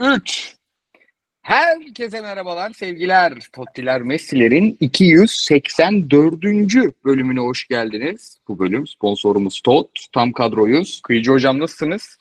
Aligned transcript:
3. 0.00 0.56
Herkese 1.42 2.20
merhabalar, 2.20 2.72
sevgiler. 2.72 3.32
Tottiler 3.52 4.02
Messi'lerin 4.02 4.76
284. 4.80 6.42
bölümüne 7.04 7.40
hoş 7.40 7.68
geldiniz. 7.68 8.38
Bu 8.48 8.58
bölüm 8.58 8.86
sponsorumuz 8.86 9.60
Tot. 9.60 9.88
Tam 10.12 10.32
kadroyuz. 10.32 11.00
Kıyıcı 11.02 11.30
hocam 11.30 11.58
nasılsınız? 11.58 12.16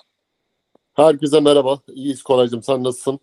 Herkese 0.94 1.40
merhaba. 1.40 1.80
İyiyiz 1.94 2.24
Koraycığım. 2.24 2.64
Sen 2.64 2.84
nasılsın? 2.84 3.20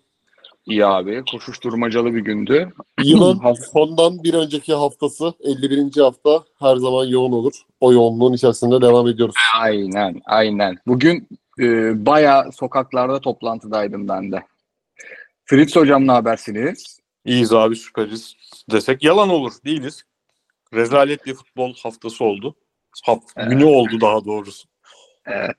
İyi 0.67 0.87
abi. 0.87 1.23
Koşuşturmacalı 1.31 2.15
bir 2.15 2.21
gündü. 2.21 2.73
Yılın 3.03 3.55
sondan 3.73 4.25
bir 4.25 4.35
önceki 4.35 4.75
haftası 4.75 5.33
51. 5.41 6.01
hafta 6.01 6.45
her 6.59 6.77
zaman 6.77 7.05
yoğun 7.05 7.33
olur. 7.33 7.55
O 7.81 7.93
yoğunluğun 7.93 8.33
içerisinde 8.33 8.81
devam 8.81 9.09
ediyoruz. 9.09 9.35
Aynen, 9.61 10.21
aynen. 10.27 10.77
Bugün 10.87 11.29
e, 11.61 12.07
bayağı 12.07 12.53
sokaklarda 12.53 13.21
toplantıdaydım 13.21 14.09
ben 14.09 14.33
de. 14.33 14.43
Fritz 15.45 15.77
hocam 15.77 16.07
ne 16.07 16.13
habersiniz? 16.13 17.01
İyiyiz 17.25 17.53
abi 17.53 17.77
süperiz 17.77 18.37
desek 18.71 19.05
yalan 19.05 19.29
olur. 19.29 19.53
Değiliz. 19.65 20.03
Rezalet 20.75 21.27
bir 21.27 21.35
futbol 21.35 21.75
haftası 21.75 22.25
oldu. 22.25 22.57
Haft 23.05 23.25
Evet. 23.37 23.51
Günü 23.51 23.65
oldu 23.65 24.01
daha 24.01 24.25
doğrusu. 24.25 24.69
Evet. 25.27 25.57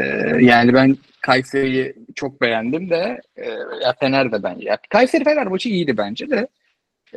Ee, 0.00 0.04
yani 0.40 0.74
ben 0.74 0.96
Kayseri'yi 1.20 1.94
çok 2.14 2.40
beğendim 2.40 2.90
de 2.90 3.20
e, 3.36 3.48
ya 3.82 3.94
Fener 4.00 4.32
de 4.32 4.42
ben. 4.42 4.56
Ya 4.58 4.78
Kayseri 4.90 5.24
Fener 5.24 5.46
maçı 5.46 5.68
iyiydi 5.68 5.96
bence 5.96 6.30
de. 6.30 6.48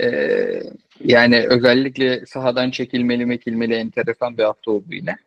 Ee, 0.01 0.63
yani 1.03 1.45
özellikle 1.47 2.25
sahadan 2.25 2.71
çekilmeli 2.71 3.25
mekilmeli 3.25 3.73
enteresan 3.73 4.37
bir 4.37 4.43
hafta 4.43 4.71
oldu 4.71 4.85
yine. 4.89 5.17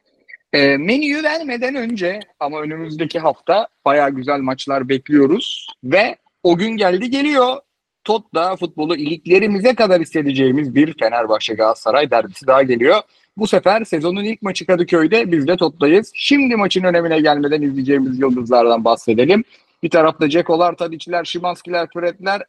Ee, 0.52 0.76
menüyü 0.76 1.22
vermeden 1.22 1.74
önce 1.74 2.20
ama 2.40 2.60
önümüzdeki 2.60 3.18
hafta 3.18 3.68
bayağı 3.84 4.10
güzel 4.10 4.40
maçlar 4.40 4.88
bekliyoruz 4.88 5.66
ve 5.84 6.16
o 6.42 6.56
gün 6.56 6.70
geldi 6.70 7.10
geliyor. 7.10 7.56
Tot'ta 8.04 8.56
futbolu 8.56 8.96
iliklerimize 8.96 9.74
kadar 9.74 10.00
hissedeceğimiz 10.00 10.74
bir 10.74 10.94
Fenerbahçe 10.98 11.54
Galatasaray 11.54 12.10
derbisi 12.10 12.46
daha 12.46 12.62
geliyor. 12.62 13.02
Bu 13.36 13.46
sefer 13.46 13.84
sezonun 13.84 14.24
ilk 14.24 14.42
maçı 14.42 14.66
Kadıköy'de 14.66 15.32
biz 15.32 15.46
de 15.46 15.56
toptayız. 15.56 16.12
Şimdi 16.14 16.56
maçın 16.56 16.84
önemine 16.84 17.20
gelmeden 17.20 17.62
izleyeceğimiz 17.62 18.18
yıldızlardan 18.18 18.84
bahsedelim. 18.84 19.44
Bir 19.82 19.90
tarafta 19.90 20.28
Cekolar, 20.28 20.76
Tadic'ler, 20.76 21.24
Şimanskiler, 21.24 21.88
Fred'ler 21.94 22.42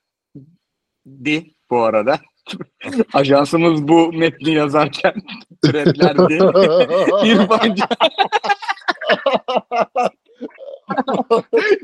di 1.25 1.53
bu 1.69 1.83
arada. 1.83 2.19
Ajansımız 3.13 3.87
bu 3.87 4.13
metni 4.13 4.53
yazarken 4.53 5.13
Fred'lerdi. 5.65 6.33
İrfan 7.27 7.75
Can. 7.75 7.87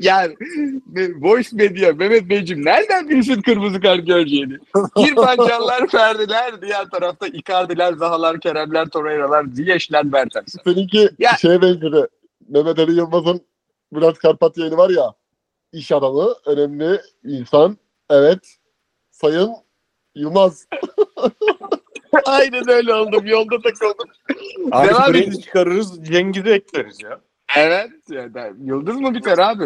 yani 0.00 0.34
Voice 1.20 1.48
Media 1.52 1.92
Mehmet 1.92 2.28
Beyciğim 2.30 2.64
nereden 2.64 3.08
bilsin 3.08 3.42
kırmızı 3.42 3.80
kart 3.80 4.06
göreceğini? 4.06 4.58
İrfan 4.98 5.48
Canlar, 5.48 5.86
Ferdiler, 5.88 6.62
diğer 6.62 6.84
tarafta 6.90 7.26
Icardi'ler, 7.26 7.92
Zahalar, 7.92 8.40
Keremler, 8.40 8.86
Torreira'lar, 8.88 9.44
Ziyech'ler, 9.44 10.04
Mertens. 10.04 10.54
Seninki 10.64 11.08
Ya- 11.18 11.36
şeye 11.40 11.62
benzedi. 11.62 12.06
Mehmet 12.48 12.78
Ali 12.78 12.92
Yılmaz'ın 12.92 13.40
Bülent 13.92 14.18
Karpat 14.18 14.58
yayını 14.58 14.76
var 14.76 14.90
ya. 14.90 15.12
İş 15.72 15.92
adamı, 15.92 16.34
önemli 16.46 17.00
insan. 17.24 17.76
Evet. 18.10 18.56
Sayın 19.10 19.50
Yılmaz. 20.14 20.66
Aynen 22.26 22.68
öyle 22.70 22.94
oldum. 22.94 23.26
Yolda 23.26 23.60
takıldım. 23.60 24.08
Abi 24.72 24.88
Devam 24.88 25.14
edin. 25.14 25.40
çıkarırız 25.40 26.04
Cengiz'i 26.04 26.50
ekleriz 26.50 27.02
ya. 27.02 27.20
Evet. 27.56 27.90
Yani 28.10 28.52
yıldız 28.64 29.00
mı 29.00 29.14
biter 29.14 29.38
abi? 29.38 29.64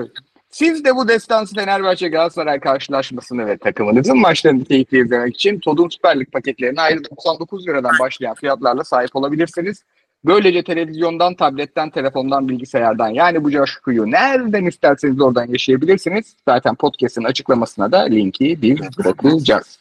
Siz 0.50 0.84
de 0.84 0.96
bu 0.96 1.08
destansı 1.08 1.54
Fenerbahçe 1.54 2.08
Galatasaray 2.08 2.60
karşılaşmasını 2.60 3.46
ve 3.46 3.58
takımınızın 3.58 4.20
maçlarını 4.20 4.64
keyifli 4.64 5.00
izlemek 5.00 5.34
için 5.34 5.60
Todun 5.60 5.88
Süper 5.88 6.20
Lig 6.20 6.32
paketlerine 6.32 6.80
ayrı 6.80 7.04
99 7.10 7.68
liradan 7.68 7.92
başlayan 8.00 8.34
fiyatlarla 8.34 8.84
sahip 8.84 9.16
olabilirsiniz. 9.16 9.84
Böylece 10.24 10.64
televizyondan, 10.64 11.34
tabletten, 11.34 11.90
telefondan, 11.90 12.48
bilgisayardan 12.48 13.08
yani 13.08 13.44
bu 13.44 13.50
coşkuyu 13.50 14.10
nereden 14.10 14.66
isterseniz 14.66 15.20
oradan 15.20 15.46
yaşayabilirsiniz. 15.46 16.36
Zaten 16.48 16.74
podcast'in 16.74 17.24
açıklamasına 17.24 17.92
da 17.92 17.98
linki 17.98 18.62
biz 18.62 18.78
bırakacağız. 18.98 19.78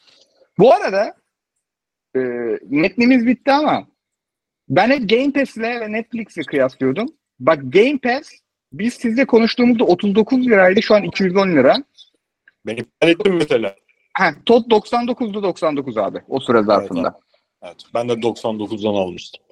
Bu 0.58 0.74
arada 0.74 1.16
e, 2.16 2.20
metnimiz 2.70 3.28
bitti 3.28 3.52
ama 3.52 3.88
ben 4.70 4.90
hep 4.90 5.10
Game 5.10 5.32
Pass'le 5.32 5.58
ve 5.58 5.92
Netflix'i 5.92 6.42
kıyaslıyordum. 6.42 7.08
Bak 7.40 7.60
Game 7.64 7.98
Pass 7.98 8.32
biz 8.74 8.94
sizle 8.94 9.26
konuştuğumuzda 9.26 9.84
39 9.84 10.48
liraydı 10.48 10.82
şu 10.82 10.96
an 10.96 11.04
210 11.04 11.52
lira. 11.52 11.78
Ben 12.66 12.76
iptal 12.76 13.10
ettim 13.10 13.36
mesela. 13.36 13.76
Ha, 14.14 14.32
Tot 14.46 14.68
99'du 14.68 15.44
99 15.44 15.98
abi 15.98 16.22
o 16.28 16.40
süre 16.40 16.64
zarfında. 16.64 17.20
Evet, 17.64 17.84
ben 17.94 18.10
de 18.10 18.14
99'dan 18.14 18.94
almıştım. 18.94 19.44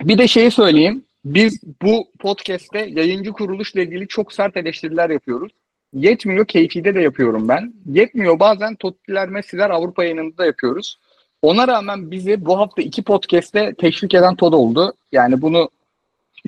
Bir 0.00 0.18
de 0.18 0.28
şeyi 0.28 0.50
söyleyeyim. 0.50 1.04
Biz 1.24 1.62
bu 1.82 2.08
podcast'te 2.18 2.78
yayıncı 2.78 3.32
kuruluşla 3.32 3.80
ilgili 3.80 4.08
çok 4.08 4.32
sert 4.32 4.56
eleştiriler 4.56 5.10
yapıyoruz. 5.10 5.52
Yetmiyor 5.94 6.46
keyfide 6.46 6.94
de 6.94 7.00
yapıyorum 7.00 7.48
ben. 7.48 7.74
Yetmiyor 7.86 8.38
bazen 8.38 8.74
Tottiler 8.74 9.28
Messi'ler 9.28 9.70
Avrupa 9.70 10.04
yayınında 10.04 10.38
da 10.38 10.46
yapıyoruz. 10.46 10.98
Ona 11.42 11.68
rağmen 11.68 12.10
bizi 12.10 12.44
bu 12.44 12.58
hafta 12.58 12.82
iki 12.82 13.02
podcast'te 13.02 13.74
teşvik 13.74 14.14
eden 14.14 14.36
Todd 14.36 14.52
oldu. 14.52 14.94
Yani 15.12 15.42
bunu 15.42 15.70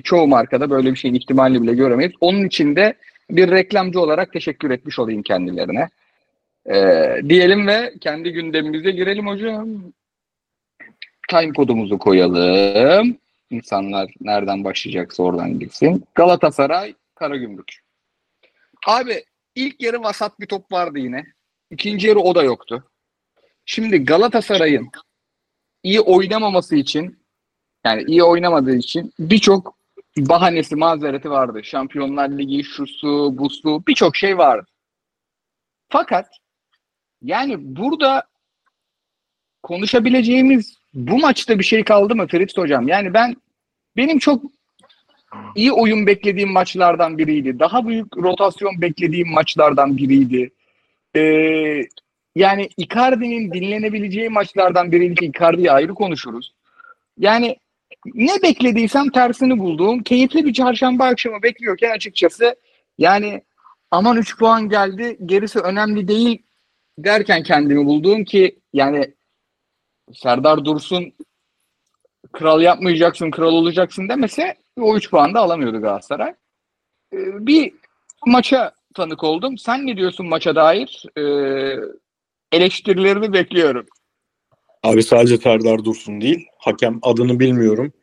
çoğu 0.03 0.27
markada 0.27 0.69
böyle 0.69 0.91
bir 0.91 0.95
şeyin 0.95 1.15
ihtimalini 1.15 1.61
bile 1.61 1.73
göremeyiz. 1.73 2.11
Onun 2.21 2.45
için 2.45 2.75
de 2.75 2.93
bir 3.29 3.51
reklamcı 3.51 3.99
olarak 3.99 4.33
teşekkür 4.33 4.71
etmiş 4.71 4.99
olayım 4.99 5.23
kendilerine. 5.23 5.89
Ee, 6.69 7.21
diyelim 7.29 7.67
ve 7.67 7.93
kendi 8.01 8.31
gündemimize 8.31 8.91
girelim 8.91 9.27
hocam. 9.27 9.67
Time 11.29 11.53
kodumuzu 11.53 11.97
koyalım. 11.97 13.17
İnsanlar 13.49 14.11
nereden 14.21 14.63
başlayacaksa 14.63 15.23
oradan 15.23 15.59
gitsin. 15.59 16.03
Galatasaray, 16.15 16.93
Karagümrük. 17.15 17.79
Abi 18.87 19.23
ilk 19.57 19.81
yarı 19.81 20.03
vasat 20.03 20.39
bir 20.39 20.45
top 20.45 20.71
vardı 20.71 20.99
yine. 20.99 21.25
İkinci 21.71 22.07
yarı 22.07 22.19
o 22.19 22.35
da 22.35 22.43
yoktu. 22.43 22.91
Şimdi 23.65 24.05
Galatasaray'ın 24.05 24.89
iyi 25.83 25.99
oynamaması 26.01 26.75
için 26.75 27.19
yani 27.85 28.03
iyi 28.07 28.23
oynamadığı 28.23 28.75
için 28.75 29.13
birçok 29.19 29.77
bahanesi, 30.17 30.75
mazereti 30.75 31.29
vardı. 31.29 31.63
Şampiyonlar 31.63 32.29
Ligi, 32.29 32.63
şusu, 32.63 33.37
busu 33.37 33.83
birçok 33.87 34.15
şey 34.15 34.37
vardı. 34.37 34.67
Fakat 35.89 36.29
yani 37.21 37.55
burada 37.59 38.23
konuşabileceğimiz 39.63 40.77
bu 40.93 41.19
maçta 41.19 41.59
bir 41.59 41.63
şey 41.63 41.83
kaldı 41.83 42.15
mı 42.15 42.27
Ferit 42.27 42.57
Hocam? 42.57 42.87
Yani 42.87 43.13
ben 43.13 43.35
benim 43.97 44.19
çok 44.19 44.43
iyi 45.55 45.71
oyun 45.71 46.07
beklediğim 46.07 46.51
maçlardan 46.51 47.17
biriydi. 47.17 47.59
Daha 47.59 47.87
büyük 47.87 48.17
rotasyon 48.17 48.81
beklediğim 48.81 49.33
maçlardan 49.33 49.97
biriydi. 49.97 50.51
Ee, 51.15 51.81
yani 52.35 52.69
Icardi'nin 52.77 53.51
dinlenebileceği 53.51 54.29
maçlardan 54.29 54.91
biriydi 54.91 55.15
ki 55.15 55.25
Icardi'yi 55.25 55.71
ayrı 55.71 55.93
konuşuruz. 55.93 56.53
Yani 57.17 57.57
ne 58.05 58.41
beklediysem 58.43 59.09
tersini 59.09 59.59
bulduğum 59.59 60.03
keyifli 60.03 60.45
bir 60.45 60.53
çarşamba 60.53 61.05
akşamı 61.05 61.43
bekliyorken 61.43 61.91
açıkçası 61.91 62.55
yani 62.97 63.41
aman 63.91 64.17
3 64.17 64.37
puan 64.37 64.69
geldi 64.69 65.17
gerisi 65.25 65.59
önemli 65.59 66.07
değil 66.07 66.43
derken 66.97 67.43
kendimi 67.43 67.85
bulduğum 67.85 68.23
ki 68.23 68.59
yani 68.73 69.13
Serdar 70.13 70.65
Dursun 70.65 71.13
kral 72.33 72.61
yapmayacaksın 72.61 73.31
kral 73.31 73.53
olacaksın 73.53 74.09
demese 74.09 74.55
o 74.81 74.95
3 74.97 75.09
puan 75.09 75.33
da 75.33 75.39
alamıyordu 75.39 75.81
Galatasaray. 75.81 76.33
Ee, 77.13 77.47
bir 77.47 77.73
maça 78.25 78.71
tanık 78.95 79.23
oldum. 79.23 79.57
Sen 79.57 79.87
ne 79.87 79.97
diyorsun 79.97 80.27
maça 80.27 80.55
dair? 80.55 81.03
Ee, 81.17 81.75
eleştirilerini 82.51 83.33
bekliyorum. 83.33 83.85
Abi 84.83 85.03
sadece 85.03 85.37
Serdar 85.37 85.85
Dursun 85.85 86.21
değil. 86.21 86.47
Hakem 86.57 86.99
adını 87.01 87.39
bilmiyorum. 87.39 87.93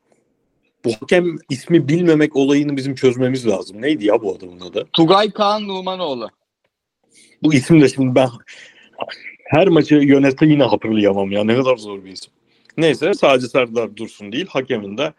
Bu 0.85 0.93
hakem 0.93 1.37
ismi 1.51 1.89
bilmemek 1.89 2.37
olayını 2.37 2.77
bizim 2.77 2.95
çözmemiz 2.95 3.47
lazım. 3.47 3.83
Neydi 3.83 4.07
ya 4.07 4.23
bu 4.23 4.37
adamın 4.37 4.61
adı? 4.61 4.89
Tugay 4.93 5.31
Kaan 5.31 5.69
Numanoğlu. 5.69 6.31
Bu 7.43 7.55
isim 7.55 7.81
de 7.81 7.89
şimdi 7.89 8.15
ben 8.15 8.29
her 9.45 9.69
maçı 9.69 9.95
yönetse 9.95 10.47
yine 10.47 10.65
hatırlayamam 10.65 11.33
ya. 11.33 11.45
Ne 11.45 11.57
kadar 11.57 11.77
zor 11.77 12.05
bir 12.05 12.13
isim. 12.13 12.33
Neyse 12.77 13.15
sadece 13.15 13.49
Serdar 13.49 13.97
Dursun 13.97 14.33
değil. 14.33 14.47
Hakemin 14.49 14.99
de 14.99 15.13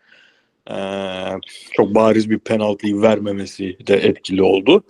eee, 0.70 1.40
çok 1.72 1.96
bariz 1.96 2.30
bir 2.30 2.40
penaltıyı 2.40 3.02
vermemesi 3.02 3.78
de 3.88 3.96
etkili 3.96 4.44
oldu. 4.44 4.84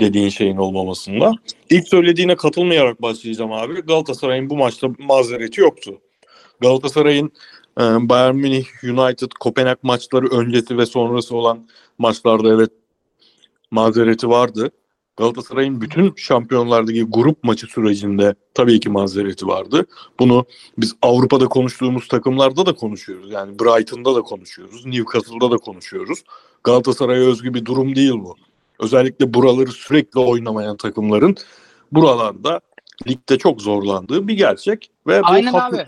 Dediğin 0.00 0.28
şeyin 0.28 0.56
olmamasında. 0.56 1.32
İlk 1.70 1.88
söylediğine 1.88 2.36
katılmayarak 2.36 3.02
başlayacağım 3.02 3.52
abi. 3.52 3.74
Galatasaray'ın 3.74 4.50
bu 4.50 4.56
maçta 4.56 4.88
mazereti 4.98 5.60
yoktu. 5.60 6.00
Galatasaray'ın 6.60 7.32
e, 7.78 7.82
Bayern 7.82 8.34
Münih, 8.34 8.64
United, 8.84 9.30
Kopenhag 9.40 9.78
maçları 9.82 10.26
öncesi 10.26 10.78
ve 10.78 10.86
sonrası 10.86 11.36
olan 11.36 11.68
maçlarda 11.98 12.48
evet 12.54 12.70
mazereti 13.70 14.28
vardı. 14.28 14.70
Galatasaray'ın 15.20 15.80
bütün 15.80 16.12
şampiyonlardaki 16.16 17.02
grup 17.02 17.44
maçı 17.44 17.66
sürecinde 17.66 18.34
tabii 18.54 18.80
ki 18.80 18.88
mazereti 18.90 19.46
vardı. 19.46 19.86
Bunu 20.18 20.46
biz 20.78 20.94
Avrupa'da 21.02 21.48
konuştuğumuz 21.48 22.08
takımlarda 22.08 22.66
da 22.66 22.74
konuşuyoruz. 22.74 23.30
Yani 23.32 23.58
Brighton'da 23.58 24.14
da 24.14 24.22
konuşuyoruz. 24.22 24.86
Newcastle'da 24.86 25.50
da 25.50 25.56
konuşuyoruz. 25.56 26.24
Galatasaray'a 26.64 27.22
özgü 27.22 27.54
bir 27.54 27.64
durum 27.64 27.96
değil 27.96 28.12
bu. 28.12 28.36
Özellikle 28.78 29.34
buraları 29.34 29.72
sürekli 29.72 30.20
oynamayan 30.20 30.76
takımların 30.76 31.36
buralarda 31.92 32.60
ligde 33.08 33.38
çok 33.38 33.60
zorlandığı 33.62 34.28
bir 34.28 34.34
gerçek. 34.34 34.90
Ve 35.06 35.22
bu 35.22 35.26
Aynen 35.26 35.52
haklı- 35.52 35.80
abi. 35.80 35.86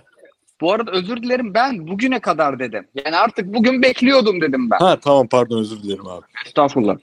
Bu 0.61 0.73
arada 0.73 0.91
özür 0.91 1.23
dilerim 1.23 1.55
ben 1.55 1.89
bugüne 1.89 2.21
kadar 2.21 2.59
dedim. 2.59 2.87
Yani 3.05 3.17
artık 3.17 3.55
bugün 3.55 3.83
bekliyordum 3.83 4.41
dedim 4.41 4.71
ben. 4.71 4.79
Ha 4.79 5.01
tamam 5.01 5.29
pardon 5.29 5.59
özür 5.61 5.83
dilerim 5.83 6.07
abi. 6.07 6.25
Estağfurullah. 6.47 6.97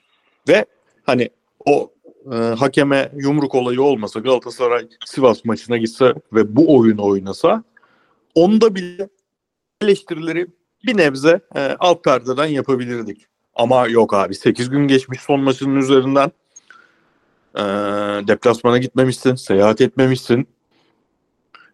Hani 1.05 1.29
o 1.65 1.91
e, 2.31 2.35
hakeme 2.35 3.11
yumruk 3.15 3.55
olayı 3.55 3.81
olmasa 3.81 4.19
Galatasaray 4.19 4.87
Sivas 5.05 5.45
maçına 5.45 5.77
gitse 5.77 6.13
ve 6.33 6.55
bu 6.55 6.77
oyunu 6.77 7.05
oynasa 7.05 7.63
onda 8.35 8.75
bile 8.75 9.09
eleştirileri 9.81 10.47
bir 10.85 10.97
nebze 10.97 11.41
e, 11.55 11.75
alt 11.79 12.03
perdeden 12.03 12.45
yapabilirdik. 12.45 13.25
Ama 13.55 13.87
yok 13.87 14.13
abi 14.13 14.35
8 14.35 14.69
gün 14.69 14.87
geçmiş 14.87 15.21
son 15.21 15.39
maçının 15.39 15.75
üzerinden. 15.75 16.31
E, 17.55 17.61
deplasmana 18.27 18.77
gitmemişsin, 18.77 19.35
seyahat 19.35 19.81
etmemişsin. 19.81 20.47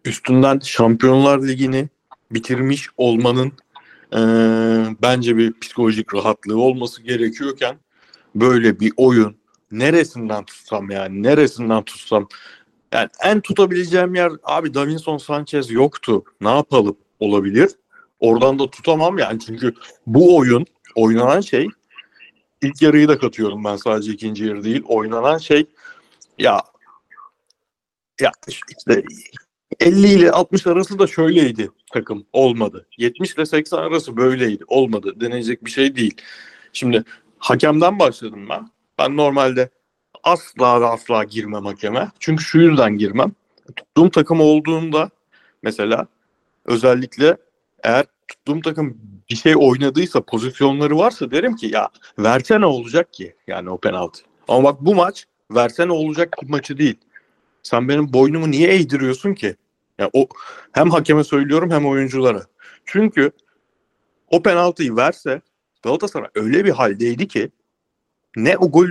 Üstünden 0.04 0.58
Şampiyonlar 0.58 1.48
Ligi'ni 1.48 1.88
bitirmiş 2.30 2.88
olmanın 2.96 3.52
e, 4.12 4.20
bence 5.02 5.36
bir 5.36 5.60
psikolojik 5.60 6.14
rahatlığı 6.14 6.60
olması 6.60 7.02
gerekiyorken 7.02 7.76
böyle 8.34 8.80
bir 8.80 8.92
oyun 8.96 9.36
neresinden 9.70 10.44
tutsam 10.44 10.90
yani 10.90 11.22
neresinden 11.22 11.82
tutsam 11.82 12.28
yani 12.92 13.08
en 13.22 13.40
tutabileceğim 13.40 14.14
yer 14.14 14.32
abi 14.44 14.74
Davinson 14.74 15.18
Sanchez 15.18 15.70
yoktu. 15.70 16.24
Ne 16.40 16.48
yapalım 16.48 16.96
olabilir. 17.20 17.70
Oradan 18.20 18.58
da 18.58 18.70
tutamam 18.70 19.18
yani 19.18 19.40
çünkü 19.40 19.74
bu 20.06 20.36
oyun 20.36 20.66
oynanan 20.94 21.40
şey 21.40 21.68
ilk 22.62 22.82
yarıyı 22.82 23.08
da 23.08 23.18
katıyorum 23.18 23.64
ben 23.64 23.76
sadece 23.76 24.12
ikinci 24.12 24.44
yarı 24.44 24.64
değil. 24.64 24.82
Oynanan 24.86 25.38
şey 25.38 25.66
ya 26.38 26.60
ya 28.20 28.30
işte 28.48 29.02
50 29.80 30.06
ile 30.06 30.30
60 30.30 30.66
arası 30.66 30.98
da 30.98 31.06
şöyleydi 31.06 31.70
takım 31.92 32.26
olmadı. 32.32 32.86
70 32.98 33.34
ile 33.34 33.46
80 33.46 33.78
arası 33.78 34.16
böyleydi 34.16 34.64
olmadı. 34.66 35.20
Deneyecek 35.20 35.64
bir 35.64 35.70
şey 35.70 35.96
değil. 35.96 36.14
Şimdi 36.72 37.04
hakemden 37.38 37.98
başladım 37.98 38.46
ben. 38.50 38.70
Ben 38.98 39.16
normalde 39.16 39.70
asla 40.22 40.80
ve 40.80 40.86
asla 40.86 41.24
girmem 41.24 41.64
hakeme. 41.64 42.10
Çünkü 42.20 42.44
şu 42.44 42.58
yüzden 42.58 42.98
girmem. 42.98 43.32
Tuttuğum 43.76 44.10
takım 44.10 44.40
olduğunda 44.40 45.10
mesela 45.62 46.06
özellikle 46.64 47.36
eğer 47.84 48.06
tuttuğum 48.28 48.60
takım 48.60 48.98
bir 49.30 49.36
şey 49.36 49.56
oynadıysa 49.56 50.20
pozisyonları 50.20 50.98
varsa 50.98 51.30
derim 51.30 51.56
ki 51.56 51.66
ya 51.66 51.88
verse 52.18 52.60
ne 52.60 52.66
olacak 52.66 53.12
ki 53.12 53.36
yani 53.46 53.70
o 53.70 53.78
penaltı. 53.78 54.22
Ama 54.48 54.64
bak 54.64 54.80
bu 54.80 54.94
maç 54.94 55.26
verse 55.50 55.88
ne 55.88 55.92
olacak 55.92 56.32
ki 56.32 56.46
maçı 56.48 56.78
değil. 56.78 56.96
Sen 57.62 57.88
benim 57.88 58.12
boynumu 58.12 58.50
niye 58.50 58.74
eğdiriyorsun 58.74 59.34
ki? 59.34 59.56
Ya 59.98 60.10
o 60.12 60.28
hem 60.72 60.90
hakeme 60.90 61.24
söylüyorum 61.24 61.70
hem 61.70 61.86
oyunculara. 61.86 62.42
Çünkü 62.84 63.30
o 64.30 64.42
penaltıyı 64.42 64.96
verse 64.96 65.40
Galatasaray 65.82 66.28
öyle 66.34 66.64
bir 66.64 66.70
haldeydi 66.70 67.28
ki 67.28 67.50
ne 68.36 68.56
o 68.56 68.70
gol 68.70 68.88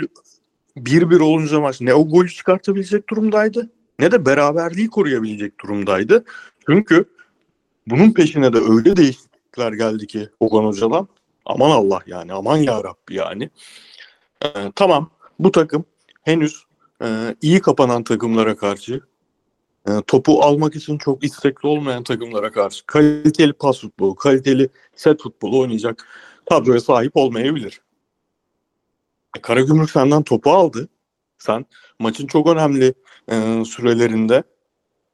1-1 0.77 1.21
olunca 1.21 1.59
maç 1.59 1.81
ne 1.81 1.93
o 1.93 2.09
golü 2.09 2.29
çıkartabilecek 2.29 3.09
durumdaydı 3.09 3.69
ne 3.99 4.11
de 4.11 4.25
beraberliği 4.25 4.89
koruyabilecek 4.89 5.59
durumdaydı. 5.59 6.25
Çünkü 6.65 7.05
bunun 7.87 8.11
peşine 8.11 8.53
de 8.53 8.57
öyle 8.57 8.95
değişiklikler 8.95 9.73
geldi 9.73 10.07
ki 10.07 10.29
Okan 10.39 10.63
Hoca'dan. 10.63 11.07
Aman 11.45 11.71
Allah 11.71 12.01
yani 12.07 12.33
aman 12.33 12.57
ya 12.57 12.83
yani. 13.09 13.49
Ee, 14.45 14.47
tamam 14.75 15.09
bu 15.39 15.51
takım 15.51 15.85
henüz 16.23 16.63
e, 17.01 17.35
iyi 17.41 17.61
kapanan 17.61 18.03
takımlara 18.03 18.57
karşı 18.57 19.01
e, 19.87 19.91
topu 20.07 20.43
almak 20.43 20.75
için 20.75 20.97
çok 20.97 21.23
istekli 21.23 21.67
olmayan 21.67 22.03
takımlara 22.03 22.51
karşı 22.51 22.85
kaliteli 22.85 23.53
pas 23.53 23.79
futbolu, 23.79 24.15
kaliteli 24.15 24.69
set 24.95 25.21
futbolu 25.21 25.59
oynayacak 25.59 26.07
kadroya 26.49 26.81
sahip 26.81 27.17
olmayabilir. 27.17 27.81
Karagümrük 29.41 29.91
senden 29.91 30.23
topu 30.23 30.51
aldı. 30.51 30.87
Sen 31.37 31.65
maçın 31.99 32.27
çok 32.27 32.47
önemli 32.47 32.93
e, 33.31 33.65
sürelerinde 33.65 34.43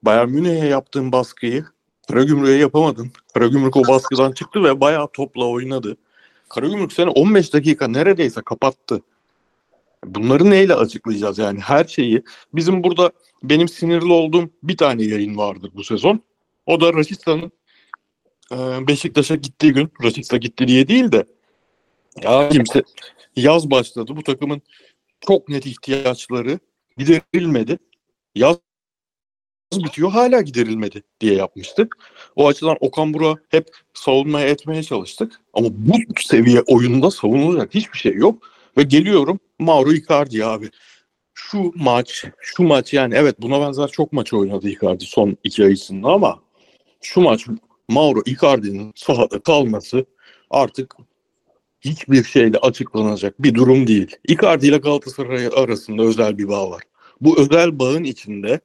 Bayern 0.03 0.29
Münih'e 0.29 0.67
yaptığın 0.67 1.11
baskıyı 1.11 1.65
Karagümrük'e 2.07 2.53
yapamadın. 2.53 3.11
Karagümrük 3.33 3.77
o 3.77 3.87
baskıdan 3.87 4.31
çıktı 4.31 4.63
ve 4.63 4.81
bayağı 4.81 5.07
topla 5.13 5.45
oynadı. 5.45 5.97
Karagümrük 6.49 6.93
seni 6.93 7.09
15 7.09 7.53
dakika 7.53 7.87
neredeyse 7.87 8.41
kapattı. 8.41 9.01
Bunları 10.05 10.49
neyle 10.49 10.75
açıklayacağız 10.75 11.37
yani 11.37 11.59
her 11.59 11.85
şeyi? 11.85 12.23
Bizim 12.53 12.83
burada 12.83 13.11
benim 13.43 13.67
sinirli 13.67 14.13
olduğum 14.13 14.49
bir 14.63 14.77
tane 14.77 15.03
yayın 15.03 15.37
vardır 15.37 15.71
bu 15.75 15.83
sezon. 15.83 16.21
O 16.65 16.81
da 16.81 16.93
Raşita'nın 16.93 17.51
e, 18.51 18.87
Beşiktaş'a 18.87 19.35
gittiği 19.35 19.73
gün. 19.73 19.91
Raşit'a 20.03 20.37
gitti 20.37 20.67
diye 20.67 20.87
değil 20.87 21.11
de 21.11 21.25
ya 22.23 22.49
kimse 22.49 22.83
yaz 23.35 23.71
başladı. 23.71 24.15
Bu 24.15 24.23
takımın 24.23 24.61
çok 25.21 25.49
net 25.49 25.65
ihtiyaçları 25.65 26.59
giderilmedi. 26.97 27.79
Yaz 28.35 28.57
bitiyor 29.73 30.11
hala 30.11 30.41
giderilmedi 30.41 31.03
diye 31.21 31.33
yapmıştık. 31.33 31.97
O 32.35 32.47
açıdan 32.47 32.77
Okan 32.79 33.13
Buruk'a 33.13 33.41
hep 33.49 33.69
savunmaya 33.93 34.47
etmeye 34.47 34.83
çalıştık. 34.83 35.41
Ama 35.53 35.67
bu 35.71 35.93
seviye 36.21 36.61
oyunda 36.61 37.11
savunulacak 37.11 37.75
hiçbir 37.75 37.97
şey 37.97 38.13
yok. 38.13 38.51
Ve 38.77 38.83
geliyorum 38.83 39.39
Mauro 39.59 39.91
Icardi 39.93 40.45
abi. 40.45 40.69
Şu 41.33 41.71
maç, 41.75 42.25
şu 42.39 42.63
maç 42.63 42.93
yani 42.93 43.13
evet 43.15 43.41
buna 43.41 43.61
benzer 43.61 43.87
çok 43.87 44.13
maç 44.13 44.33
oynadı 44.33 44.69
Icardi 44.69 45.05
son 45.05 45.37
iki 45.43 45.63
ay 45.63 45.71
içinde 45.71 46.07
ama 46.07 46.39
şu 47.01 47.21
maç 47.21 47.47
Mauro 47.89 48.21
Icardi'nin 48.25 48.91
sahada 48.95 49.39
kalması 49.39 50.05
artık 50.49 50.95
hiçbir 51.81 52.23
şeyle 52.23 52.57
açıklanacak 52.57 53.43
bir 53.43 53.55
durum 53.55 53.87
değil. 53.87 54.15
Icardi 54.27 54.67
ile 54.67 54.77
Galatasaray 54.77 55.49
arasında 55.55 56.03
özel 56.03 56.37
bir 56.37 56.47
bağ 56.47 56.69
var. 56.69 56.83
Bu 57.21 57.39
özel 57.39 57.79
bağın 57.79 58.03
içinde 58.03 58.59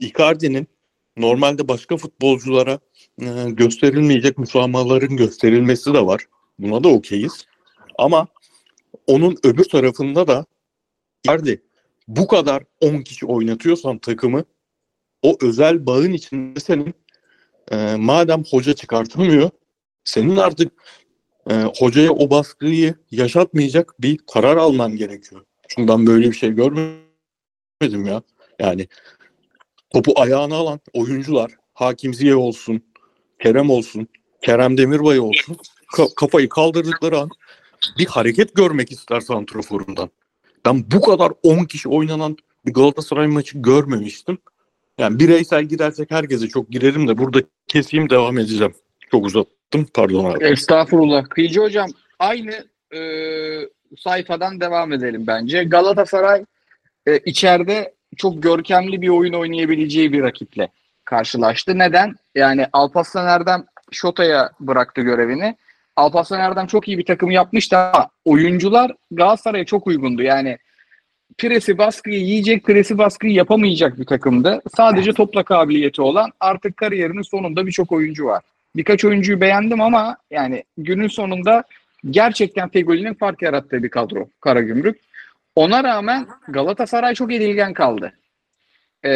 Icardi'nin 0.00 0.68
normalde 1.16 1.68
başka 1.68 1.96
futbolculara 1.96 2.78
e, 3.20 3.26
gösterilmeyecek 3.50 4.38
müsamahaların 4.38 5.16
gösterilmesi 5.16 5.94
de 5.94 6.06
var. 6.06 6.24
Buna 6.58 6.84
da 6.84 6.88
okeyiz. 6.88 7.46
Ama 7.98 8.26
onun 9.06 9.36
öbür 9.44 9.64
tarafında 9.64 10.28
da 10.28 10.46
Icardi 11.24 11.62
bu 12.08 12.26
kadar 12.26 12.62
10 12.80 13.02
kişi 13.02 13.26
oynatıyorsan 13.26 13.98
takımı 13.98 14.44
o 15.22 15.36
özel 15.42 15.86
bağın 15.86 16.12
içinde 16.12 16.60
senin 16.60 16.94
e, 17.70 17.96
madem 17.96 18.44
hoca 18.50 18.74
çıkartamıyor 18.74 19.50
senin 20.04 20.36
artık 20.36 20.72
e, 21.50 21.54
hocaya 21.78 22.12
o 22.12 22.30
baskıyı 22.30 22.94
yaşatmayacak 23.10 24.02
bir 24.02 24.18
karar 24.32 24.56
alman 24.56 24.96
gerekiyor. 24.96 25.44
Çünkü 25.68 25.88
ben 25.88 26.06
böyle 26.06 26.28
bir 26.28 26.36
şey 26.36 26.50
görmedim 26.50 28.06
ya. 28.06 28.22
Yani 28.58 28.88
topu 29.90 30.12
ayağına 30.16 30.54
alan 30.56 30.80
oyuncular 30.92 31.50
Hakim 31.74 32.14
Ziye 32.14 32.36
olsun, 32.36 32.82
Kerem 33.42 33.70
olsun, 33.70 34.08
Kerem 34.42 34.78
Demirbay 34.78 35.20
olsun 35.20 35.56
ka- 35.96 36.14
kafayı 36.14 36.48
kaldırdıkları 36.48 37.18
an 37.18 37.30
bir 37.98 38.06
hareket 38.06 38.54
görmek 38.54 38.92
ister 38.92 39.20
santroforundan. 39.20 40.10
Ben 40.64 40.90
bu 40.90 41.00
kadar 41.00 41.32
10 41.42 41.64
kişi 41.64 41.88
oynanan 41.88 42.36
bir 42.66 42.72
Galatasaray 42.72 43.26
maçı 43.26 43.58
görmemiştim. 43.58 44.38
Yani 44.98 45.18
bireysel 45.18 45.64
gidersek 45.64 46.10
herkese 46.10 46.48
çok 46.48 46.70
girerim 46.70 47.08
de 47.08 47.18
burada 47.18 47.42
keseyim 47.68 48.10
devam 48.10 48.38
edeceğim. 48.38 48.74
Çok 49.10 49.26
uzattım 49.74 49.92
pardon 49.94 50.24
abi. 50.24 50.44
Estağfurullah. 50.44 51.24
Kıyıcı 51.24 51.60
hocam 51.60 51.90
aynı 52.18 52.64
e, 52.94 53.00
sayfadan 53.98 54.60
devam 54.60 54.92
edelim 54.92 55.26
bence. 55.26 55.64
Galatasaray 55.64 56.44
e, 57.06 57.18
içeride 57.18 57.94
çok 58.16 58.42
görkemli 58.42 59.02
bir 59.02 59.08
oyun 59.08 59.32
oynayabileceği 59.32 60.12
bir 60.12 60.22
rakiple 60.22 60.68
karşılaştı. 61.04 61.78
Neden? 61.78 62.14
Yani 62.34 62.66
Alparslan 62.72 63.26
Erdem 63.26 63.64
Şota'ya 63.90 64.50
bıraktı 64.60 65.00
görevini. 65.00 65.56
Alparslan 65.96 66.40
Erdem 66.40 66.66
çok 66.66 66.88
iyi 66.88 66.98
bir 66.98 67.04
takım 67.04 67.30
yapmıştı 67.30 67.76
ama 67.76 68.08
oyuncular 68.24 68.92
Galatasaray'a 69.10 69.64
çok 69.64 69.86
uygundu. 69.86 70.22
Yani 70.22 70.58
presi 71.38 71.78
baskıyı 71.78 72.20
yiyecek, 72.20 72.64
presi 72.64 72.98
baskıyı 72.98 73.32
yapamayacak 73.32 73.98
bir 73.98 74.06
takımdı. 74.06 74.60
Sadece 74.76 75.12
topla 75.12 75.42
kabiliyeti 75.42 76.02
olan 76.02 76.30
artık 76.40 76.76
kariyerinin 76.76 77.22
sonunda 77.22 77.66
birçok 77.66 77.92
oyuncu 77.92 78.24
var. 78.24 78.42
Birkaç 78.76 79.04
oyuncuyu 79.04 79.40
beğendim 79.40 79.80
ama 79.80 80.16
yani 80.30 80.64
günün 80.78 81.08
sonunda 81.08 81.64
gerçekten 82.10 82.68
Fegoli'nin 82.68 83.14
fark 83.14 83.42
yarattığı 83.42 83.82
bir 83.82 83.88
kadro 83.88 84.28
Karagümrük. 84.40 85.00
Ona 85.56 85.84
rağmen 85.84 86.28
Galatasaray 86.48 87.14
çok 87.14 87.32
edilgen 87.32 87.72
kaldı. 87.74 88.12
Ee, 89.02 89.10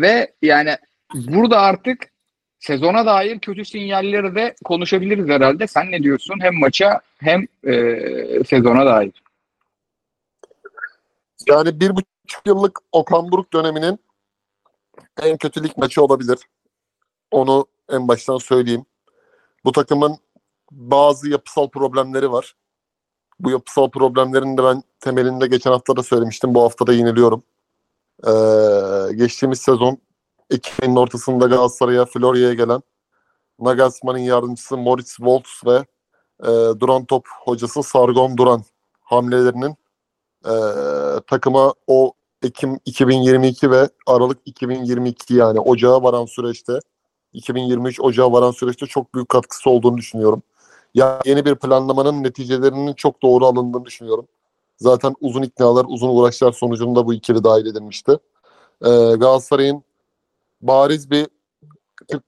ve 0.00 0.32
yani 0.42 0.76
burada 1.14 1.60
artık 1.60 2.10
sezona 2.58 3.06
dair 3.06 3.38
kötü 3.38 3.64
sinyalleri 3.64 4.34
de 4.34 4.54
konuşabiliriz 4.64 5.28
herhalde. 5.28 5.66
Sen 5.66 5.90
ne 5.90 6.02
diyorsun? 6.02 6.40
Hem 6.40 6.54
maça 6.54 7.00
hem 7.18 7.46
e, 7.64 8.44
sezona 8.44 8.86
dair. 8.86 9.12
Yani 11.48 11.80
bir 11.80 11.90
buçuk 11.90 12.46
yıllık 12.46 12.78
Okan 12.92 13.32
Buruk 13.32 13.52
döneminin 13.52 13.98
en 15.22 15.36
kötü 15.36 15.64
lig 15.64 15.72
maçı 15.76 16.02
olabilir. 16.02 16.38
Onu 17.30 17.66
en 17.90 18.08
baştan 18.08 18.38
söyleyeyim. 18.38 18.84
Bu 19.64 19.72
takımın 19.72 20.18
bazı 20.70 21.28
yapısal 21.28 21.68
problemleri 21.68 22.32
var. 22.32 22.56
Bu 23.40 23.50
yapısal 23.50 23.90
problemlerin 23.90 24.56
de 24.58 24.64
ben 24.64 24.82
temelinde 25.00 25.46
geçen 25.46 25.70
hafta 25.70 25.96
da 25.96 26.02
söylemiştim. 26.02 26.54
Bu 26.54 26.62
hafta 26.62 26.86
da 26.86 26.92
yineliyorum. 26.92 27.42
Ee, 28.26 29.14
geçtiğimiz 29.14 29.60
sezon 29.60 29.98
Ekim'in 30.50 30.96
ortasında 30.96 31.46
Galatasaray'a 31.46 32.04
Florya'ya 32.04 32.54
gelen 32.54 32.82
Nagelsmann'ın 33.60 34.18
yardımcısı 34.18 34.76
Moritz 34.76 35.16
Woltz 35.16 35.60
ve 35.66 35.84
e, 36.42 36.80
duran 36.80 37.04
top 37.04 37.26
hocası 37.44 37.82
Sargon 37.82 38.36
Duran 38.36 38.64
hamlelerinin 39.00 39.76
e, 40.44 40.54
takıma 41.26 41.74
o 41.86 42.12
Ekim 42.42 42.80
2022 42.84 43.70
ve 43.70 43.88
Aralık 44.06 44.38
2022 44.44 45.34
yani 45.34 45.60
Ocağa 45.60 46.02
varan 46.02 46.26
süreçte 46.26 46.80
2023 47.36 48.00
Ocağa 48.00 48.32
varan 48.32 48.50
süreçte 48.50 48.86
çok 48.86 49.14
büyük 49.14 49.28
katkısı 49.28 49.70
olduğunu 49.70 49.96
düşünüyorum. 49.96 50.42
Yani 50.94 51.20
yeni 51.24 51.44
bir 51.44 51.54
planlamanın 51.54 52.22
neticelerinin 52.22 52.94
çok 52.94 53.22
doğru 53.22 53.46
alındığını 53.46 53.84
düşünüyorum. 53.84 54.28
Zaten 54.76 55.14
uzun 55.20 55.42
iknalar, 55.42 55.86
uzun 55.88 56.08
uğraşlar 56.08 56.52
sonucunda 56.52 57.06
bu 57.06 57.14
ikili 57.14 57.44
dahil 57.44 57.66
edilmişti. 57.66 58.12
Ee, 58.84 58.88
Galatasaray'ın 58.88 59.82
bariz 60.60 61.10
bir 61.10 61.26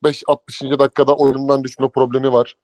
45-60. 0.05 0.79
dakikada 0.79 1.17
oyundan 1.17 1.65
düşme 1.65 1.89
problemi 1.89 2.33
var. 2.33 2.57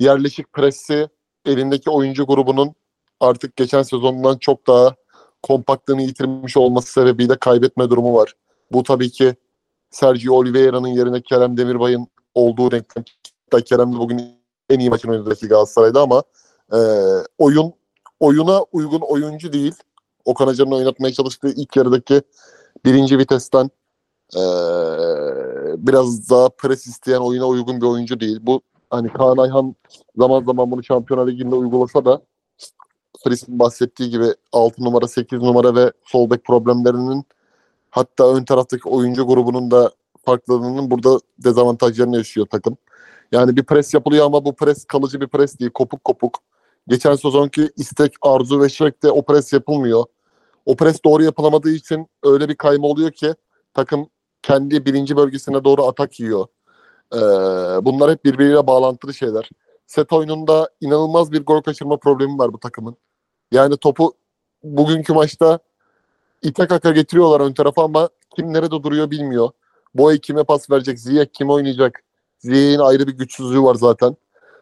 Yerleşik 0.00 0.52
presi 0.52 1.08
elindeki 1.46 1.90
oyuncu 1.90 2.26
grubunun 2.26 2.74
artık 3.20 3.56
geçen 3.56 3.82
sezondan 3.82 4.38
çok 4.38 4.66
daha 4.66 4.94
kompaktlığını 5.42 6.02
yitirmiş 6.02 6.56
olması 6.56 6.92
sebebiyle 6.92 7.36
kaybetme 7.36 7.90
durumu 7.90 8.14
var. 8.14 8.34
Bu 8.72 8.82
tabii 8.82 9.10
ki 9.10 9.34
Sergio 9.94 10.34
Oliveira'nın 10.34 10.88
yerine 10.88 11.22
Kerem 11.22 11.56
Demirbay'ın 11.56 12.06
olduğu 12.34 12.70
denklem. 12.70 13.04
Kerem 13.64 13.92
de 13.92 13.98
bugün 13.98 14.20
en 14.70 14.78
iyi 14.78 14.90
maçın 14.90 15.08
oynadığı 15.08 15.48
Galatasaray'da 15.48 16.00
ama 16.02 16.22
e, 16.72 16.78
oyun 17.38 17.72
oyuna 18.20 18.62
uygun 18.62 19.00
oyuncu 19.00 19.52
değil. 19.52 19.74
Okan 20.24 20.46
Hoca'nın 20.46 20.70
oynatmaya 20.70 21.12
çalıştığı 21.12 21.48
ilk 21.48 21.76
yarıdaki 21.76 22.22
birinci 22.84 23.18
vitesten 23.18 23.70
e, 24.36 24.42
biraz 25.86 26.30
daha 26.30 26.48
pres 26.48 26.86
isteyen 26.86 27.20
oyuna 27.20 27.46
uygun 27.46 27.80
bir 27.80 27.86
oyuncu 27.86 28.20
değil. 28.20 28.38
Bu 28.42 28.60
hani 28.90 29.12
Kaan 29.12 29.36
Ayhan 29.36 29.74
zaman 30.16 30.44
zaman 30.44 30.70
bunu 30.70 30.84
Şampiyonlar 30.84 31.28
Ligi'nde 31.28 31.54
uygulasa 31.54 32.04
da 32.04 32.22
Fris'in 33.24 33.58
bahsettiği 33.58 34.10
gibi 34.10 34.34
6 34.52 34.84
numara, 34.84 35.08
8 35.08 35.42
numara 35.42 35.74
ve 35.74 35.92
sol 36.04 36.30
bek 36.30 36.44
problemlerinin 36.44 37.24
hatta 37.94 38.34
ön 38.34 38.44
taraftaki 38.44 38.88
oyuncu 38.88 39.26
grubunun 39.26 39.70
da 39.70 39.90
farklılığının 40.24 40.90
burada 40.90 41.18
dezavantajlarını 41.38 42.16
yaşıyor 42.16 42.46
takım. 42.46 42.76
Yani 43.32 43.56
bir 43.56 43.62
pres 43.62 43.94
yapılıyor 43.94 44.26
ama 44.26 44.44
bu 44.44 44.56
pres 44.56 44.84
kalıcı 44.84 45.20
bir 45.20 45.28
pres 45.28 45.58
değil. 45.58 45.70
Kopuk 45.70 46.04
kopuk. 46.04 46.38
Geçen 46.88 47.14
sezonki 47.14 47.70
istek, 47.76 48.12
arzu 48.22 48.60
ve 48.60 48.68
şekilde 48.68 49.10
o 49.10 49.22
pres 49.22 49.52
yapılmıyor. 49.52 50.04
O 50.66 50.76
pres 50.76 51.04
doğru 51.04 51.24
yapılamadığı 51.24 51.70
için 51.70 52.08
öyle 52.22 52.48
bir 52.48 52.54
kayma 52.54 52.86
oluyor 52.86 53.10
ki 53.10 53.34
takım 53.74 54.08
kendi 54.42 54.86
birinci 54.86 55.16
bölgesine 55.16 55.64
doğru 55.64 55.86
atak 55.86 56.20
yiyor. 56.20 56.46
Ee, 57.14 57.18
bunlar 57.84 58.10
hep 58.10 58.24
birbiriyle 58.24 58.66
bağlantılı 58.66 59.14
şeyler. 59.14 59.50
Set 59.86 60.12
oyununda 60.12 60.70
inanılmaz 60.80 61.32
bir 61.32 61.44
gol 61.44 61.62
kaçırma 61.62 61.96
problemi 61.96 62.38
var 62.38 62.52
bu 62.52 62.58
takımın. 62.58 62.96
Yani 63.52 63.76
topu 63.76 64.14
bugünkü 64.62 65.12
maçta 65.12 65.58
ite 66.42 66.66
kaka 66.66 66.90
getiriyorlar 66.90 67.40
ön 67.40 67.52
tarafa 67.52 67.84
ama 67.84 68.08
kim 68.36 68.52
nerede 68.52 68.70
duruyor 68.70 69.10
bilmiyor. 69.10 69.50
Boy 69.94 70.18
kime 70.18 70.44
pas 70.44 70.70
verecek, 70.70 70.98
Ziyech 70.98 71.28
kim 71.32 71.50
oynayacak? 71.50 72.02
Ziyech'in 72.38 72.78
ayrı 72.78 73.06
bir 73.06 73.12
güçsüzlüğü 73.12 73.62
var 73.62 73.74
zaten. 73.74 74.16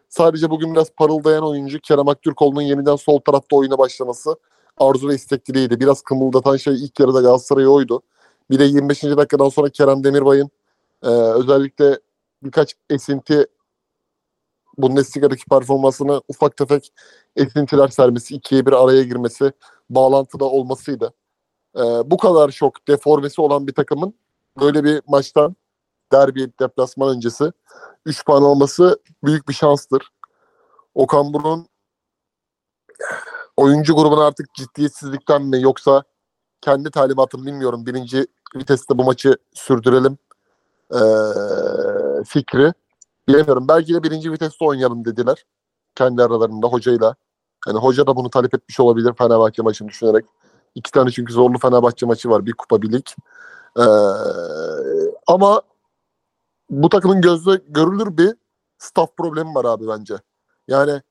Sadece 0.09 0.49
bugün 0.49 0.73
biraz 0.73 0.91
parıldayan 0.91 1.43
oyuncu 1.43 1.79
Kerem 1.79 2.07
Aktürkoğlu'nun 2.07 2.61
yeniden 2.61 2.95
sol 2.95 3.19
tarafta 3.19 3.55
oyuna 3.55 3.77
başlaması 3.77 4.35
arzu 4.77 5.07
ve 5.07 5.15
istekliydi. 5.15 5.79
Biraz 5.79 6.01
kımıldatan 6.01 6.57
şey 6.57 6.85
ilk 6.85 6.99
yarıda 6.99 7.21
Galatasaray'ı 7.21 7.69
oydu. 7.69 8.01
Bir 8.49 8.59
de 8.59 8.63
25. 8.63 9.03
dakikadan 9.03 9.49
sonra 9.49 9.69
Kerem 9.69 10.03
Demirbay'ın 10.03 10.49
e, 11.03 11.07
özellikle 11.09 11.99
birkaç 12.43 12.75
esinti 12.89 13.47
Bundesliga'daki 14.77 15.45
performansını 15.45 16.21
ufak 16.27 16.57
tefek 16.57 16.93
esintiler 17.35 17.87
sermesi, 17.87 18.35
ikiye 18.35 18.65
bir 18.65 18.71
araya 18.71 19.03
girmesi, 19.03 19.51
bağlantıda 19.89 20.45
olmasıydı. 20.45 21.13
Ee, 21.77 21.81
bu 21.81 22.17
kadar 22.17 22.51
şok, 22.51 22.87
deformesi 22.87 23.41
olan 23.41 23.67
bir 23.67 23.73
takımın 23.73 24.13
böyle 24.59 24.83
bir 24.83 25.01
maçtan 25.07 25.55
derbi 26.11 26.51
deplasman 26.59 27.15
öncesi 27.15 27.51
3 28.05 28.25
puan 28.25 28.43
alması 28.43 28.99
büyük 29.23 29.49
bir 29.49 29.53
şanstır. 29.53 30.09
Okan 30.95 31.33
Buruk'un 31.33 31.67
oyuncu 33.57 33.95
grubuna 33.95 34.25
artık 34.25 34.53
ciddiyetsizlikten 34.53 35.41
mi 35.41 35.61
yoksa 35.61 36.03
kendi 36.61 36.91
talimatını 36.91 37.45
bilmiyorum. 37.45 37.85
Birinci 37.85 38.27
viteste 38.55 38.97
bu 38.97 39.03
maçı 39.03 39.37
sürdürelim 39.53 40.17
ee, 40.93 40.97
fikri. 42.25 42.73
Bilemiyorum. 43.27 43.67
Belki 43.67 43.93
de 43.93 44.03
birinci 44.03 44.31
viteste 44.31 44.65
oynayalım 44.65 45.05
dediler. 45.05 45.45
Kendi 45.95 46.23
aralarında 46.23 46.67
hocayla. 46.67 47.15
Yani 47.67 47.79
hoca 47.79 48.07
da 48.07 48.15
bunu 48.15 48.29
talep 48.29 48.53
etmiş 48.55 48.79
olabilir 48.79 49.13
Fenerbahçe 49.17 49.61
maçını 49.61 49.87
düşünerek. 49.87 50.25
İki 50.75 50.91
tane 50.91 51.11
çünkü 51.11 51.33
zorlu 51.33 51.57
Fenerbahçe 51.57 52.05
maçı 52.05 52.29
var. 52.29 52.45
Bir 52.45 52.53
kupa 52.53 52.81
bir. 52.81 53.15
Ee, 53.79 53.83
ama 55.27 55.61
bu 56.69 56.89
takımın 56.89 57.21
gözle 57.21 57.61
görülür 57.67 58.17
bir 58.17 58.35
staff 58.77 59.17
problemi 59.17 59.55
var 59.55 59.65
abi 59.65 59.87
bence. 59.87 60.15
Yani 60.67 61.01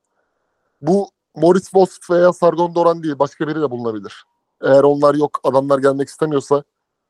bu 0.81 1.09
Morris 1.35 1.63
Wolf 1.63 2.09
veya 2.09 2.33
Sargon 2.33 2.75
Doran 2.75 3.03
değil. 3.03 3.19
Başka 3.19 3.47
biri 3.47 3.61
de 3.61 3.71
bulunabilir. 3.71 4.23
Eğer 4.61 4.83
onlar 4.83 5.15
yok 5.15 5.39
adamlar 5.43 5.79
gelmek 5.79 6.09
istemiyorsa 6.09 6.63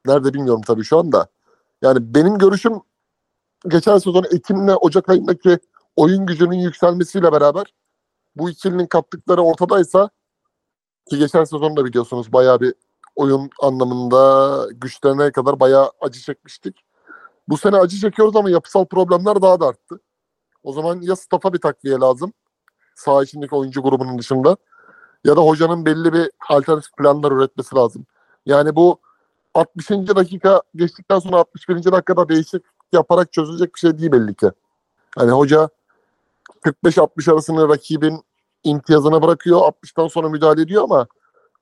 nerede 0.06 0.34
bilmiyorum 0.34 0.62
tabii 0.68 0.84
şu 0.84 1.00
anda. 1.00 1.28
Yani 1.82 2.16
benim 2.16 2.38
görüşüm 2.38 2.82
geçen 3.68 3.98
sezon 3.98 4.24
Ekim'le 4.32 4.76
Ocak 4.82 5.10
ayındaki 5.10 5.60
oyun 5.96 6.26
gücünün 6.26 6.60
yükselmesiyle 6.60 7.32
beraber 7.32 7.74
bu 8.36 8.50
ikilinin 8.50 8.86
kattıkları 8.86 9.42
ortadaysa 9.42 10.10
ki 11.10 11.18
geçen 11.18 11.44
sezon 11.44 11.78
da 11.78 11.86
biliyorsunuz 11.86 12.34
bayağı 12.34 12.62
bir 12.62 12.74
oyun 13.16 13.50
anlamında 13.62 14.68
güçlerine 14.74 15.32
kadar 15.32 15.60
bayağı 15.60 15.92
acı 16.02 16.20
çekmiştik. 16.20 16.76
Bu 17.48 17.58
sene 17.58 17.78
acı 17.78 17.98
çekiyoruz 17.98 18.36
ama 18.36 18.50
yapısal 18.50 18.86
problemler 18.86 19.42
daha 19.42 19.60
da 19.60 19.68
arttı. 19.68 20.00
O 20.64 20.74
zaman 20.74 21.02
ya 21.02 21.16
staff'a 21.16 21.54
bir 21.54 21.62
takviye 21.62 21.96
lazım. 21.96 22.34
Sağ 22.96 23.24
içindeki 23.24 23.56
oyuncu 23.56 23.82
grubunun 23.82 24.20
dışında. 24.20 24.58
Ya 25.26 25.36
da 25.36 25.42
hocanın 25.42 25.86
belli 25.86 26.14
bir 26.14 26.32
alternatif 26.50 26.98
planlar 26.98 27.32
üretmesi 27.32 27.76
lazım. 27.76 28.06
Yani 28.46 28.76
bu 28.76 29.00
60. 29.54 29.90
dakika 29.90 30.62
geçtikten 30.76 31.20
sonra 31.20 31.38
61. 31.38 31.84
dakikada 31.84 32.30
değişik 32.30 32.64
yaparak 32.94 33.34
çözülecek 33.34 33.76
bir 33.76 33.80
şey 33.80 33.98
değil 33.98 34.12
belli 34.12 34.36
ki. 34.36 34.52
Hani 35.16 35.32
hoca 35.32 35.70
45-60 36.64 37.32
arasını 37.32 37.70
rakibin 37.70 38.24
imtiyazına 38.64 39.22
bırakıyor. 39.22 39.60
60'tan 39.60 40.10
sonra 40.10 40.30
müdahale 40.30 40.62
ediyor 40.62 40.84
ama 40.84 41.08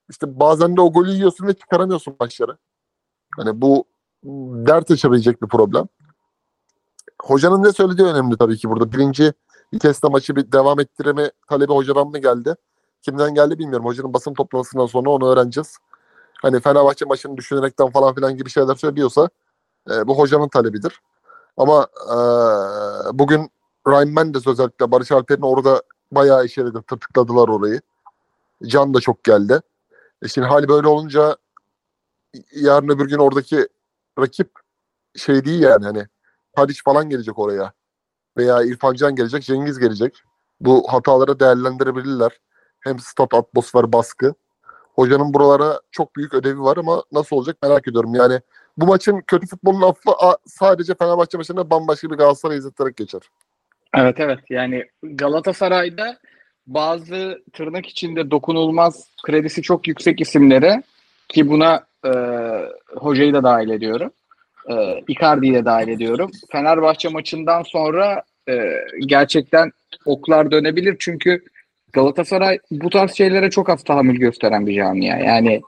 işte 0.10 0.40
bazen 0.40 0.78
de 0.78 0.82
o 0.82 0.94
golü 0.94 1.12
yiyorsun 1.12 1.48
ve 1.48 1.54
çıkaramıyorsun 1.54 2.16
maçları. 2.20 2.58
Hani 3.36 3.62
bu 3.62 3.86
dert 4.68 4.92
açabilecek 4.92 5.42
bir 5.42 5.48
problem. 5.48 5.88
Hocanın 7.22 7.64
ne 7.64 7.72
söylediği 7.72 8.08
önemli 8.08 8.38
tabii 8.38 8.58
ki 8.58 8.70
burada. 8.70 8.92
Birinci 8.92 9.34
viteste 9.74 10.08
maçı 10.08 10.36
bir 10.36 10.52
devam 10.52 10.80
ettirme 10.80 11.32
talebi 11.50 11.74
hocadan 11.74 12.08
mı 12.08 12.18
geldi? 12.18 12.56
Kimden 13.02 13.34
geldi 13.34 13.60
bilmiyorum. 13.60 13.86
Hocanın 13.86 14.14
basın 14.14 14.34
toplantısından 14.34 14.86
sonra 14.86 15.10
onu 15.10 15.30
öğreneceğiz. 15.30 15.78
Hani 16.42 16.60
Fenerbahçe 16.60 17.06
maçını 17.06 17.38
düşünerekten 17.38 17.90
falan 17.90 18.16
filan 18.16 18.38
gibi 18.38 18.50
şeyler 18.50 18.76
söylüyorsa 18.76 19.30
e, 19.92 20.08
bu 20.08 20.18
hocanın 20.18 20.48
talebidir. 20.50 21.02
Ama 21.58 21.88
e, 22.08 22.18
bugün 23.20 23.52
Ryan 23.88 24.08
Mendes 24.08 24.48
özellikle 24.48 24.92
Barış 24.92 25.12
Alper'in 25.12 25.42
orada 25.42 25.82
bayağı 26.12 26.46
işeledi. 26.46 26.82
Tırtıkladılar 26.88 27.48
orayı. 27.48 27.82
Can 28.66 28.94
da 28.94 29.00
çok 29.00 29.24
geldi. 29.24 29.62
E 30.24 30.28
şimdi 30.28 30.48
hali 30.48 30.68
böyle 30.68 30.88
olunca 30.88 31.38
yarın 32.56 32.90
öbür 32.90 33.10
gün 33.10 33.18
oradaki 33.18 33.68
rakip 34.20 34.52
şey 35.16 35.46
değil 35.46 35.62
yani 35.62 35.86
hani 35.86 36.08
Tadiç 36.56 36.84
falan 36.84 37.10
gelecek 37.10 37.40
oraya. 37.40 37.74
Veya 38.38 38.64
İrfan 38.64 38.94
Can 38.94 39.16
gelecek, 39.16 39.44
Cengiz 39.44 39.80
gelecek. 39.80 40.24
Bu 40.60 40.94
hataları 40.94 41.40
değerlendirebilirler. 41.40 42.40
Hem 42.80 43.00
stat 43.00 43.34
atmosfer 43.34 43.94
baskı. 43.94 44.34
Hocanın 44.96 45.34
buralara 45.34 45.82
çok 45.92 46.16
büyük 46.16 46.34
ödevi 46.34 46.62
var 46.62 46.78
ama 46.78 47.04
nasıl 47.12 47.36
olacak 47.36 47.58
merak 47.64 47.88
ediyorum. 47.88 48.16
Yani 48.16 48.42
bu 48.78 48.86
maçın 48.86 49.22
kötü 49.28 49.48
futbolun 49.48 49.82
affı 49.82 50.12
sadece 50.46 50.96
Fenerbahçe 50.96 51.38
maçında 51.38 51.70
bambaşka 51.70 52.10
bir 52.10 52.16
Galatasaray 52.16 52.58
izleterek 52.58 52.98
geçer. 52.98 53.22
Evet 53.96 54.20
evet 54.20 54.40
yani 54.50 54.86
Galatasaray'da 55.04 56.18
bazı 56.68 57.42
tırnak 57.54 57.86
içinde 57.86 58.32
dokunulmaz 58.32 59.08
kredisi 59.24 59.62
çok 59.62 59.88
yüksek 59.88 60.22
isimlere 60.22 60.84
ki 61.30 61.50
buna 61.50 61.86
e, 62.06 62.12
hocayı 62.96 63.34
da 63.34 63.44
dahil 63.44 63.70
ediyorum. 63.70 64.12
E, 64.70 65.04
Icardi'yi 65.08 65.54
de 65.54 65.66
dahil 65.66 65.88
ediyorum. 65.88 66.32
Fenerbahçe 66.52 67.10
maçından 67.10 67.64
sonra 67.64 68.24
e, 68.50 68.54
gerçekten 69.06 69.72
oklar 70.06 70.52
dönebilir 70.52 70.96
çünkü 71.00 71.44
Galatasaray 71.94 72.60
bu 72.72 72.90
tarz 72.90 73.14
şeylere 73.14 73.50
çok 73.50 73.70
az 73.70 73.84
tahammül 73.84 74.20
gösteren 74.20 74.68
bir 74.68 74.76
camia. 74.76 75.18
Yani 75.18 75.62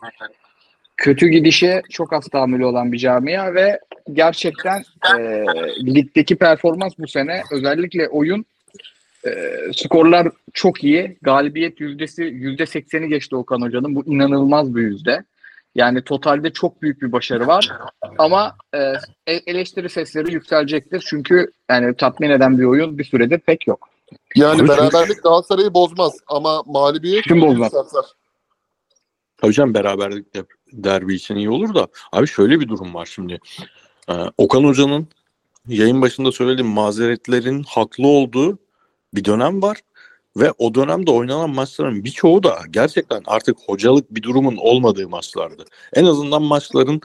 kötü 0.97 1.27
gidişe 1.27 1.81
çok 1.89 2.13
az 2.13 2.27
tahammülü 2.27 2.65
olan 2.65 2.91
bir 2.91 2.97
camia 2.97 3.53
ve 3.53 3.79
gerçekten 4.13 4.83
e, 5.19 5.45
ligdeki 5.85 6.35
performans 6.35 6.93
bu 6.99 7.07
sene 7.07 7.41
özellikle 7.51 8.07
oyun 8.07 8.45
e, 9.25 9.31
skorlar 9.75 10.27
çok 10.53 10.83
iyi. 10.83 11.17
Galibiyet 11.21 11.79
yüzdesi 11.79 12.23
yüzde 12.23 12.65
sekseni 12.65 13.09
geçti 13.09 13.35
Okan 13.35 13.61
Hoca'nın. 13.61 13.95
Bu 13.95 14.05
inanılmaz 14.05 14.75
bir 14.75 14.81
yüzde. 14.81 15.23
Yani 15.75 16.01
totalde 16.01 16.53
çok 16.53 16.81
büyük 16.81 17.01
bir 17.01 17.11
başarı 17.11 17.47
var. 17.47 17.71
Ama 18.17 18.55
e, 18.73 18.79
e- 19.27 19.41
eleştiri 19.47 19.89
sesleri 19.89 20.33
yükselecektir. 20.33 21.03
Çünkü 21.07 21.51
yani 21.69 21.95
tatmin 21.95 22.29
eden 22.29 22.59
bir 22.59 22.63
oyun 22.63 22.97
bir 22.97 23.03
süredir 23.03 23.39
pek 23.39 23.67
yok. 23.67 23.89
Yani 24.35 24.61
Abi 24.61 24.69
beraberlik 24.69 25.23
Galatasaray'ı 25.23 25.73
bozmaz 25.73 26.17
ama 26.27 26.63
mağlubiyet 26.65 27.23
Kim 27.23 27.41
bozmaz? 27.41 27.71
sarsar. 27.71 28.05
Canım 29.51 29.73
beraberlik 29.73 30.35
de 30.35 30.43
derbi 30.73 31.15
için 31.15 31.35
iyi 31.35 31.49
olur 31.49 31.73
da. 31.73 31.87
Abi 32.11 32.27
şöyle 32.27 32.59
bir 32.59 32.67
durum 32.67 32.93
var 32.93 33.05
şimdi. 33.05 33.39
Ee, 34.09 34.13
Okan 34.37 34.63
Hoca'nın 34.63 35.07
yayın 35.67 36.01
başında 36.01 36.31
söylediğim 36.31 36.71
mazeretlerin 36.71 37.63
haklı 37.63 38.07
olduğu 38.07 38.59
bir 39.13 39.25
dönem 39.25 39.61
var. 39.61 39.77
Ve 40.37 40.51
o 40.57 40.75
dönemde 40.75 41.11
oynanan 41.11 41.49
maçların 41.49 42.03
birçoğu 42.03 42.43
da 42.43 42.59
gerçekten 42.69 43.21
artık 43.25 43.57
hocalık 43.65 44.15
bir 44.15 44.23
durumun 44.23 44.57
olmadığı 44.57 45.09
maçlardı. 45.09 45.65
En 45.93 46.05
azından 46.05 46.41
maçların 46.41 47.01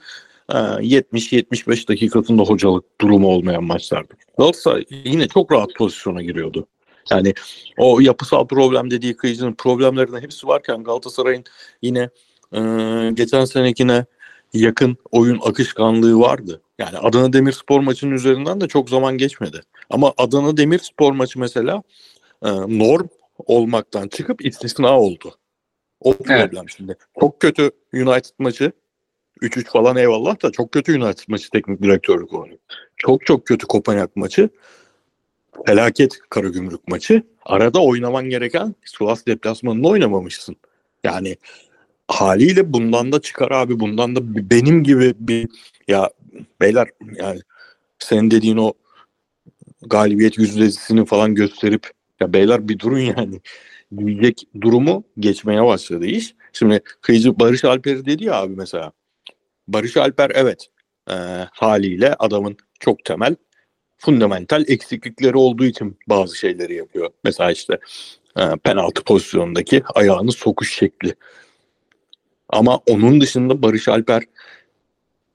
e, 0.49 0.55
70-75 0.55 1.89
dakikasında 1.89 2.43
hocalık 2.43 3.01
durumu 3.01 3.29
olmayan 3.29 3.65
maçlardı. 3.65 4.15
Galatasaray 4.39 4.85
yine 4.91 5.29
çok 5.29 5.53
rahat 5.53 5.75
pozisyona 5.75 6.23
giriyordu. 6.23 6.67
Yani 7.11 7.35
o 7.79 8.01
yapısal 8.01 8.47
problem 8.47 8.91
dediği 8.91 9.17
kıyıcının 9.17 9.55
problemlerinin 9.55 10.21
hepsi 10.21 10.47
varken 10.47 10.85
Galatasaray'ın 10.85 11.45
yine 11.83 12.11
e, 12.53 12.61
geçen 13.15 13.45
senekine 13.45 14.07
yakın 14.53 14.97
oyun 15.11 15.41
akışkanlığı 15.45 16.21
vardı. 16.21 16.63
Yani 16.79 16.99
Adana 16.99 17.33
Demirspor 17.33 17.81
maçının 17.81 18.15
üzerinden 18.15 18.61
de 18.61 18.69
çok 18.69 18.91
zaman 18.91 19.19
geçmedi. 19.19 19.61
Ama 19.91 20.13
Adana 20.17 20.57
Demirspor 20.57 21.13
maçı 21.13 21.39
mesela 21.39 21.83
e, 22.43 22.49
norm 22.79 23.07
olmaktan 23.39 24.09
çıkıp 24.09 24.47
istisna 24.47 25.01
oldu. 25.01 25.35
O 26.01 26.17
problem 26.17 26.69
şimdi. 26.69 26.97
Çok 27.21 27.41
kötü 27.41 27.71
United 27.95 28.35
maçı 28.39 28.73
3-3 29.43 29.65
falan 29.65 29.97
eyvallah 29.97 30.43
da 30.43 30.51
çok 30.53 30.73
kötü 30.73 31.03
United 31.03 31.25
maçı 31.29 31.51
teknik 31.51 31.83
direktörlük 31.83 32.33
oynuyor. 32.33 32.59
Çok 32.97 33.27
çok 33.27 33.47
kötü 33.47 33.67
Kopenhag 33.67 34.11
maçı. 34.15 34.49
Felaket 35.67 36.19
Karagümrük 36.31 36.89
maçı. 36.89 37.23
Arada 37.45 37.83
oynaman 37.83 38.31
gereken 38.31 38.75
Sivas 38.85 39.27
deplasmanında 39.27 39.89
oynamamışsın. 39.89 40.57
Yani 41.05 41.37
haliyle 42.09 42.73
bundan 42.73 43.13
da 43.13 43.21
çıkar 43.21 43.51
abi. 43.51 43.81
Bundan 43.81 44.17
da 44.17 44.21
benim 44.51 44.85
gibi 44.85 45.15
bir 45.19 45.49
ya 45.89 46.11
beyler 46.61 46.89
yani 47.17 47.41
senin 47.99 48.31
dediğin 48.31 48.57
o 48.57 48.73
galibiyet 49.87 50.39
yüzdesini 50.39 51.05
falan 51.05 51.35
gösterip 51.35 51.91
ya 52.21 52.33
beyler 52.33 52.69
bir 52.69 52.79
durun 52.79 52.99
yani 52.99 53.41
diyecek 53.97 54.49
durumu 54.61 55.05
geçmeye 55.19 55.65
başladı 55.65 56.07
iş. 56.07 56.35
Şimdi 56.53 56.81
kıyıcı 57.01 57.39
Barış 57.41 57.65
Alper 57.65 58.07
dedi 58.07 58.25
ya 58.25 58.35
abi 58.35 58.57
mesela. 58.57 58.93
Barış 59.69 59.97
Alper 59.97 60.31
evet 60.35 60.69
e, 61.11 61.15
haliyle 61.53 62.15
adamın 62.15 62.57
çok 62.81 63.05
temel 63.05 63.37
fundamental 63.99 64.65
eksiklikleri 64.69 65.37
olduğu 65.37 65.65
için 65.65 65.99
bazı 66.09 66.37
şeyleri 66.37 66.75
yapıyor. 66.75 67.11
Mesela 67.25 67.53
işte 67.53 67.79
e, 68.39 68.43
penaltı 68.65 69.05
pozisyonundaki 69.05 69.83
ayağını 69.95 70.33
sokuş 70.33 70.75
şekli. 70.75 71.15
Ama 72.49 72.81
onun 72.87 73.21
dışında 73.21 73.63
Barış 73.63 73.89
Alper 73.89 74.23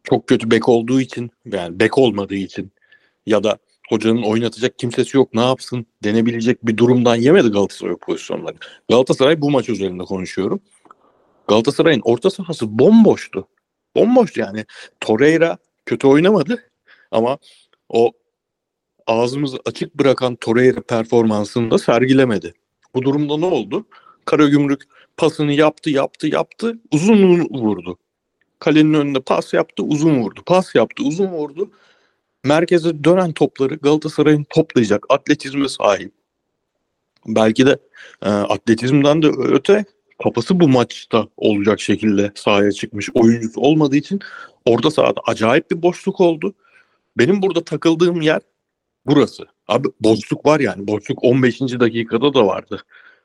çok 0.04 0.28
kötü 0.28 0.52
bek 0.52 0.70
olduğu 0.70 1.02
için 1.02 1.32
yani 1.46 1.80
bek 1.80 1.98
olmadığı 1.98 2.36
için 2.36 2.72
ya 3.26 3.44
da 3.44 3.58
hocanın 3.90 4.24
oynatacak 4.24 4.80
kimsesi 4.80 5.18
yok 5.18 5.34
ne 5.34 5.42
yapsın 5.42 5.86
denebilecek 6.04 6.68
bir 6.68 6.78
durumdan 6.78 7.16
yemedi 7.16 7.48
Galatasaray 7.48 7.96
pozisyonları. 7.96 8.56
Galatasaray 8.90 9.42
bu 9.42 9.52
maç 9.52 9.70
üzerinde 9.70 10.04
konuşuyorum. 10.04 10.62
Galatasaray'ın 11.48 12.02
orta 12.04 12.30
sahası 12.30 12.80
bomboştu. 12.80 13.48
Bomboş 13.96 14.38
yani. 14.38 14.66
Torreira 15.00 15.58
kötü 15.86 16.08
oynamadı 16.08 16.64
ama 17.12 17.38
o 17.90 18.12
ağzımızı 19.08 19.58
açık 19.66 19.96
bırakan 19.96 20.36
Torreira 20.36 20.82
performansını 20.82 21.72
da 21.72 21.78
sergilemedi. 21.78 22.54
Bu 22.96 23.02
durumda 23.02 23.38
ne 23.38 23.46
oldu? 23.46 23.86
Karagümrük 24.26 24.82
pasını 25.18 25.54
yaptı, 25.54 25.90
yaptı, 25.90 26.28
yaptı. 26.28 26.78
Uzun 26.92 27.40
vurdu. 27.40 27.98
Kalenin 28.60 28.94
önünde 28.94 29.20
pas 29.20 29.54
yaptı, 29.54 29.84
uzun 29.84 30.22
vurdu. 30.22 30.42
Pas 30.46 30.76
yaptı, 30.76 31.04
uzun 31.04 31.28
vurdu. 31.28 31.72
Merkeze 32.44 33.04
dönen 33.04 33.32
topları 33.32 33.76
Galatasaray'ın 33.76 34.46
toplayacak 34.50 35.06
atletizme 35.10 35.70
sahip. 35.70 36.12
Belki 37.28 37.66
de 37.66 37.78
e, 38.22 38.30
atletizmden 38.30 39.22
de 39.22 39.28
öte 39.28 39.86
kafası 40.24 40.60
bu 40.60 40.70
maçta 40.70 41.28
olacak 41.38 41.80
şekilde 41.80 42.32
sahaya 42.36 42.72
çıkmış 42.72 43.10
oyuncusu 43.14 43.62
olmadığı 43.62 43.96
için 43.96 44.20
orada 44.66 44.92
sahada 44.92 45.22
acayip 45.28 45.72
bir 45.72 45.82
boşluk 45.82 46.22
oldu. 46.22 46.54
Benim 47.18 47.42
burada 47.42 47.64
takıldığım 47.64 48.22
yer 48.22 48.42
burası. 49.06 49.44
Abi 49.68 49.88
boşluk 50.00 50.46
var 50.46 50.60
yani. 50.60 50.88
Boşluk 50.88 51.24
15. 51.24 51.60
dakikada 51.62 52.34
da 52.34 52.46
vardı. 52.46 52.84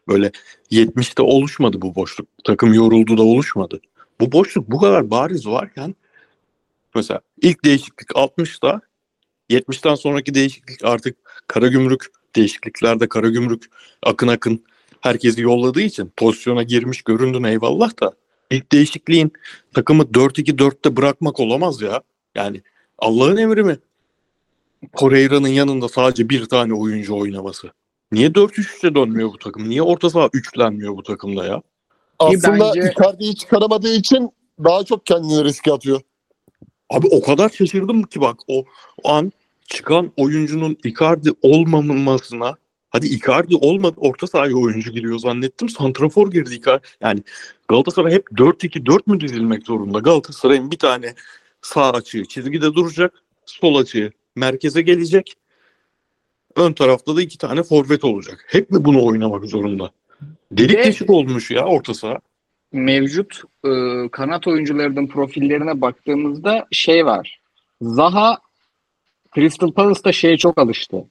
Böyle 0.09 0.33
70'te 0.71 1.23
oluşmadı 1.23 1.83
bu 1.83 1.95
boşluk. 1.95 2.29
Takım 2.45 2.75
yoruldu 2.75 3.19
da 3.19 3.23
oluşmadı. 3.23 3.81
Bu 4.21 4.33
boşluk 4.33 4.71
bu 4.71 4.79
kadar 4.79 5.11
bariz 5.11 5.47
varken 5.47 5.95
mesela 6.95 7.21
ilk 7.43 7.65
değişiklik 7.65 8.09
60'da 8.09 8.81
70'ten 9.51 9.95
sonraki 9.95 10.35
değişiklik 10.35 10.85
artık 10.85 11.17
Karagümrük 11.49 12.07
değişikliklerde 12.37 13.09
Karagümrük 13.09 13.65
akın 14.03 14.29
akın 14.29 14.65
herkesi 15.01 15.41
yolladığı 15.41 15.81
için 15.81 16.13
pozisyona 16.17 16.63
girmiş 16.63 17.03
göründün 17.03 17.45
eyvallah 17.45 18.01
da 18.01 18.13
ilk 18.51 18.73
değişikliğin 18.73 19.33
takımı 19.75 20.03
4-2-4'te 20.03 20.97
bırakmak 20.97 21.41
olamaz 21.41 21.83
ya. 21.83 22.03
Yani 22.35 22.63
Allah'ın 22.99 23.37
emri 23.37 23.63
mi? 23.63 23.79
Torreira'nın 24.97 25.49
yanında 25.49 25.89
sadece 25.89 26.29
bir 26.29 26.45
tane 26.45 26.75
oyuncu 26.75 27.17
oynaması. 27.17 27.73
Niye 28.13 28.29
4-3-3'e 28.29 28.95
dönmüyor 28.95 29.33
bu 29.33 29.39
takım? 29.39 29.69
Niye 29.69 29.83
orta 29.83 30.11
saha 30.11 30.29
üçlenmiyor 30.33 30.97
bu 30.97 31.03
takımda 31.03 31.45
ya? 31.45 31.63
Aslında 32.19 32.61
bence- 32.61 32.93
Icardi'yi 32.99 33.37
çıkaramadığı 33.37 33.95
için 33.95 34.31
daha 34.65 34.85
çok 34.85 35.07
kendini 35.07 35.45
riske 35.45 35.73
atıyor. 35.73 36.01
Abi 36.91 37.07
o 37.11 37.23
kadar 37.23 37.49
şaşırdım 37.49 38.03
ki 38.03 38.21
bak 38.21 38.37
o, 38.49 38.65
o 39.05 39.13
an 39.13 39.33
çıkan 39.67 40.13
oyuncunun 40.17 40.77
Icardi 40.85 41.31
olmamasına 41.43 42.57
hadi 42.91 43.07
Icardi 43.07 43.57
olmadı 43.57 43.95
orta 43.97 44.27
sahaya 44.27 44.55
oyuncu 44.57 44.93
giriyor 44.93 45.19
zannettim. 45.19 45.69
Santrafor 45.69 46.31
girdi 46.31 46.55
Icardi. 46.55 46.87
Yani 47.01 47.23
Galatasaray 47.69 48.13
hep 48.13 48.27
4-2-4 48.33 49.01
mü 49.07 49.21
dizilmek 49.21 49.67
zorunda? 49.67 49.99
Galatasaray'ın 49.99 50.71
bir 50.71 50.79
tane 50.79 51.15
sağ 51.63 51.91
açığı 51.91 52.25
çizgide 52.25 52.75
duracak. 52.75 53.13
Sol 53.47 53.77
açığı 53.77 54.13
merkeze 54.37 54.83
gelecek. 54.83 55.35
Ön 56.59 56.73
tarafta 56.73 57.17
da 57.17 57.23
iki 57.23 57.39
tane 57.39 57.63
forvet 57.63 58.05
olacak. 58.05 58.45
Hep 58.49 58.71
mi 58.71 58.85
bunu 58.85 59.07
oynamak 59.07 59.45
zorunda? 59.45 59.91
Delik 60.53 60.79
Ve- 60.79 60.85
deşik 60.85 61.11
olmuş 61.11 61.51
ya 61.51 61.65
orta 61.65 61.95
saha. 61.95 62.19
mevcut 62.73 63.43
e, 63.65 63.71
kanat 64.13 64.47
oyuncularının 64.47 65.07
profillerine 65.07 65.81
baktığımızda 65.81 66.67
şey 66.71 67.07
var. 67.07 67.41
Zaha 67.83 68.39
Crystal 69.35 69.73
Palace'ta 69.73 70.13
şeye 70.13 70.37
çok 70.37 70.59
alıştı. 70.59 71.05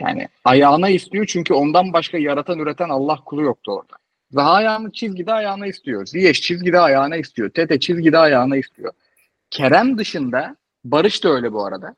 Yani 0.00 0.28
ayağına 0.44 0.88
istiyor 0.88 1.26
çünkü 1.26 1.54
ondan 1.54 1.92
başka 1.92 2.18
yaratan 2.18 2.58
üreten 2.58 2.88
Allah 2.88 3.18
kulu 3.24 3.42
yoktu 3.42 3.72
orada. 3.72 3.96
Zaha 4.30 4.52
ayağını 4.52 4.92
çizgide 4.92 5.32
ayağına 5.32 5.66
istiyor. 5.66 6.06
Ziyech 6.06 6.40
çizgide 6.42 6.80
ayağına 6.80 7.16
istiyor. 7.16 7.50
Tete 7.50 7.80
çizgide 7.80 8.18
ayağına 8.18 8.56
istiyor. 8.56 8.92
Kerem 9.50 9.98
dışında 9.98 10.56
Barış 10.84 11.24
da 11.24 11.28
öyle 11.28 11.52
bu 11.52 11.64
arada. 11.64 11.94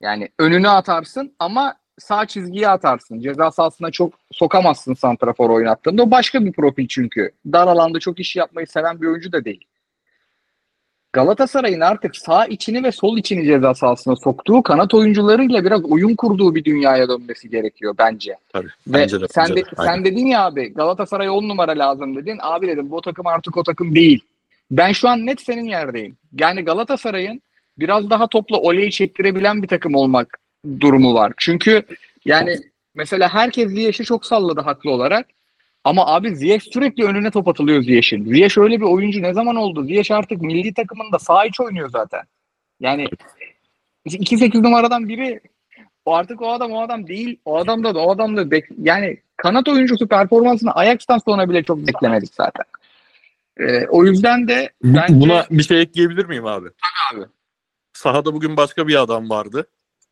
Yani 0.00 0.28
önüne 0.38 0.68
atarsın 0.68 1.34
ama 1.38 1.74
sağ 1.98 2.26
çizgiye 2.26 2.68
atarsın. 2.68 3.20
Ceza 3.20 3.50
sahasına 3.50 3.90
çok 3.90 4.14
sokamazsın 4.32 4.94
santrafor 4.94 5.50
oynattığında. 5.50 6.02
O 6.02 6.10
başka 6.10 6.44
bir 6.44 6.52
profil 6.52 6.88
çünkü. 6.88 7.30
Dar 7.52 7.66
alanda 7.66 8.00
çok 8.00 8.20
iş 8.20 8.36
yapmayı 8.36 8.66
seven 8.66 9.00
bir 9.00 9.06
oyuncu 9.06 9.32
da 9.32 9.44
değil. 9.44 9.64
Galatasaray'ın 11.12 11.80
artık 11.80 12.16
sağ 12.16 12.46
içini 12.46 12.84
ve 12.84 12.92
sol 12.92 13.18
içini 13.18 13.44
ceza 13.44 13.74
sahasına 13.74 14.16
soktuğu 14.16 14.62
kanat 14.62 14.94
oyuncularıyla 14.94 15.64
biraz 15.64 15.84
oyun 15.84 16.14
kurduğu 16.14 16.54
bir 16.54 16.64
dünyaya 16.64 17.08
dönmesi 17.08 17.50
gerekiyor 17.50 17.94
bence. 17.98 18.36
Tabii. 18.52 18.66
Ve 18.66 18.92
Bence 18.92 19.20
de. 19.20 19.26
sen 19.30 19.44
bence 19.50 19.54
de, 19.54 19.70
de. 19.70 19.84
sen 19.84 20.04
dedin 20.04 20.26
ya 20.26 20.44
abi 20.44 20.74
Galatasaray 20.74 21.30
10 21.30 21.48
numara 21.48 21.72
lazım 21.72 22.16
dedin. 22.16 22.38
Abi 22.42 22.66
dedim 22.66 22.90
bu 22.90 23.00
takım 23.00 23.26
artık 23.26 23.56
o 23.56 23.62
takım 23.62 23.94
değil. 23.94 24.20
Ben 24.70 24.92
şu 24.92 25.08
an 25.08 25.26
net 25.26 25.40
senin 25.40 25.64
yerdeyim. 25.64 26.16
Yani 26.40 26.62
Galatasaray'ın 26.62 27.42
biraz 27.78 28.10
daha 28.10 28.26
topla 28.26 28.56
oleyi 28.56 28.90
çektirebilen 28.90 29.62
bir 29.62 29.68
takım 29.68 29.94
olmak 29.94 30.38
durumu 30.80 31.14
var. 31.14 31.32
Çünkü 31.36 31.82
yani 32.24 32.56
mesela 32.94 33.34
herkes 33.34 33.68
Ziyech'i 33.70 34.04
çok 34.04 34.26
salladı 34.26 34.60
haklı 34.60 34.90
olarak. 34.90 35.26
Ama 35.84 36.06
abi 36.06 36.36
Ziyech 36.36 36.62
sürekli 36.72 37.04
önüne 37.04 37.30
top 37.30 37.48
atılıyor 37.48 37.82
Ziyech'in. 37.82 38.24
Ziyech 38.24 38.58
öyle 38.58 38.76
bir 38.76 38.86
oyuncu 38.86 39.22
ne 39.22 39.34
zaman 39.34 39.56
oldu? 39.56 39.84
Ziyech 39.84 40.10
artık 40.10 40.42
milli 40.42 40.74
takımında 40.74 41.18
sağ 41.18 41.44
iç 41.44 41.60
oynuyor 41.60 41.90
zaten. 41.90 42.22
Yani 42.80 43.06
2-8 44.06 44.62
numaradan 44.62 45.08
biri 45.08 45.40
o 46.04 46.14
artık 46.14 46.42
o 46.42 46.52
adam 46.52 46.72
o 46.72 46.80
adam 46.82 47.06
değil. 47.06 47.38
O 47.44 47.56
adam 47.56 47.84
da 47.84 47.92
o 47.92 48.10
adam 48.10 48.36
da 48.36 48.42
bek- 48.42 48.74
yani 48.82 49.16
kanat 49.36 49.68
oyuncusu 49.68 50.08
performansını 50.08 50.74
Ajax'tan 50.74 51.18
sonra 51.18 51.48
bile 51.48 51.62
çok 51.62 51.86
beklemedik 51.86 52.34
zaten. 52.34 52.64
Ee, 53.60 53.86
o 53.86 54.04
yüzden 54.04 54.48
de 54.48 54.70
bence 54.84 55.20
Buna 55.20 55.46
bir 55.50 55.62
şey 55.62 55.80
ekleyebilir 55.82 56.24
miyim 56.26 56.46
abi? 56.46 56.68
abi. 57.12 57.24
Sahada 57.92 58.34
bugün 58.34 58.56
başka 58.56 58.88
bir 58.88 59.02
adam 59.02 59.30
vardı. 59.30 59.66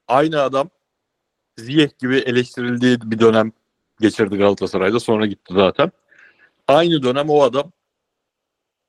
Aynı 0.09 0.41
adam 0.43 0.71
Ziyech 1.57 1.99
gibi 1.99 2.17
eleştirildiği 2.17 2.99
bir 3.05 3.19
dönem 3.19 3.53
geçirdi 4.01 4.37
Galatasaray'da. 4.37 5.01
Sonra 5.01 5.27
gitti 5.27 5.55
zaten. 5.57 5.93
Aynı 6.69 7.03
dönem 7.03 7.31
o 7.31 7.43
adam 7.43 7.73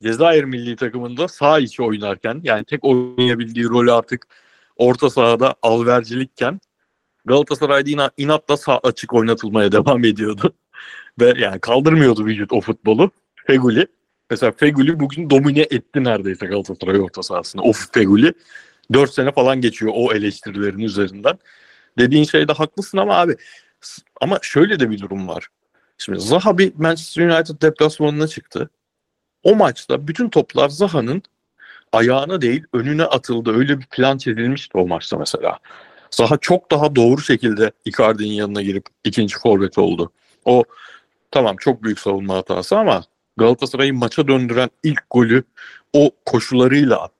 Cezayir 0.03 0.43
milli 0.43 0.75
takımında 0.75 1.27
sağ 1.27 1.59
içi 1.59 1.83
oynarken 1.83 2.41
yani 2.43 2.65
tek 2.65 2.83
oynayabildiği 2.85 3.65
rolü 3.65 3.91
artık 3.91 4.27
orta 4.75 5.09
sahada 5.09 5.55
alvercilikken 5.61 6.59
Galatasaray'da 7.25 7.89
ina- 7.89 8.11
inatla 8.17 8.57
sağ 8.57 8.77
açık 8.77 9.13
oynatılmaya 9.13 9.71
devam 9.71 10.03
ediyordu. 10.03 10.53
Ve 11.21 11.33
yani 11.37 11.59
kaldırmıyordu 11.59 12.25
vücut 12.25 12.53
o 12.53 12.61
futbolu. 12.61 13.11
Feguli. 13.47 13.87
Mesela 14.29 14.51
Feguli 14.51 14.99
bugün 14.99 15.29
domine 15.29 15.61
etti 15.61 16.03
neredeyse 16.03 16.45
Galatasaray 16.45 16.99
orta 16.99 17.23
sahasını. 17.23 17.61
Of 17.61 17.93
Feguli. 17.93 18.33
4 18.93 19.13
sene 19.13 19.31
falan 19.31 19.61
geçiyor 19.61 19.91
o 19.95 20.13
eleştirilerin 20.13 20.79
üzerinden. 20.79 21.39
Dediğin 21.97 22.23
şeyde 22.23 22.53
haklısın 22.53 22.97
ama 22.97 23.15
abi 23.15 23.35
ama 24.21 24.39
şöyle 24.41 24.79
de 24.79 24.91
bir 24.91 24.99
durum 24.99 25.27
var. 25.27 25.47
Şimdi 25.97 26.19
Zaha 26.19 26.57
bir 26.57 26.73
Manchester 26.75 27.27
United 27.27 27.61
deplasmanına 27.61 28.27
çıktı. 28.27 28.69
O 29.43 29.55
maçta 29.55 30.07
bütün 30.07 30.29
toplar 30.29 30.69
Zaha'nın 30.69 31.23
ayağına 31.91 32.41
değil 32.41 32.63
önüne 32.73 33.03
atıldı. 33.03 33.57
Öyle 33.57 33.79
bir 33.79 33.85
plan 33.85 34.17
çizilmişti 34.17 34.77
o 34.77 34.87
maçta 34.87 35.17
mesela. 35.17 35.59
Zaha 36.11 36.37
çok 36.37 36.71
daha 36.71 36.95
doğru 36.95 37.21
şekilde 37.21 37.71
Icardi'nin 37.85 38.33
yanına 38.33 38.61
girip 38.61 38.85
ikinci 39.03 39.39
forvet 39.39 39.77
oldu. 39.77 40.11
O 40.45 40.63
tamam 41.31 41.55
çok 41.57 41.83
büyük 41.83 41.99
savunma 41.99 42.35
hatası 42.35 42.77
ama 42.77 43.03
Galatasaray'ı 43.37 43.93
maça 43.93 44.27
döndüren 44.27 44.69
ilk 44.83 45.03
golü 45.09 45.43
o 45.93 46.11
koşularıyla 46.25 47.01
attı. 47.01 47.14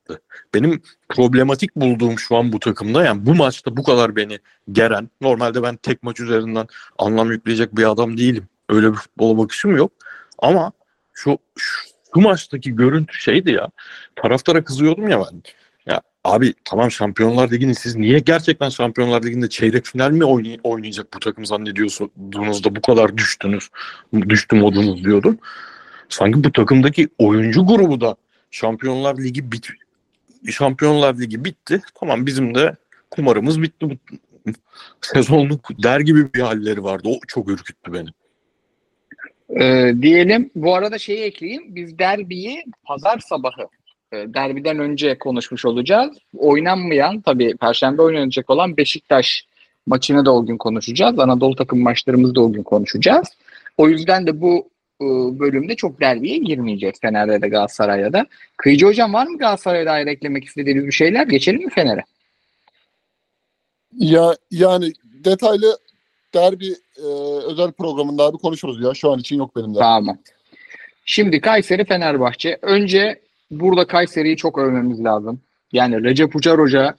Benim 0.54 0.82
problematik 1.10 1.76
bulduğum 1.76 2.20
şu 2.20 2.36
an 2.36 2.54
bu 2.54 2.60
takımda 2.60 3.04
yani 3.04 3.26
bu 3.26 3.36
maçta 3.36 3.78
bu 3.78 3.84
kadar 3.84 4.16
beni 4.16 4.40
geren 4.72 5.10
normalde 5.22 5.64
ben 5.64 5.76
tek 5.76 6.04
maç 6.04 6.20
üzerinden 6.20 6.68
anlam 6.98 7.32
yükleyecek 7.32 7.76
bir 7.78 7.92
adam 7.92 8.18
değilim. 8.18 8.48
Öyle 8.70 8.92
bir 8.92 8.98
futbola 8.98 9.38
bakışım 9.38 9.78
yok. 9.78 9.92
Ama 10.40 10.72
şu, 11.14 11.38
şu, 11.58 11.90
şu 12.16 12.22
maçtaki 12.22 12.76
görüntü 12.76 13.14
şeydi 13.14 13.52
ya. 13.52 13.70
Taraftara 14.16 14.64
kızıyordum 14.64 15.08
ya 15.08 15.20
ben. 15.20 15.44
Ya 15.86 16.02
abi 16.24 16.54
tamam 16.66 16.92
Şampiyonlar 16.92 17.52
Ligi'ni 17.52 17.76
siz 17.76 17.96
niye 17.96 18.20
gerçekten 18.20 18.70
Şampiyonlar 18.70 19.24
Ligi'nde 19.24 19.50
çeyrek 19.50 19.86
final 19.86 20.12
mi 20.12 20.24
oynay- 20.24 20.60
oynayacak 20.64 21.14
bu 21.14 21.20
takım 21.20 21.46
zannediyorsunuz 21.46 22.64
da 22.64 22.76
bu 22.76 22.82
kadar 22.82 23.18
düştünüz, 23.18 23.70
düştü 24.30 24.56
modunuz 24.56 25.04
diyordum. 25.04 25.38
Sanki 26.10 26.44
bu 26.44 26.52
takımdaki 26.52 27.10
oyuncu 27.18 27.66
grubu 27.66 28.02
da 28.02 28.16
Şampiyonlar 28.52 29.18
Ligi 29.18 29.52
bit 29.52 29.70
Şampiyonlar 30.52 31.20
Ligi 31.20 31.46
bitti. 31.46 31.82
Tamam 32.00 32.26
bizim 32.26 32.56
de 32.56 32.76
kumarımız 33.12 33.62
bitti. 33.62 34.00
Sezonluk 35.02 35.84
der 35.84 36.00
gibi 36.00 36.34
bir 36.34 36.42
halleri 36.42 36.84
vardı. 36.84 37.10
O 37.10 37.20
çok 37.28 37.50
ürküttü 37.50 37.94
beni. 37.94 38.10
Ee, 39.62 39.94
diyelim 40.02 40.50
bu 40.56 40.76
arada 40.76 40.98
şeyi 40.98 41.20
ekleyeyim. 41.20 41.76
Biz 41.76 42.00
derbiyi 42.00 42.64
pazar 42.84 43.20
sabahı 43.20 43.68
e, 44.14 44.34
derbiden 44.34 44.80
önce 44.80 45.18
konuşmuş 45.18 45.66
olacağız. 45.66 46.18
Oynanmayan 46.38 47.22
tabii 47.22 47.58
perşembe 47.58 48.02
oynanacak 48.02 48.50
olan 48.50 48.78
Beşiktaş 48.78 49.48
maçını 49.86 50.26
da 50.26 50.36
o 50.36 50.46
gün 50.46 50.58
konuşacağız. 50.58 51.20
Anadolu 51.20 51.56
takım 51.56 51.82
maçlarımızı 51.82 52.36
da 52.36 52.42
o 52.42 52.54
gün 52.54 52.64
konuşacağız. 52.64 53.28
O 53.78 53.90
yüzden 53.90 54.28
de 54.28 54.42
bu 54.42 54.70
e, 55.02 55.06
bölümde 55.40 55.76
çok 55.76 56.02
derbiye 56.02 56.38
girmeyeceğiz 56.38 57.00
Fener'de 57.02 57.42
de 57.42 57.48
Galatasaray'da 57.48 58.14
da. 58.14 58.26
Kıyıcı 58.58 58.86
hocam 58.86 59.14
var 59.14 59.28
mı 59.28 59.38
Galatasaray'a 59.38 59.86
dair 59.86 60.08
eklemek 60.08 60.46
istediğiniz 60.46 60.86
bir 60.86 60.92
şeyler? 60.92 61.28
Geçelim 61.28 61.64
mi 61.64 61.70
Fener'e? 61.70 62.04
Ya 63.94 64.36
yani 64.52 64.94
detaylı 65.04 65.78
derbi 66.34 66.76
e, 66.98 67.08
özel 67.46 67.72
programında 67.72 68.24
abi 68.24 68.38
konuşuruz 68.38 68.84
ya. 68.84 68.94
Şu 68.94 69.12
an 69.12 69.20
için 69.20 69.38
yok 69.38 69.56
benim 69.56 69.76
de. 69.76 69.80
Tamam. 69.80 70.18
Şimdi 71.06 71.42
Kayseri 71.42 71.86
Fenerbahçe. 71.86 72.60
Önce 72.62 73.22
burada 73.52 73.88
Kayseri'yi 73.88 74.38
çok 74.38 74.58
övmemiz 74.58 75.04
lazım. 75.04 75.42
Yani 75.72 76.04
Recep 76.04 76.36
Uçar 76.36 76.60
Hoca 76.60 76.96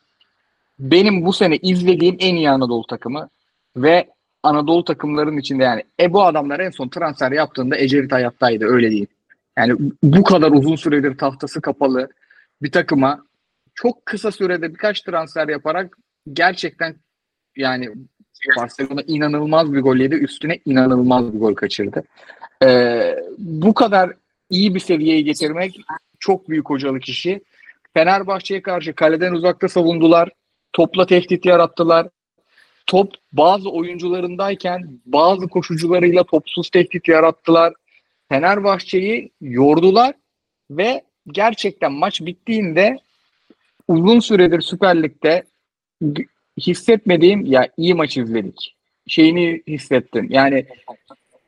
benim 0.79 1.27
bu 1.27 1.33
sene 1.33 1.57
izlediğim 1.57 2.17
en 2.19 2.35
iyi 2.35 2.51
Anadolu 2.51 2.87
takımı 2.87 3.29
ve 3.77 4.09
Anadolu 4.47 4.85
takımların 4.85 5.39
içinde 5.39 5.65
yani 5.65 5.83
e 6.01 6.13
bu 6.13 6.23
adamlar 6.23 6.61
en 6.61 6.71
son 6.71 6.89
transfer 6.89 7.33
yaptığında 7.33 7.77
Ecevit 7.79 8.13
hayattaydı 8.13 8.65
öyle 8.65 8.91
değil. 8.91 9.07
Yani 9.59 9.77
bu 10.03 10.23
kadar 10.23 10.51
uzun 10.51 10.77
süredir 10.77 11.19
tahtası 11.19 11.61
kapalı 11.61 12.09
bir 12.63 12.73
takıma 12.73 13.27
çok 13.75 14.07
kısa 14.07 14.33
sürede 14.33 14.71
birkaç 14.75 15.01
transfer 15.01 15.49
yaparak 15.49 15.99
gerçekten 16.33 16.97
yani 17.57 17.89
Barcelona 18.57 19.03
inanılmaz 19.07 19.73
bir 19.73 19.81
gol 19.81 19.97
yedi. 19.97 20.15
Üstüne 20.15 20.59
inanılmaz 20.65 21.35
bir 21.35 21.39
gol 21.39 21.55
kaçırdı. 21.55 22.03
Ee, 22.63 23.17
bu 23.39 23.75
kadar 23.75 24.13
iyi 24.51 24.75
bir 24.75 24.81
seviyeye 24.81 25.21
getirmek 25.21 25.81
çok 26.21 26.49
büyük 26.49 26.71
hocalık 26.71 27.09
işi. 27.09 27.41
Fenerbahçe'ye 27.95 28.63
karşı 28.63 28.95
kaleden 28.95 29.33
uzakta 29.33 29.69
savundular. 29.69 30.29
Topla 30.73 31.07
tehdit 31.07 31.47
yarattılar. 31.47 32.09
Top 32.87 33.15
bazı 33.33 33.71
oyuncularındayken 33.71 35.01
bazı 35.07 35.49
koşucularıyla 35.49 36.25
topsuz 36.25 36.71
tehdit 36.71 37.09
yarattılar. 37.09 37.75
Fenerbahçe'yi 38.29 39.31
yordular 39.41 40.15
ve 40.71 41.03
gerçekten 41.27 41.93
maç 41.93 42.21
bittiğinde 42.21 42.99
uzun 43.89 44.21
süredir 44.21 44.61
Süper 44.61 45.03
Lig'de 45.03 45.45
hissetmediğim 46.61 47.47
ya 47.47 47.69
iyi 47.77 47.95
maç 47.95 48.17
izledik. 48.17 48.77
Şeyini 49.07 49.63
hissettim. 49.67 50.27
Yani 50.31 50.67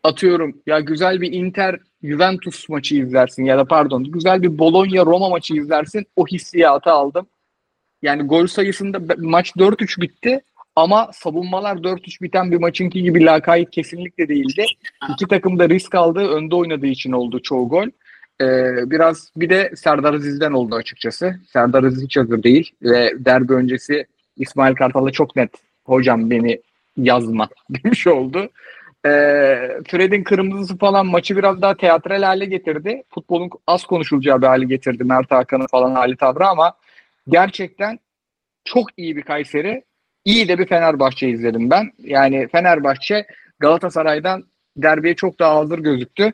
atıyorum 0.03 0.63
ya 0.67 0.81
güzel 0.81 1.21
bir 1.21 1.33
Inter 1.33 1.81
Juventus 2.03 2.69
maçı 2.69 2.97
izlersin 2.97 3.45
ya 3.45 3.59
da 3.59 3.65
pardon 3.65 4.05
güzel 4.05 4.43
bir 4.43 4.59
Bologna 4.59 5.07
Roma 5.07 5.29
maçı 5.29 5.55
izlersin 5.55 6.07
o 6.17 6.27
hissiyatı 6.27 6.91
aldım. 6.91 7.27
Yani 8.03 8.23
gol 8.23 8.47
sayısında 8.47 9.15
maç 9.19 9.51
4-3 9.51 10.01
bitti 10.01 10.41
ama 10.79 11.11
savunmalar 11.13 11.77
4-3 11.77 12.23
biten 12.23 12.53
bir 12.53 12.57
maçınki 12.57 13.03
gibi 13.03 13.25
lakayt 13.25 13.71
kesinlikle 13.71 14.29
değildi. 14.29 14.67
İki 15.13 15.27
takım 15.29 15.59
da 15.59 15.69
risk 15.69 15.95
aldı. 15.95 16.29
Önde 16.29 16.55
oynadığı 16.55 16.87
için 16.87 17.13
oldu 17.13 17.43
çoğu 17.43 17.69
gol. 17.69 17.87
Ee, 18.41 18.91
biraz 18.91 19.31
bir 19.37 19.51
de 19.51 19.73
Serdar 19.77 20.15
Aziz'den 20.15 20.53
oldu 20.53 20.75
açıkçası. 20.75 21.41
Serdar 21.53 21.85
Aziz 21.85 22.05
hiç 22.05 22.17
hazır 22.17 22.43
değil 22.43 22.71
ve 22.83 23.13
derbi 23.19 23.53
öncesi 23.53 24.07
İsmail 24.37 24.75
Kartal'a 24.75 25.11
çok 25.11 25.37
net 25.37 25.51
hocam 25.85 26.31
beni 26.31 26.61
yazma 26.97 27.49
demiş 27.71 28.07
oldu. 28.07 28.51
Ee, 29.07 29.11
Fred'in 29.89 30.25
kırmızısı 30.25 30.79
falan 30.79 31.07
maçı 31.07 31.37
biraz 31.37 31.63
daha 31.63 31.77
teatral 31.77 32.23
hale 32.23 32.45
getirdi. 32.45 33.03
Futbolun 33.09 33.51
az 33.67 33.85
konuşulacağı 33.85 34.43
bir 34.43 34.47
hale 34.47 34.65
getirdi 34.65 35.05
Mert 35.05 35.31
Hakan'ın 35.31 35.67
falan 35.67 35.95
hali 35.95 36.17
tavrı 36.17 36.47
ama 36.47 36.73
gerçekten 37.29 37.99
çok 38.65 38.87
iyi 38.97 39.17
bir 39.17 39.23
Kayseri. 39.23 39.88
İyi 40.29 40.49
de 40.49 40.59
bir 40.59 40.67
Fenerbahçe 40.67 41.29
izledim 41.29 41.71
ben. 41.71 41.93
Yani 41.99 42.49
Fenerbahçe 42.49 43.27
Galatasaray'dan 43.59 44.45
derbiye 44.77 45.15
çok 45.15 45.39
daha 45.39 45.57
hazır 45.57 45.79
gözüktü. 45.79 46.33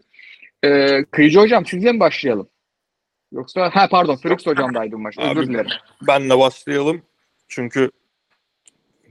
Ee, 0.64 1.04
Kıyıcı 1.04 1.38
hocam 1.38 1.66
sizle 1.66 1.92
mi 1.92 2.00
başlayalım? 2.00 2.48
Yoksa 3.33 3.70
ha 3.74 3.88
pardon 3.90 4.16
Fırıks 4.16 4.46
hocamdaydı 4.46 4.92
bu 4.92 4.98
maç. 4.98 5.18
Özür 5.18 5.46
dilerim. 5.46 5.70
Benle 6.07 6.38
başlayalım. 6.38 7.02
Çünkü 7.48 7.90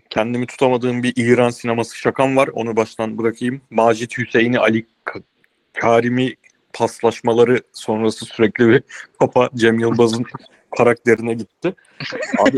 kendimi 0.10 0.48
tutamadığım 0.48 1.04
bir 1.04 1.13
İran 1.15 1.50
sineması 1.50 1.98
şakam 1.98 2.38
var. 2.38 2.48
Onu 2.48 2.76
baştan 2.76 3.17
bırakayım. 3.17 3.62
Macit 3.69 4.17
Hüseyin'i 4.17 4.60
Ali 4.60 4.86
Ka- 5.06 5.24
Karimi 5.74 6.34
paslaşmaları 6.74 7.62
sonrası 7.74 8.26
sürekli 8.26 8.67
bir 8.69 8.84
kafa 9.19 9.50
Cem 9.56 9.80
Yılmaz'ın 9.80 10.26
karakterine 10.78 11.34
gitti. 11.34 11.74
Abi 12.39 12.58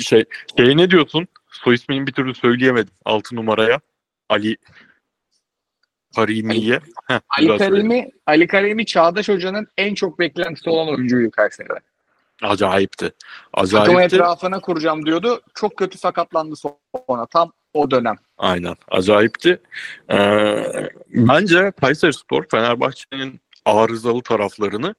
şey, 0.00 0.24
şey 0.56 0.76
ne 0.76 0.90
diyorsun? 0.90 1.28
Soy 1.50 1.74
ismini 1.74 2.06
bir 2.06 2.12
türlü 2.12 2.34
söyleyemedim. 2.34 2.94
6 3.04 3.36
numaraya. 3.36 3.80
Ali 4.28 4.56
Karimi'ye. 6.16 6.80
Heh, 7.06 7.20
Ali. 7.38 7.58
Karim'i 7.58 8.10
Ali 8.26 8.46
Karim'i 8.46 8.86
Çağdaş 8.86 9.28
Hoca'nın 9.28 9.66
en 9.76 9.94
çok 9.94 10.18
beklentisi 10.18 10.70
olan 10.70 10.88
oyuncuydu 10.88 11.30
Kayseri'de. 11.30 11.80
Acayipti. 12.42 13.12
Takımı 13.56 13.80
Acayipti. 13.80 14.16
etrafına 14.16 14.60
kuracağım 14.60 15.06
diyordu. 15.06 15.40
Çok 15.54 15.76
kötü 15.76 15.98
sakatlandı 15.98 16.56
sonra. 16.56 17.26
Tam 17.26 17.52
o 17.74 17.90
dönem. 17.90 18.16
Aynen. 18.38 18.74
Acayipti. 18.90 19.60
Ee, 20.10 20.90
bence 21.08 21.72
Kayseri 21.80 22.12
Spor 22.12 22.44
Fenerbahçe'nin 22.50 23.40
arızalı 23.64 24.22
taraflarını 24.22 24.94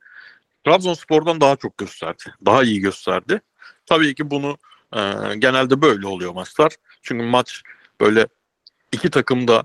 Trabzonspor'dan 0.65 1.41
daha 1.41 1.55
çok 1.55 1.77
gösterdi. 1.77 2.23
Daha 2.45 2.63
iyi 2.63 2.79
gösterdi. 2.79 3.41
Tabii 3.85 4.15
ki 4.15 4.31
bunu 4.31 4.57
e, 4.95 4.99
genelde 5.37 5.81
böyle 5.81 6.07
oluyor 6.07 6.33
maçlar. 6.33 6.75
Çünkü 7.01 7.25
maç 7.25 7.61
böyle 8.01 8.27
iki 8.91 9.09
takım 9.09 9.47
da 9.47 9.63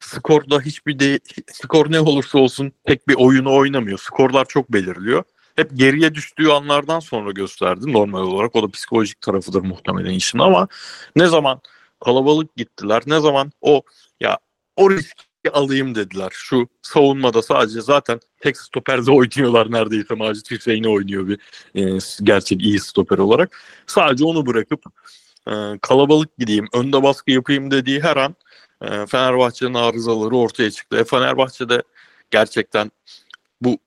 skorda 0.00 0.60
hiçbir 0.60 0.98
de 0.98 1.20
skor 1.52 1.92
ne 1.92 2.00
olursa 2.00 2.38
olsun 2.38 2.72
tek 2.84 3.08
bir 3.08 3.14
oyunu 3.14 3.54
oynamıyor. 3.54 3.98
Skorlar 3.98 4.44
çok 4.44 4.72
belirliyor. 4.72 5.22
Hep 5.56 5.70
geriye 5.74 6.14
düştüğü 6.14 6.48
anlardan 6.48 7.00
sonra 7.00 7.30
gösterdi 7.30 7.92
normal 7.92 8.22
olarak. 8.22 8.56
O 8.56 8.62
da 8.62 8.70
psikolojik 8.70 9.20
tarafıdır 9.20 9.60
muhtemelen 9.60 10.10
işin 10.10 10.38
ama 10.38 10.68
ne 11.16 11.26
zaman 11.26 11.60
kalabalık 12.04 12.56
gittiler. 12.56 13.02
Ne 13.06 13.20
zaman 13.20 13.52
o 13.60 13.82
ya 14.20 14.38
o 14.76 14.90
riski 14.90 15.29
alayım 15.52 15.94
dediler. 15.94 16.28
Şu 16.32 16.68
savunmada 16.82 17.42
sadece 17.42 17.80
zaten 17.80 18.20
tek 18.40 18.56
stoperde 18.56 19.10
oynuyorlar 19.10 19.72
neredeyse. 19.72 20.14
Macit 20.14 20.50
Hüseyin'i 20.50 20.88
oynuyor 20.88 21.28
bir 21.28 21.38
e, 21.74 21.98
gerçek 22.22 22.62
iyi 22.62 22.80
stoper 22.80 23.18
olarak. 23.18 23.60
Sadece 23.86 24.24
onu 24.24 24.46
bırakıp 24.46 24.82
e, 25.48 25.52
kalabalık 25.82 26.38
gideyim, 26.38 26.66
önde 26.74 27.02
baskı 27.02 27.30
yapayım 27.30 27.70
dediği 27.70 28.00
her 28.00 28.16
an 28.16 28.34
e, 28.82 29.06
Fenerbahçe'nin 29.06 29.74
arızaları 29.74 30.36
ortaya 30.36 30.70
çıktı. 30.70 30.96
E, 30.96 31.04
Fenerbahçe'de 31.04 31.82
gerçekten 32.30 32.90
bu 33.60 33.78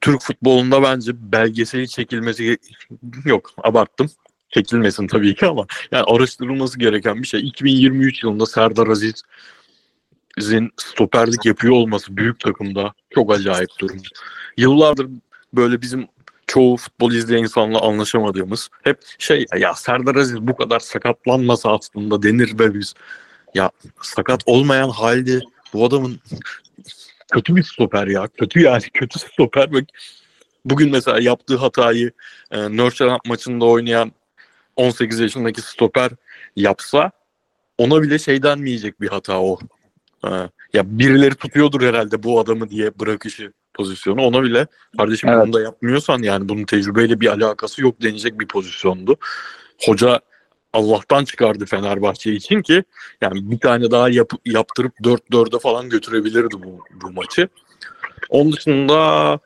Türk 0.00 0.22
futbolunda 0.22 0.82
bence 0.82 1.12
belgeseli 1.32 1.88
çekilmesi 1.88 2.58
yok 3.24 3.52
abarttım. 3.62 4.10
Çekilmesin 4.50 5.06
tabii 5.06 5.34
ki 5.34 5.46
ama 5.46 5.66
yani 5.92 6.04
araştırılması 6.04 6.78
gereken 6.78 7.22
bir 7.22 7.26
şey. 7.26 7.40
2023 7.40 8.22
yılında 8.22 8.46
Serdar 8.46 8.86
Aziz'in 10.38 10.70
stoperlik 10.76 11.46
yapıyor 11.46 11.74
olması 11.74 12.16
büyük 12.16 12.40
takımda 12.40 12.92
çok 13.14 13.32
acayip 13.32 13.70
durum. 13.80 13.96
Yıllardır 14.56 15.08
böyle 15.54 15.82
bizim 15.82 16.08
çoğu 16.46 16.76
futbol 16.76 17.12
izleyen 17.12 17.42
insanla 17.42 17.80
anlaşamadığımız 17.80 18.68
hep 18.84 18.98
şey 19.18 19.46
ya 19.58 19.74
Serdar 19.74 20.16
Aziz 20.16 20.40
bu 20.40 20.56
kadar 20.56 20.80
sakatlanmasa 20.80 21.76
aslında 21.76 22.22
denir 22.22 22.58
be 22.58 22.74
biz. 22.74 22.94
Ya 23.54 23.70
sakat 24.02 24.42
olmayan 24.46 24.90
halde 24.90 25.40
bu 25.72 25.84
adamın 25.84 26.20
kötü 27.32 27.56
bir 27.56 27.62
stoper 27.62 28.06
ya. 28.06 28.28
Kötü 28.28 28.60
yani 28.60 28.82
kötü 28.94 29.18
stoper. 29.18 29.70
Bugün 30.64 30.90
mesela 30.90 31.20
yaptığı 31.20 31.56
hatayı 31.56 32.12
e, 32.50 32.58
Nörçeland 32.58 33.20
maçında 33.26 33.64
oynayan 33.64 34.12
18 34.76 35.20
yaşındaki 35.20 35.62
stoper 35.62 36.10
yapsa 36.56 37.10
ona 37.78 38.02
bile 38.02 38.18
şey 38.18 38.42
denmeyecek 38.42 39.00
bir 39.00 39.08
hata 39.08 39.40
o. 39.40 39.58
Ha, 40.22 40.50
ya 40.72 40.98
birileri 40.98 41.34
tutuyordur 41.34 41.82
herhalde 41.82 42.22
bu 42.22 42.40
adamı 42.40 42.70
diye 42.70 42.98
bırakışı 43.00 43.52
pozisyonu. 43.74 44.22
Ona 44.22 44.42
bile 44.42 44.66
kardeşim 44.98 45.28
Evet. 45.28 45.44
bunu 45.44 45.52
da 45.52 45.62
yapmıyorsan 45.62 46.22
yani 46.22 46.48
bunun 46.48 46.64
tecrübeyle 46.64 47.20
bir 47.20 47.26
alakası 47.26 47.82
yok 47.82 48.02
denecek 48.02 48.40
bir 48.40 48.48
pozisyondu. 48.48 49.16
Hoca 49.86 50.20
Allah'tan 50.72 51.24
çıkardı 51.24 51.66
Fenerbahçe 51.66 52.32
için 52.32 52.62
ki 52.62 52.84
yani 53.20 53.50
bir 53.50 53.58
tane 53.58 53.90
daha 53.90 54.08
yap, 54.08 54.32
yaptırıp 54.44 54.92
4-4'e 55.00 55.58
falan 55.58 55.88
götürebilirdi 55.88 56.54
bu, 56.62 56.84
bu 57.02 57.10
maçı. 57.10 57.48
Onun 58.28 58.52
dışında 58.52 59.38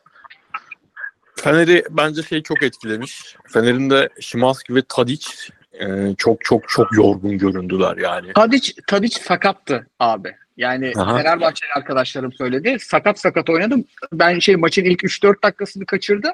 Fener'i 1.36 1.84
bence 1.90 2.22
şey 2.22 2.42
çok 2.42 2.62
etkilemiş. 2.62 3.36
Fener'in 3.48 3.90
de 3.90 4.08
Şimanski 4.20 4.74
ve 4.74 4.82
Tadic 4.88 5.26
e, 5.72 6.14
çok 6.18 6.44
çok 6.44 6.68
çok 6.68 6.96
yorgun 6.96 7.38
göründüler 7.38 7.96
yani. 7.96 8.32
Tadic, 8.32 8.72
Tadic 8.86 9.20
sakattı 9.20 9.86
abi. 9.98 10.36
Yani 10.56 10.92
Aha. 10.96 11.16
Fenerbahçeli 11.16 11.72
arkadaşlarım 11.76 12.32
söyledi. 12.32 12.76
Sakat 12.80 13.18
sakat 13.20 13.50
oynadım. 13.50 13.84
Ben 14.12 14.38
şey 14.38 14.56
maçın 14.56 14.84
ilk 14.84 15.04
3-4 15.04 15.42
dakikasını 15.44 15.86
kaçırdım. 15.86 16.32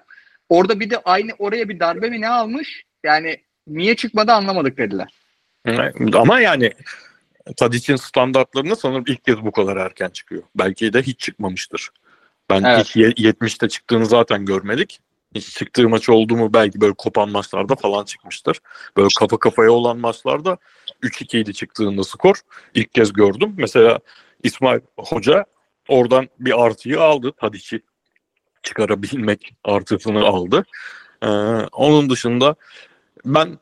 Orada 0.48 0.80
bir 0.80 0.90
de 0.90 0.98
aynı 1.04 1.32
oraya 1.38 1.68
bir 1.68 1.80
darbe 1.80 2.10
mi 2.10 2.20
ne 2.20 2.28
almış? 2.28 2.82
Yani 3.04 3.36
niye 3.66 3.96
çıkmadı 3.96 4.32
anlamadık 4.32 4.78
dediler. 4.78 5.08
Ama 6.14 6.40
yani 6.40 6.72
Tadic'in 7.56 7.96
standartlarına 7.96 8.76
sanırım 8.76 9.04
ilk 9.06 9.24
kez 9.24 9.36
bu 9.36 9.52
kadar 9.52 9.76
erken 9.76 10.08
çıkıyor. 10.08 10.42
Belki 10.56 10.92
de 10.92 11.02
hiç 11.02 11.20
çıkmamıştır. 11.20 11.90
Ben 12.50 12.62
Evet. 12.64 12.96
ye- 12.96 13.10
70'te 13.10 13.68
çıktığını 13.68 14.06
zaten 14.06 14.44
görmedik. 14.44 15.00
Çıktığı 15.34 15.88
maç 15.88 16.08
oldu 16.08 16.36
mu 16.36 16.54
belki 16.54 16.80
böyle 16.80 16.92
kopan 16.92 17.30
maçlarda 17.30 17.74
falan 17.74 18.04
çıkmıştır. 18.04 18.60
Böyle 18.96 19.08
kafa 19.18 19.38
kafaya 19.38 19.70
olan 19.70 19.98
maçlarda 19.98 20.58
3-2 21.02 21.38
idi 21.38 21.54
çıktığında 21.54 22.04
skor. 22.04 22.36
İlk 22.74 22.94
kez 22.94 23.12
gördüm. 23.12 23.54
Mesela 23.56 23.98
İsmail 24.42 24.80
Hoca 24.98 25.44
oradan 25.88 26.28
bir 26.38 26.64
artıyı 26.64 27.00
aldı. 27.00 27.32
Tadic'i 27.32 27.82
çıkarabilmek 28.62 29.54
artısını 29.64 30.24
aldı. 30.24 30.64
Ee, 31.22 31.26
onun 31.72 32.10
dışında 32.10 32.54
ben 33.24 33.58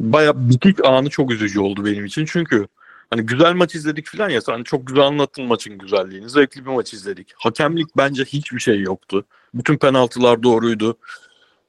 baya 0.00 0.48
bitik 0.50 0.84
anı 0.84 1.10
çok 1.10 1.30
üzücü 1.30 1.60
oldu 1.60 1.84
benim 1.84 2.04
için. 2.04 2.24
Çünkü 2.24 2.68
hani 3.10 3.22
güzel 3.22 3.54
maç 3.54 3.74
izledik 3.74 4.06
falan 4.06 4.28
ya 4.28 4.40
sen 4.40 4.62
çok 4.62 4.86
güzel 4.86 5.02
anlattın 5.02 5.44
maçın 5.44 5.78
güzelliğini. 5.78 6.30
Zevkli 6.30 6.66
bir 6.66 6.70
maç 6.70 6.92
izledik. 6.94 7.32
Hakemlik 7.36 7.96
bence 7.96 8.24
hiçbir 8.24 8.60
şey 8.60 8.80
yoktu. 8.80 9.24
Bütün 9.54 9.78
penaltılar 9.78 10.42
doğruydu. 10.42 10.98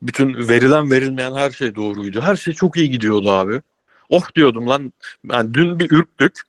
Bütün 0.02 0.48
verilen 0.50 0.92
verilmeyen 0.92 1.34
her 1.34 1.52
şey 1.52 1.76
doğruydu. 1.76 2.22
Her 2.22 2.36
şey 2.36 2.54
çok 2.54 2.78
iyi 2.78 2.90
gidiyordu 2.90 3.32
abi. 3.32 3.62
Oh 4.10 4.36
diyordum 4.36 4.70
lan. 4.70 4.94
Ben 5.26 5.54
dün 5.54 5.80
bir 5.80 5.92
ürktük. 5.92 6.42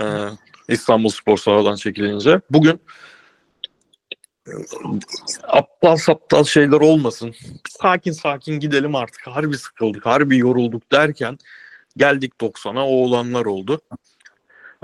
Ee, 0.00 0.28
İstanbul 0.68 1.08
Spor 1.08 1.36
sahadan 1.36 1.76
çekilince. 1.76 2.40
Bugün 2.50 2.80
e, 4.46 4.52
aptal 5.42 5.96
saptal 5.96 6.44
şeyler 6.44 6.80
olmasın. 6.80 7.34
Sakin 7.68 8.12
sakin 8.12 8.60
gidelim 8.60 8.94
artık. 8.94 9.26
Harbi 9.26 9.58
sıkıldık, 9.58 10.06
harbi 10.06 10.38
yorulduk 10.38 10.92
derken 10.92 11.38
geldik 11.96 12.32
90'a 12.40 12.82
o 12.82 12.92
olanlar 12.92 13.44
oldu. 13.44 13.80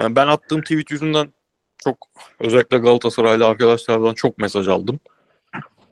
Yani 0.00 0.16
ben 0.16 0.26
attığım 0.26 0.62
tweet 0.62 0.90
yüzünden 0.90 1.32
çok 1.78 1.96
özellikle 2.40 2.78
Galatasaraylı 2.78 3.46
arkadaşlardan 3.46 4.14
çok 4.14 4.38
mesaj 4.38 4.68
aldım. 4.68 5.00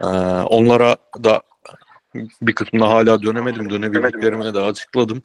Ee, 0.00 0.06
onlara 0.44 0.96
da 1.24 1.42
bir 2.42 2.54
kısmına 2.54 2.88
hala 2.88 3.22
dönemedim. 3.22 3.70
Dönebildiklerimi 3.70 4.54
de 4.54 4.60
açıkladım. 4.60 5.22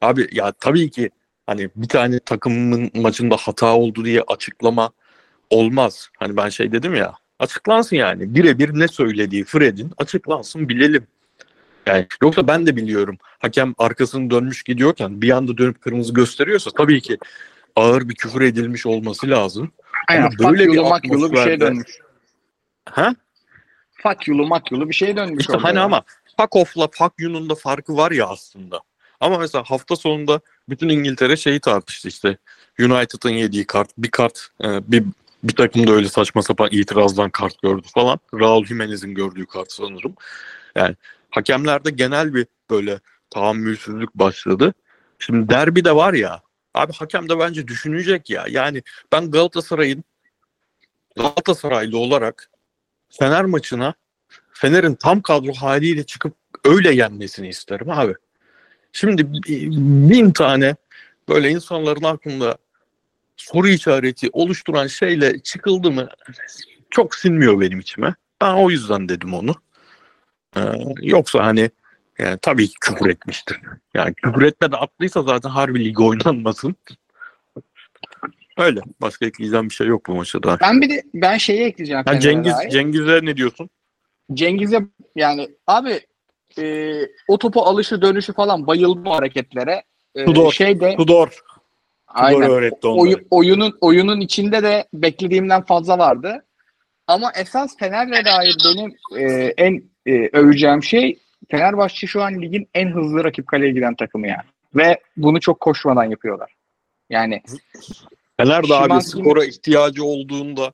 Abi 0.00 0.28
ya 0.32 0.52
tabii 0.52 0.90
ki 0.90 1.10
hani 1.46 1.70
bir 1.76 1.88
tane 1.88 2.18
takımın 2.18 2.90
maçında 2.94 3.36
hata 3.36 3.76
oldu 3.76 4.04
diye 4.04 4.22
açıklama 4.22 4.90
olmaz. 5.50 6.08
Hani 6.18 6.36
ben 6.36 6.48
şey 6.48 6.72
dedim 6.72 6.94
ya 6.94 7.14
açıklansın 7.38 7.96
yani. 7.96 8.34
Birebir 8.34 8.78
ne 8.78 8.88
söylediği 8.88 9.44
Fred'in 9.44 9.92
açıklansın 9.98 10.68
bilelim. 10.68 11.06
Yani 11.86 12.06
yoksa 12.22 12.46
ben 12.46 12.66
de 12.66 12.76
biliyorum. 12.76 13.18
Hakem 13.38 13.74
arkasını 13.78 14.30
dönmüş 14.30 14.62
gidiyorken 14.62 15.22
bir 15.22 15.30
anda 15.30 15.58
dönüp 15.58 15.80
kırmızı 15.80 16.14
gösteriyorsa 16.14 16.70
tabii 16.76 17.00
ki 17.00 17.18
ağır 17.80 18.08
bir 18.08 18.14
küfür 18.14 18.40
edilmiş 18.40 18.86
olması 18.86 19.30
lazım. 19.30 19.72
Aynen. 20.08 20.22
Ama 20.22 20.30
Fuck 20.30 20.50
böyle 20.50 20.68
bir 20.68 20.74
yolu 20.74 20.98
yolu 21.04 21.32
bir 21.32 21.36
şeye 21.36 21.60
dönmüş. 21.60 21.98
Ha? 22.88 23.14
Fuck 24.02 24.28
yolu 24.28 24.46
mak 24.46 24.72
yolu 24.72 24.88
bir 24.88 24.94
şeye 24.94 25.16
dönmüş. 25.16 25.40
İşte 25.40 25.56
hani 25.56 25.80
ama 25.80 26.02
fuck 26.36 26.56
off'la 26.56 26.88
fuck 26.92 27.12
you'nun 27.18 27.50
da 27.50 27.54
farkı 27.54 27.96
var 27.96 28.10
ya 28.10 28.26
aslında. 28.26 28.80
Ama 29.20 29.38
mesela 29.38 29.64
hafta 29.66 29.96
sonunda 29.96 30.40
bütün 30.68 30.88
İngiltere 30.88 31.36
şeyi 31.36 31.60
tartıştı 31.60 32.08
işte. 32.08 32.38
United'ın 32.80 33.30
yediği 33.30 33.66
kart, 33.66 33.90
bir 33.98 34.10
kart, 34.10 34.48
e, 34.64 34.92
bir 34.92 35.04
bir 35.44 35.54
takım 35.54 35.86
da 35.86 35.92
öyle 35.92 36.08
saçma 36.08 36.42
sapan 36.42 36.68
itirazdan 36.72 37.30
kart 37.30 37.62
gördü 37.62 37.86
falan. 37.94 38.18
Raul 38.34 38.64
Jimenez'in 38.64 39.14
gördüğü 39.14 39.46
kart 39.46 39.72
sanırım. 39.72 40.14
Yani 40.76 40.96
hakemlerde 41.30 41.90
genel 41.90 42.34
bir 42.34 42.46
böyle 42.70 43.00
tahammülsüzlük 43.30 44.14
başladı. 44.14 44.74
Şimdi 45.18 45.48
derbi 45.48 45.84
de 45.84 45.96
var 45.96 46.14
ya. 46.14 46.42
Abi 46.74 46.92
hakem 46.92 47.28
de 47.28 47.38
bence 47.38 47.68
düşünecek 47.68 48.30
ya. 48.30 48.44
Yani 48.48 48.82
ben 49.12 49.30
Galatasaray'ın 49.30 50.04
Galatasaraylı 51.16 51.98
olarak 51.98 52.50
Fener 53.10 53.44
maçına 53.44 53.94
Fener'in 54.52 54.94
tam 54.94 55.22
kadro 55.22 55.52
haliyle 55.52 56.06
çıkıp 56.06 56.34
öyle 56.64 56.94
yenmesini 56.94 57.48
isterim 57.48 57.90
abi. 57.90 58.14
Şimdi 58.92 59.32
bi- 59.32 59.70
bin 60.10 60.30
tane 60.30 60.76
böyle 61.28 61.50
insanların 61.50 62.04
aklında 62.04 62.58
soru 63.36 63.68
işareti 63.68 64.28
oluşturan 64.32 64.86
şeyle 64.86 65.38
çıkıldı 65.38 65.90
mı 65.90 66.08
çok 66.90 67.14
sinmiyor 67.14 67.60
benim 67.60 67.80
içime. 67.80 68.14
Ben 68.40 68.54
o 68.54 68.70
yüzden 68.70 69.08
dedim 69.08 69.34
onu. 69.34 69.54
Ee, 70.56 70.60
yoksa 71.02 71.44
hani 71.44 71.70
yani 72.22 72.38
tabii 72.42 72.68
ki 72.68 72.74
küfür 72.80 73.10
etmiştir. 73.10 73.60
Yani 73.94 74.14
küfür 74.14 74.42
etme 74.42 74.72
de 74.72 74.76
atlıysa 74.76 75.22
zaten 75.22 75.48
harbi 75.48 75.84
lig 75.84 76.00
oynanmasın. 76.00 76.76
Öyle. 78.58 78.80
Başka 79.00 79.26
ekleyeceğim 79.26 79.68
bir 79.68 79.74
şey 79.74 79.86
yok 79.86 80.06
bu 80.08 80.14
maça 80.14 80.42
daha. 80.42 80.60
Ben 80.60 80.80
bir 80.80 80.90
de 80.90 81.02
ben 81.14 81.38
şeyi 81.38 81.60
ekleyeceğim. 81.60 82.02
Ha, 82.06 82.20
Cengiz 82.20 82.54
dair. 82.54 82.70
Cengiz'e 82.70 83.20
ne 83.22 83.36
diyorsun? 83.36 83.70
Cengiz'e 84.34 84.80
yani 85.16 85.48
abi 85.66 86.00
e, 86.58 86.92
o 87.28 87.38
topu 87.38 87.62
alışı 87.62 88.02
dönüşü 88.02 88.32
falan 88.32 88.66
bayıldım 88.66 89.06
o 89.06 89.14
hareketlere. 89.14 89.82
E, 90.14 90.24
Tudor. 90.24 90.52
şeyde 90.52 90.96
Tudor. 90.96 91.26
Tudor 91.26 91.42
aynen. 92.06 92.50
öğretti 92.50 92.86
onları. 92.86 93.00
Oy- 93.00 93.24
oyunun 93.30 93.78
oyunun 93.80 94.20
içinde 94.20 94.62
de 94.62 94.84
beklediğimden 94.94 95.62
fazla 95.62 95.98
vardı. 95.98 96.44
Ama 97.06 97.32
esas 97.36 97.76
Fener'le 97.78 98.24
dair 98.24 98.56
benim 98.64 98.96
e, 99.16 99.54
en 99.56 99.82
e, 100.06 100.28
öveceğim 100.32 100.82
şey 100.82 101.18
Fenerbahçe 101.50 102.06
şu 102.06 102.22
an 102.22 102.42
ligin 102.42 102.68
en 102.74 102.88
hızlı 102.88 103.24
rakip 103.24 103.46
kaleye 103.46 103.72
giden 103.72 103.94
takımı 103.94 104.28
yani. 104.28 104.42
Ve 104.74 105.00
bunu 105.16 105.40
çok 105.40 105.60
koşmadan 105.60 106.04
yapıyorlar. 106.04 106.54
Yani 107.10 107.42
Fener 108.36 108.68
de 108.68 108.74
abi 108.74 109.02
skora 109.02 109.44
ihtiyacı 109.44 110.04
olduğunda 110.04 110.72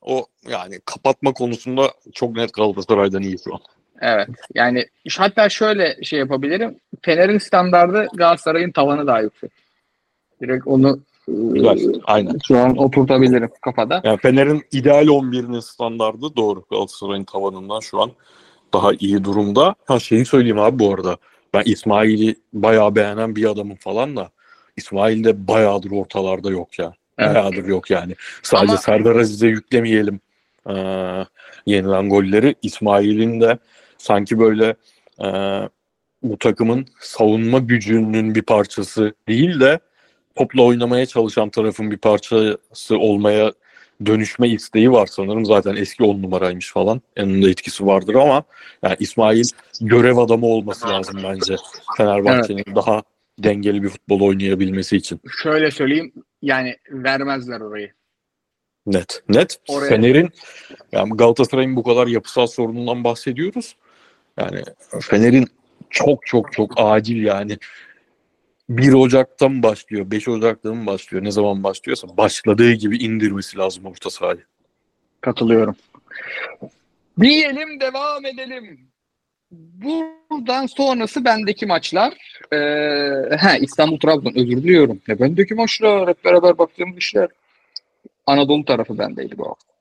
o 0.00 0.26
yani 0.48 0.80
kapatma 0.84 1.32
konusunda 1.32 1.90
çok 2.14 2.36
net 2.36 2.54
Galatasaray'dan 2.54 3.22
iyi 3.22 3.38
şu 3.44 3.54
an. 3.54 3.60
evet. 4.00 4.28
Yani 4.54 4.86
hatta 5.18 5.48
şöyle 5.48 6.04
şey 6.04 6.18
yapabilirim. 6.18 6.80
Fener'in 7.02 7.38
standardı 7.38 8.06
Galatasaray'ın 8.14 8.72
tavanı 8.72 9.06
daha 9.06 9.20
yüksek. 9.20 9.50
Direkt 10.40 10.66
onu 10.66 11.00
Güzel. 11.28 11.78
Aynen. 12.04 12.38
şu 12.48 12.58
an 12.58 12.76
oturtabilirim 12.76 13.50
kafada. 13.62 14.00
Yani 14.04 14.18
Fener'in 14.18 14.62
ideal 14.72 15.06
11'inin 15.06 15.60
standardı 15.60 16.36
doğru. 16.36 16.64
Galatasaray'ın 16.70 17.24
tavanından 17.24 17.80
şu 17.80 18.00
an 18.00 18.10
daha 18.72 18.92
iyi 18.92 19.24
durumda. 19.24 19.74
Ha 19.84 19.98
şeyi 19.98 20.24
söyleyeyim 20.24 20.58
abi 20.58 20.78
bu 20.78 20.94
arada. 20.94 21.16
Ben 21.54 21.62
İsmail'i 21.64 22.34
bayağı 22.52 22.94
beğenen 22.94 23.36
bir 23.36 23.50
adamım 23.50 23.76
falan 23.76 24.16
da 24.16 24.30
İsmail 24.76 25.24
de 25.24 25.48
bayağıdır 25.48 25.90
ortalarda 25.90 26.50
yok 26.50 26.78
ya. 26.78 26.92
Evet. 27.18 27.34
Bayağıdır 27.34 27.64
yok 27.64 27.90
yani. 27.90 28.14
Sadece 28.42 28.72
Ama- 28.72 28.80
Serdar 28.80 29.16
Aziz'e 29.16 29.46
yüklemeyelim 29.46 30.20
ee, 30.68 30.74
yenilen 31.66 32.08
golleri. 32.08 32.54
İsmail'in 32.62 33.40
de 33.40 33.58
sanki 33.98 34.38
böyle 34.38 34.74
ee, 35.24 35.68
bu 36.22 36.38
takımın 36.38 36.86
savunma 37.00 37.58
gücünün 37.58 38.34
bir 38.34 38.42
parçası 38.42 39.14
değil 39.28 39.60
de 39.60 39.80
topla 40.34 40.62
oynamaya 40.62 41.06
çalışan 41.06 41.50
tarafın 41.50 41.90
bir 41.90 41.96
parçası 41.96 42.98
olmaya 42.98 43.52
dönüşme 44.06 44.48
isteği 44.48 44.92
var 44.92 45.06
sanırım. 45.06 45.46
Zaten 45.46 45.76
eski 45.76 46.04
on 46.04 46.22
numaraymış 46.22 46.72
falan. 46.72 47.02
Yanında 47.16 47.50
etkisi 47.50 47.86
vardır 47.86 48.14
ama 48.14 48.42
yani 48.82 48.96
İsmail 49.00 49.44
görev 49.80 50.16
adamı 50.16 50.46
olması 50.46 50.88
lazım 50.88 51.20
bence. 51.24 51.56
Fenerbahçe'nin 51.96 52.64
daha 52.74 53.02
dengeli 53.38 53.82
bir 53.82 53.88
futbol 53.88 54.20
oynayabilmesi 54.20 54.96
için. 54.96 55.20
Şöyle 55.42 55.70
söyleyeyim 55.70 56.12
yani 56.42 56.76
vermezler 56.90 57.60
orayı. 57.60 57.92
Net. 58.86 59.22
Net. 59.28 59.60
Oraya- 59.68 59.88
Fener'in 59.88 60.30
yani 60.92 61.16
Galatasaray'ın 61.16 61.76
bu 61.76 61.82
kadar 61.82 62.06
yapısal 62.06 62.46
sorunundan 62.46 63.04
bahsediyoruz. 63.04 63.76
Yani 64.38 64.62
Fener'in 65.00 65.46
çok 65.90 66.26
çok 66.26 66.52
çok 66.52 66.72
acil 66.76 67.24
yani 67.24 67.58
1 68.70 68.92
Ocak'ta 68.92 69.48
mı 69.48 69.62
başlıyor, 69.62 70.10
5 70.10 70.28
Ocak'ta 70.28 70.74
mı 70.74 70.86
başlıyor, 70.86 71.24
ne 71.24 71.30
zaman 71.30 71.64
başlıyorsa 71.64 72.16
başladığı 72.16 72.72
gibi 72.72 72.98
indirmesi 72.98 73.58
lazım 73.58 73.86
orta 73.86 74.10
sahayı. 74.10 74.44
Katılıyorum. 75.20 75.76
Diyelim 77.20 77.80
devam 77.80 78.26
edelim. 78.26 78.80
Buradan 79.50 80.66
sonrası 80.66 81.24
bendeki 81.24 81.66
maçlar. 81.66 82.14
Ee, 82.52 82.56
he, 83.38 83.58
İstanbul 83.60 83.98
Trabzon 83.98 84.32
özür 84.36 84.56
diliyorum. 84.56 85.00
Ne 85.08 85.20
bendeki 85.20 85.54
maçlar 85.54 86.08
hep 86.08 86.24
beraber 86.24 86.58
baktığımız 86.58 86.98
işler. 86.98 87.28
Anadolu 88.26 88.64
tarafı 88.64 88.98
bendeydi 88.98 89.38
bu 89.38 89.48
hafta. 89.48 89.79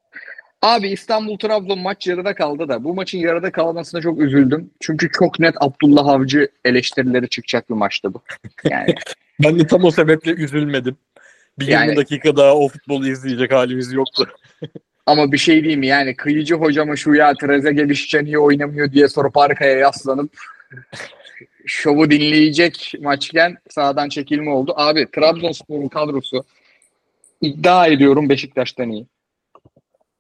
Abi 0.62 0.90
İstanbul 0.90 1.38
Trabzon 1.38 1.80
maç 1.80 2.08
yarıda 2.08 2.36
kaldı 2.36 2.68
da 2.70 2.84
bu 2.84 2.96
maçın 2.96 3.18
yarıda 3.18 3.52
kalmasına 3.52 4.02
çok 4.02 4.20
üzüldüm. 4.22 4.72
Çünkü 4.80 5.10
çok 5.12 5.40
net 5.40 5.56
Abdullah 5.60 6.08
Avcı 6.08 6.48
eleştirileri 6.66 7.30
çıkacak 7.30 7.70
bir 7.70 7.76
maçtı 7.76 8.14
bu. 8.14 8.22
Yani 8.70 8.96
Ben 9.44 9.60
de 9.60 9.68
tam 9.68 9.84
o 9.84 9.92
sebeple 9.92 10.32
üzülmedim. 10.32 10.98
Bir 11.60 11.68
Yani- 11.68 11.86
20 11.86 11.98
dakika 11.98 12.38
daha 12.38 12.56
o 12.56 12.68
futbolu 12.68 13.08
izleyecek 13.08 13.52
halimiz 13.54 13.94
yoktu. 13.94 14.28
Ama 15.06 15.32
bir 15.32 15.38
şey 15.38 15.62
diyeyim 15.62 15.80
mi? 15.80 15.88
Yani 15.88 16.16
kıyıcı 16.16 16.56
hocama 16.56 16.96
şu 16.96 17.14
ya 17.14 17.34
Trezeguet 17.42 17.90
Vişça 17.90 18.22
niye 18.22 18.40
oynamıyor 18.40 18.92
diye 18.92 19.08
sorup 19.08 19.38
arkaya 19.38 19.78
yaslanıp 19.78 20.32
şovu 21.66 22.12
dinleyecek 22.12 22.94
maçken 23.02 23.58
sağdan 23.70 24.10
çekilme 24.10 24.52
oldu. 24.52 24.74
Abi 24.76 25.08
Trabzonspor'un 25.12 25.88
kadrosu 25.88 26.44
iddia 27.42 27.88
ediyorum 27.88 28.30
Beşiktaş'tan 28.30 28.90
iyi. 28.92 29.06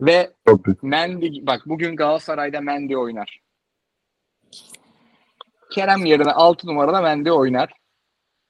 Ve 0.01 0.33
Mendy 0.81 1.47
bak 1.47 1.61
bugün 1.65 1.95
Galatasaray'da 1.95 2.61
Mendy 2.61 2.97
oynar. 2.97 3.39
Kerem 5.71 6.05
yerine 6.05 6.31
6 6.31 6.67
numarada 6.67 7.01
Mendy 7.01 7.31
oynar. 7.31 7.73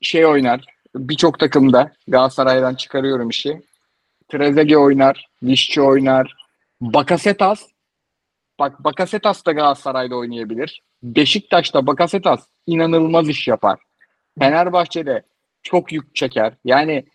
Şey 0.02 0.26
oynar. 0.26 0.66
Birçok 0.96 1.40
takımda 1.40 1.94
Galatasaray'dan 2.08 2.76
çıkarıyorum 2.76 3.30
işi. 3.30 3.62
Trezeguet 4.32 4.78
oynar. 4.78 5.30
Vişçi 5.44 5.82
oynar. 5.82 6.36
Bakasetas 6.82 7.68
bak 8.60 8.84
Bakasetas 8.84 9.46
da 9.46 9.52
Galatasaray'da 9.52 10.16
oynayabilir. 10.16 10.84
Beşiktaş'ta 11.04 11.88
Bakasetas 11.88 12.48
inanılmaz 12.68 13.30
iş 13.30 13.48
yapar. 13.48 13.80
Fenerbahçe'de 14.40 15.24
çok 15.64 15.92
yük 15.92 16.16
çeker. 16.16 16.54
Yani 16.66 17.06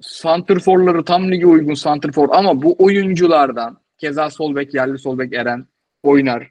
santrforları 0.00 1.04
tam 1.04 1.30
lige 1.30 1.46
uygun 1.46 1.74
santrfor 1.74 2.28
ama 2.32 2.62
bu 2.62 2.76
oyunculardan 2.78 3.78
keza 3.98 4.30
sol 4.30 4.56
bek 4.56 4.74
yerli 4.74 4.98
sol 4.98 5.18
bek 5.18 5.32
Eren 5.32 5.66
oynar. 6.02 6.50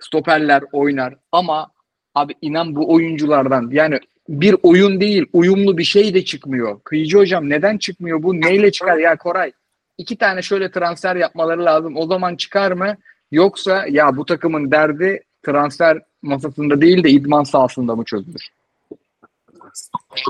Stoperler 0.00 0.62
oynar 0.72 1.14
ama 1.32 1.70
abi 2.14 2.34
inan 2.42 2.76
bu 2.76 2.94
oyunculardan 2.94 3.70
yani 3.72 3.98
bir 4.28 4.56
oyun 4.62 5.00
değil 5.00 5.26
uyumlu 5.32 5.78
bir 5.78 5.84
şey 5.84 6.14
de 6.14 6.24
çıkmıyor. 6.24 6.80
Kıyıcı 6.84 7.18
hocam 7.18 7.50
neden 7.50 7.78
çıkmıyor 7.78 8.22
bu? 8.22 8.40
Neyle 8.40 8.72
çıkar 8.72 8.96
ya 8.96 9.16
Koray? 9.16 9.52
iki 9.98 10.16
tane 10.16 10.42
şöyle 10.42 10.70
transfer 10.70 11.16
yapmaları 11.16 11.64
lazım. 11.64 11.96
O 11.96 12.06
zaman 12.06 12.36
çıkar 12.36 12.72
mı? 12.72 12.96
Yoksa 13.30 13.86
ya 13.86 14.16
bu 14.16 14.24
takımın 14.24 14.70
derdi 14.70 15.22
transfer 15.42 16.02
masasında 16.22 16.80
değil 16.80 17.04
de 17.04 17.10
idman 17.10 17.42
sahasında 17.42 17.96
mı 17.96 18.04
çözülür? 18.04 18.48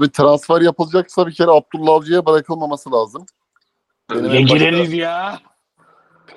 Bir 0.01 0.09
transfer 0.09 0.61
yapılacaksa 0.61 1.27
bir 1.27 1.33
kere 1.33 1.51
Abdullah 1.51 1.93
Avcı'ya 1.93 2.27
bırakılmaması 2.27 2.93
lazım. 2.93 3.27
Benim 4.11 4.49
başta, 4.49 4.97
ya. 4.97 5.41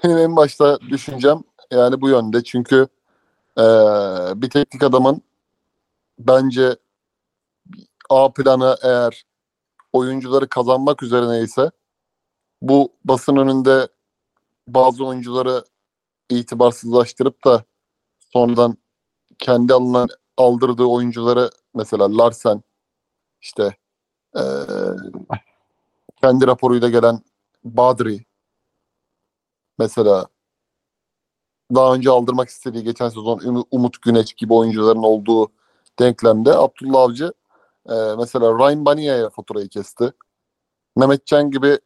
benim 0.04 0.18
en 0.18 0.36
başta 0.36 0.80
düşüncem 0.80 1.44
yani 1.72 2.02
bu 2.02 2.10
yönde. 2.10 2.44
Çünkü 2.44 2.88
eee, 3.58 4.34
bir 4.36 4.50
teknik 4.50 4.84
adamın 4.84 5.22
bence 6.20 6.76
A 8.10 8.34
planı 8.34 8.78
eğer 8.84 9.26
oyuncuları 9.94 10.50
kazanmak 10.50 11.04
üzerine 11.04 11.40
ise 11.40 11.72
bu 12.62 12.94
basın 13.06 13.36
önünde 13.36 13.88
bazı 14.68 15.06
oyuncuları 15.06 15.64
itibarsızlaştırıp 16.30 17.46
da 17.46 17.64
sonradan 18.34 18.78
kendi 19.40 19.74
alınan 19.74 20.08
aldırdığı 20.38 20.86
oyuncuları 20.86 21.50
mesela 21.74 22.18
Larsen 22.18 22.64
işte 23.46 23.76
eee, 24.36 24.44
kendi 26.22 26.48
raporuyla 26.48 26.90
gelen 26.90 27.20
Badri 27.64 28.26
mesela 29.80 30.28
daha 31.76 31.94
önce 31.96 32.10
aldırmak 32.10 32.50
istediği 32.50 32.84
geçen 32.84 33.10
sezon 33.10 33.66
Umut 33.72 34.02
Güneş 34.02 34.34
gibi 34.34 34.54
oyuncuların 34.54 35.04
olduğu 35.04 35.48
denklemde 36.00 36.54
Abdullah 36.58 37.02
Avcı 37.02 37.34
eee, 37.90 38.16
mesela 38.18 38.52
Ryan 38.60 38.86
Bania'ya 38.86 39.30
faturayı 39.30 39.70
kesti. 39.70 40.14
Mehmetcan 40.98 41.52
gibi 41.52 41.80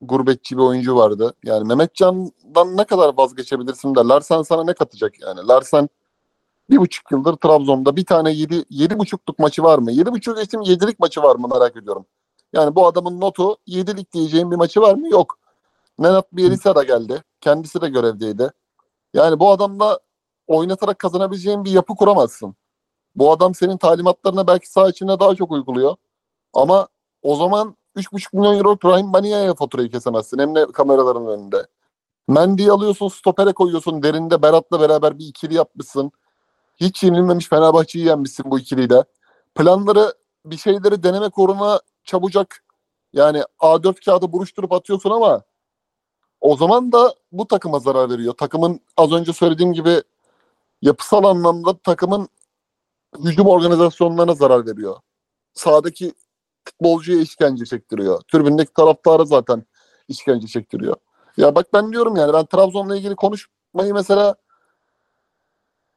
gurbetçi 0.00 0.56
bir 0.58 0.62
oyuncu 0.62 0.96
vardı. 0.96 1.34
Yani 1.44 1.68
Mehmetcan'dan 1.68 2.76
ne 2.76 2.84
kadar 2.84 3.18
vazgeçebilirsin 3.18 3.94
de 3.94 4.00
Larsen 4.00 4.42
sana 4.42 4.64
ne 4.64 4.74
katacak 4.74 5.20
yani? 5.20 5.48
Larsen 5.48 5.88
bir 6.72 6.78
buçuk 6.78 7.10
yıldır 7.12 7.36
Trabzon'da 7.36 7.96
bir 7.96 8.04
tane 8.04 8.32
yedi, 8.32 8.64
yedi 8.70 8.98
buçukluk 8.98 9.38
maçı 9.38 9.62
var 9.62 9.78
mı? 9.78 9.92
Yedi 9.92 10.12
buçuk 10.12 10.36
geçtim 10.36 10.60
yedilik 10.62 11.00
maçı 11.00 11.22
var 11.22 11.36
mı 11.36 11.48
merak 11.48 11.76
ediyorum. 11.76 12.06
Yani 12.52 12.74
bu 12.74 12.86
adamın 12.86 13.20
notu 13.20 13.56
yedilik 13.66 14.12
diyeceğim 14.12 14.50
bir 14.50 14.56
maçı 14.56 14.80
var 14.80 14.94
mı? 14.94 15.08
Yok. 15.08 15.38
Nenat 15.98 16.32
Bielitsa 16.32 16.74
da 16.74 16.82
geldi. 16.82 17.22
Kendisi 17.40 17.80
de 17.80 17.88
görevdeydi. 17.88 18.50
Yani 19.14 19.40
bu 19.40 19.50
adamla 19.50 19.98
oynatarak 20.46 20.98
kazanabileceğin 20.98 21.64
bir 21.64 21.70
yapı 21.70 21.94
kuramazsın. 21.94 22.54
Bu 23.14 23.32
adam 23.32 23.54
senin 23.54 23.76
talimatlarına 23.76 24.46
belki 24.46 24.70
sağ 24.70 24.88
içinde 24.88 25.20
daha 25.20 25.34
çok 25.34 25.50
uyguluyor. 25.50 25.96
Ama 26.54 26.88
o 27.22 27.36
zaman 27.36 27.76
3,5 27.96 28.36
milyon 28.36 28.58
euro 28.58 28.76
Brahim 28.84 29.12
Bania'ya 29.12 29.54
faturayı 29.54 29.90
kesemezsin. 29.90 30.38
Hem 30.38 30.54
de 30.54 30.66
kameraların 30.66 31.26
önünde. 31.26 31.66
Mendy'yi 32.28 32.72
alıyorsun 32.72 33.08
stopere 33.08 33.52
koyuyorsun. 33.52 34.02
Derinde 34.02 34.42
Berat'la 34.42 34.80
beraber 34.80 35.18
bir 35.18 35.26
ikili 35.26 35.54
yapmışsın. 35.54 36.12
Hiç 36.76 37.02
yenilmemiş 37.02 37.48
Fenerbahçe'yi 37.48 38.06
yenmişsin 38.06 38.50
bu 38.50 38.58
ikiliyle. 38.58 39.04
Planları 39.54 40.14
bir 40.44 40.56
şeyleri 40.56 41.02
denemek 41.02 41.38
uğruna 41.38 41.80
çabucak 42.04 42.64
yani 43.12 43.42
A4 43.60 44.04
kağıdı 44.04 44.32
buruşturup 44.32 44.72
atıyorsun 44.72 45.10
ama 45.10 45.42
o 46.40 46.56
zaman 46.56 46.92
da 46.92 47.14
bu 47.32 47.48
takıma 47.48 47.78
zarar 47.78 48.10
veriyor. 48.10 48.34
Takımın 48.34 48.80
az 48.96 49.12
önce 49.12 49.32
söylediğim 49.32 49.72
gibi 49.72 50.02
yapısal 50.82 51.24
anlamda 51.24 51.78
takımın 51.78 52.28
hücum 53.24 53.46
organizasyonlarına 53.46 54.34
zarar 54.34 54.66
veriyor. 54.66 54.96
Sahadaki 55.54 56.12
futbolcuya 56.64 57.20
işkence 57.20 57.64
çektiriyor. 57.64 58.20
Tribündeki 58.32 58.72
taraftara 58.72 59.24
zaten 59.24 59.66
işkence 60.08 60.46
çektiriyor. 60.46 60.96
Ya 61.36 61.54
bak 61.54 61.66
ben 61.72 61.92
diyorum 61.92 62.16
yani 62.16 62.32
ben 62.32 62.46
Trabzon'la 62.46 62.96
ilgili 62.96 63.16
konuşmayı 63.16 63.94
mesela 63.94 64.34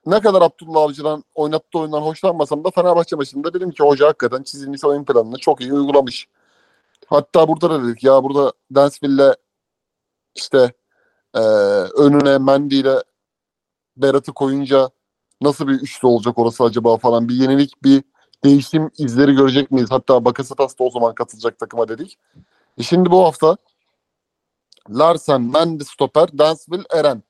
ne 0.06 0.20
kadar 0.20 0.42
Abdullah 0.42 0.82
Avcı'dan 0.82 1.24
oynattığı 1.36 1.80
oyundan 1.80 2.02
hoşlanmasam 2.02 2.64
da 2.64 2.72
Fenerbahçe 2.72 3.16
maçında 3.16 3.54
dedim 3.54 3.72
ki 3.72 3.84
hoca 3.84 4.08
hakikaten 4.08 4.44
çizilmiş 4.44 4.84
oyun 4.84 5.06
planını 5.06 5.38
çok 5.38 5.62
iyi 5.62 5.74
uygulamış. 5.74 6.28
Hatta 7.08 7.48
burada 7.48 7.70
da 7.70 7.84
dedik 7.84 8.04
ya 8.04 8.24
burada 8.24 8.54
Dansville'le 8.76 9.36
işte 10.36 10.74
e, 11.34 11.40
önüne 11.40 12.38
Mendy 12.38 12.80
ile 12.80 13.04
Berat'ı 13.98 14.34
koyunca 14.34 14.90
nasıl 15.42 15.68
bir 15.68 15.74
üçlü 15.74 16.08
olacak 16.08 16.40
orası 16.40 16.64
acaba 16.64 16.98
falan 16.98 17.30
bir 17.30 17.36
yenilik 17.36 17.84
bir 17.84 18.04
değişim 18.44 18.92
izleri 18.98 19.36
görecek 19.36 19.72
miyiz? 19.72 19.92
Hatta 19.92 20.26
Bakasetas 20.26 20.80
da 20.80 20.84
o 20.84 20.90
zaman 20.92 21.16
katılacak 21.16 21.60
takıma 21.60 21.88
dedik. 21.88 22.18
E 22.78 22.84
şimdi 22.84 23.12
bu 23.12 23.26
hafta 23.26 23.58
Larsen, 24.90 25.42
Mendy 25.42 25.84
stoper, 25.84 26.38
Dansville, 26.38 26.84
Eren. 26.94 27.24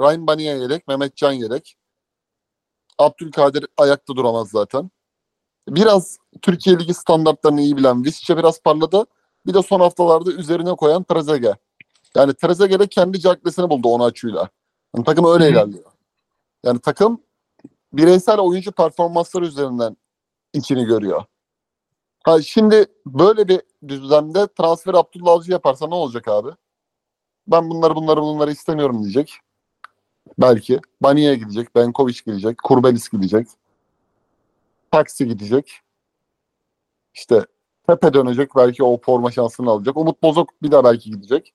Ryan 0.00 0.26
Baniye 0.26 0.58
yedek, 0.58 0.88
Mehmet 0.88 1.16
Can 1.16 1.32
yedek. 1.32 1.76
Abdülkadir 2.98 3.66
ayakta 3.76 4.16
duramaz 4.16 4.50
zaten. 4.50 4.90
Biraz 5.68 6.18
Türkiye 6.42 6.78
Ligi 6.78 6.94
standartlarını 6.94 7.60
iyi 7.60 7.76
bilen 7.76 8.04
Visca 8.04 8.36
biraz 8.36 8.62
parladı. 8.62 9.06
Bir 9.46 9.54
de 9.54 9.62
son 9.62 9.80
haftalarda 9.80 10.32
üzerine 10.32 10.70
koyan 10.76 11.04
Trezeguet. 11.04 11.56
Yani 12.16 12.34
Trezeguet 12.34 12.80
de 12.80 12.86
kendi 12.86 13.20
caklesini 13.20 13.70
buldu 13.70 13.88
onu 13.88 14.04
açıyla. 14.04 14.48
Yani 14.96 15.04
takım 15.04 15.24
öyle 15.24 15.44
hı. 15.44 15.48
ilerliyor. 15.48 15.84
Yani 16.64 16.78
takım 16.78 17.22
bireysel 17.92 18.38
oyuncu 18.38 18.72
performansları 18.72 19.44
üzerinden 19.46 19.96
içini 20.52 20.84
görüyor. 20.84 21.24
Ha 22.24 22.42
şimdi 22.42 22.86
böyle 23.06 23.48
bir 23.48 23.60
düzlemde 23.88 24.46
transfer 24.46 24.94
Abdullah 24.94 25.32
Avcı 25.32 25.52
yaparsa 25.52 25.86
ne 25.86 25.94
olacak 25.94 26.28
abi? 26.28 26.48
Ben 27.46 27.70
bunları 27.70 27.96
bunları 27.96 28.22
bunları 28.22 28.50
istemiyorum 28.50 29.02
diyecek. 29.02 29.34
Belki. 30.38 30.80
Baniye 31.00 31.34
gidecek, 31.34 31.74
Benkovic 31.74 32.20
gidecek, 32.26 32.58
Kurbelis 32.62 33.08
gidecek. 33.08 33.46
Taksi 34.90 35.28
gidecek. 35.28 35.80
İşte 37.14 37.46
Pepe 37.86 38.14
dönecek. 38.14 38.56
Belki 38.56 38.84
o 38.84 39.00
forma 39.00 39.30
şansını 39.30 39.70
alacak. 39.70 39.96
Umut 39.96 40.22
Bozok 40.22 40.62
bir 40.62 40.70
daha 40.70 40.84
belki 40.84 41.10
gidecek. 41.10 41.54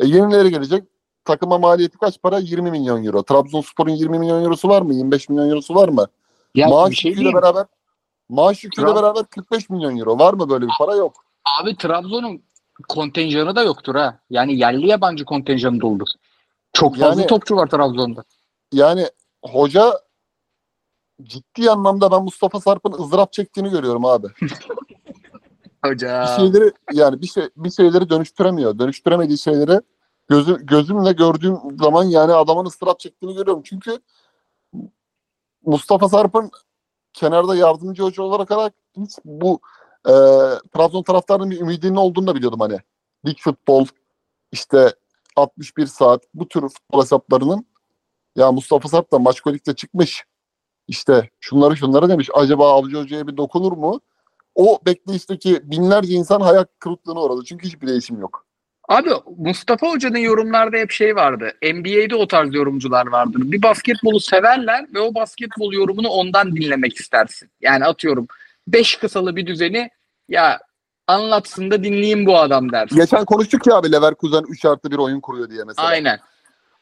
E 0.00 0.06
yenileri 0.06 0.50
gelecek. 0.50 0.84
Takıma 1.24 1.58
maliyeti 1.58 1.98
kaç 1.98 2.22
para? 2.22 2.38
20 2.38 2.70
milyon 2.70 3.04
euro. 3.04 3.22
Trabzonspor'un 3.22 3.90
20 3.90 4.18
milyon 4.18 4.44
eurosu 4.44 4.68
var 4.68 4.82
mı? 4.82 4.94
25 4.94 5.28
milyon 5.28 5.48
eurosu 5.48 5.74
var 5.74 5.88
mı? 5.88 6.06
Ya 6.54 6.68
maaş 6.68 6.94
şey 6.94 7.10
yüküyle 7.10 7.34
beraber 7.34 7.66
maaş 8.28 8.64
yüküyle 8.64 8.94
beraber 8.94 9.24
45 9.24 9.70
milyon 9.70 9.96
euro. 9.96 10.18
Var 10.18 10.34
mı 10.34 10.50
böyle 10.50 10.66
bir 10.66 10.72
para? 10.78 10.96
Yok. 10.96 11.24
Abi 11.60 11.76
Trabzon'un 11.76 12.42
kontenjanı 12.88 13.56
da 13.56 13.62
yoktur 13.62 13.94
ha. 13.94 14.18
Yani 14.30 14.58
yerli 14.58 14.86
yabancı 14.86 15.24
kontenjanı 15.24 15.80
doldur. 15.80 16.08
Çok 16.72 16.96
fazla 16.96 17.20
Yani- 17.20 17.26
topçu 17.26 17.56
var 17.56 17.66
Trabzon'da. 17.66 18.24
Yani 18.72 19.06
hoca 19.44 20.00
ciddi 21.22 21.70
anlamda 21.70 22.10
ben 22.10 22.22
Mustafa 22.22 22.60
Sarp'ın 22.60 22.92
ızdırap 22.92 23.32
çektiğini 23.32 23.70
görüyorum 23.70 24.04
abi. 24.04 24.26
Hoca. 25.84 26.22
bir 26.22 26.42
şeyleri 26.42 26.72
yani 26.92 27.22
bir 27.22 27.26
şey 27.26 27.48
bir 27.56 27.70
şeyleri 27.70 28.10
dönüştüremiyor. 28.10 28.78
Dönüştüremediği 28.78 29.38
şeyleri 29.38 29.80
gözü, 30.28 30.66
gözümle 30.66 31.12
gördüğüm 31.12 31.56
zaman 31.80 32.04
yani 32.04 32.32
adamın 32.32 32.64
ıstırap 32.64 33.00
çektiğini 33.00 33.36
görüyorum. 33.36 33.62
Çünkü 33.64 33.98
Mustafa 35.64 36.08
Sarp'ın 36.08 36.50
kenarda 37.12 37.56
yardımcı 37.56 38.02
hoca 38.02 38.22
olarak 38.22 38.48
kadar 38.48 38.72
hiç 38.96 39.10
bu 39.24 39.60
e, 40.06 40.12
Trabzon 40.74 41.02
taraftarının 41.02 41.50
bir 41.50 41.60
ümidinin 41.60 41.96
olduğunu 41.96 42.26
da 42.26 42.34
biliyordum 42.34 42.60
hani. 42.60 42.78
Lig 43.26 43.38
futbol 43.38 43.86
işte 44.52 44.94
61 45.36 45.86
saat 45.86 46.22
bu 46.34 46.48
tür 46.48 46.60
futbol 46.60 47.02
hesaplarının 47.02 47.66
ya 48.36 48.52
Mustafa 48.52 48.88
Sarp 48.88 49.12
da 49.12 49.18
Maçkolik'te 49.18 49.74
çıkmış. 49.74 50.24
İşte 50.88 51.30
şunları 51.40 51.76
şunları 51.76 52.08
demiş. 52.08 52.30
Acaba 52.34 52.72
Avcı 52.72 52.96
Hoca'ya 52.96 53.26
bir 53.26 53.36
dokunur 53.36 53.72
mu? 53.72 54.00
O 54.54 54.78
bekleyişteki 54.86 55.60
binlerce 55.70 56.12
insan 56.12 56.40
hayal 56.40 56.64
kırıklığına 56.78 57.22
uğradı. 57.22 57.44
Çünkü 57.44 57.66
hiçbir 57.66 57.86
değişim 57.86 58.20
yok. 58.20 58.46
Abi 58.88 59.10
Mustafa 59.36 59.90
Hoca'nın 59.90 60.18
yorumlarda 60.18 60.76
hep 60.76 60.90
şey 60.90 61.16
vardı. 61.16 61.52
NBA'de 61.62 62.16
o 62.16 62.28
tarz 62.28 62.54
yorumcular 62.54 63.06
vardır. 63.06 63.40
Bir 63.44 63.62
basketbolu 63.62 64.20
severler 64.20 64.86
ve 64.94 65.00
o 65.00 65.14
basketbol 65.14 65.72
yorumunu 65.72 66.08
ondan 66.08 66.56
dinlemek 66.56 66.96
istersin. 66.96 67.50
Yani 67.60 67.84
atıyorum 67.84 68.26
5 68.68 68.96
kısalı 68.96 69.36
bir 69.36 69.46
düzeni 69.46 69.90
ya 70.28 70.60
anlatsın 71.10 71.70
da 71.70 71.84
dinleyeyim 71.84 72.26
bu 72.26 72.38
adam 72.38 72.72
dersin. 72.72 72.96
Geçen 72.96 73.24
konuştuk 73.24 73.66
ya 73.66 73.74
abi 73.74 73.92
Leverkusen 73.92 74.44
3 74.48 74.64
artı 74.64 74.90
1 74.90 74.96
oyun 74.96 75.20
kuruyor 75.20 75.50
diye 75.50 75.64
mesela. 75.64 75.88
Aynen. 75.88 76.20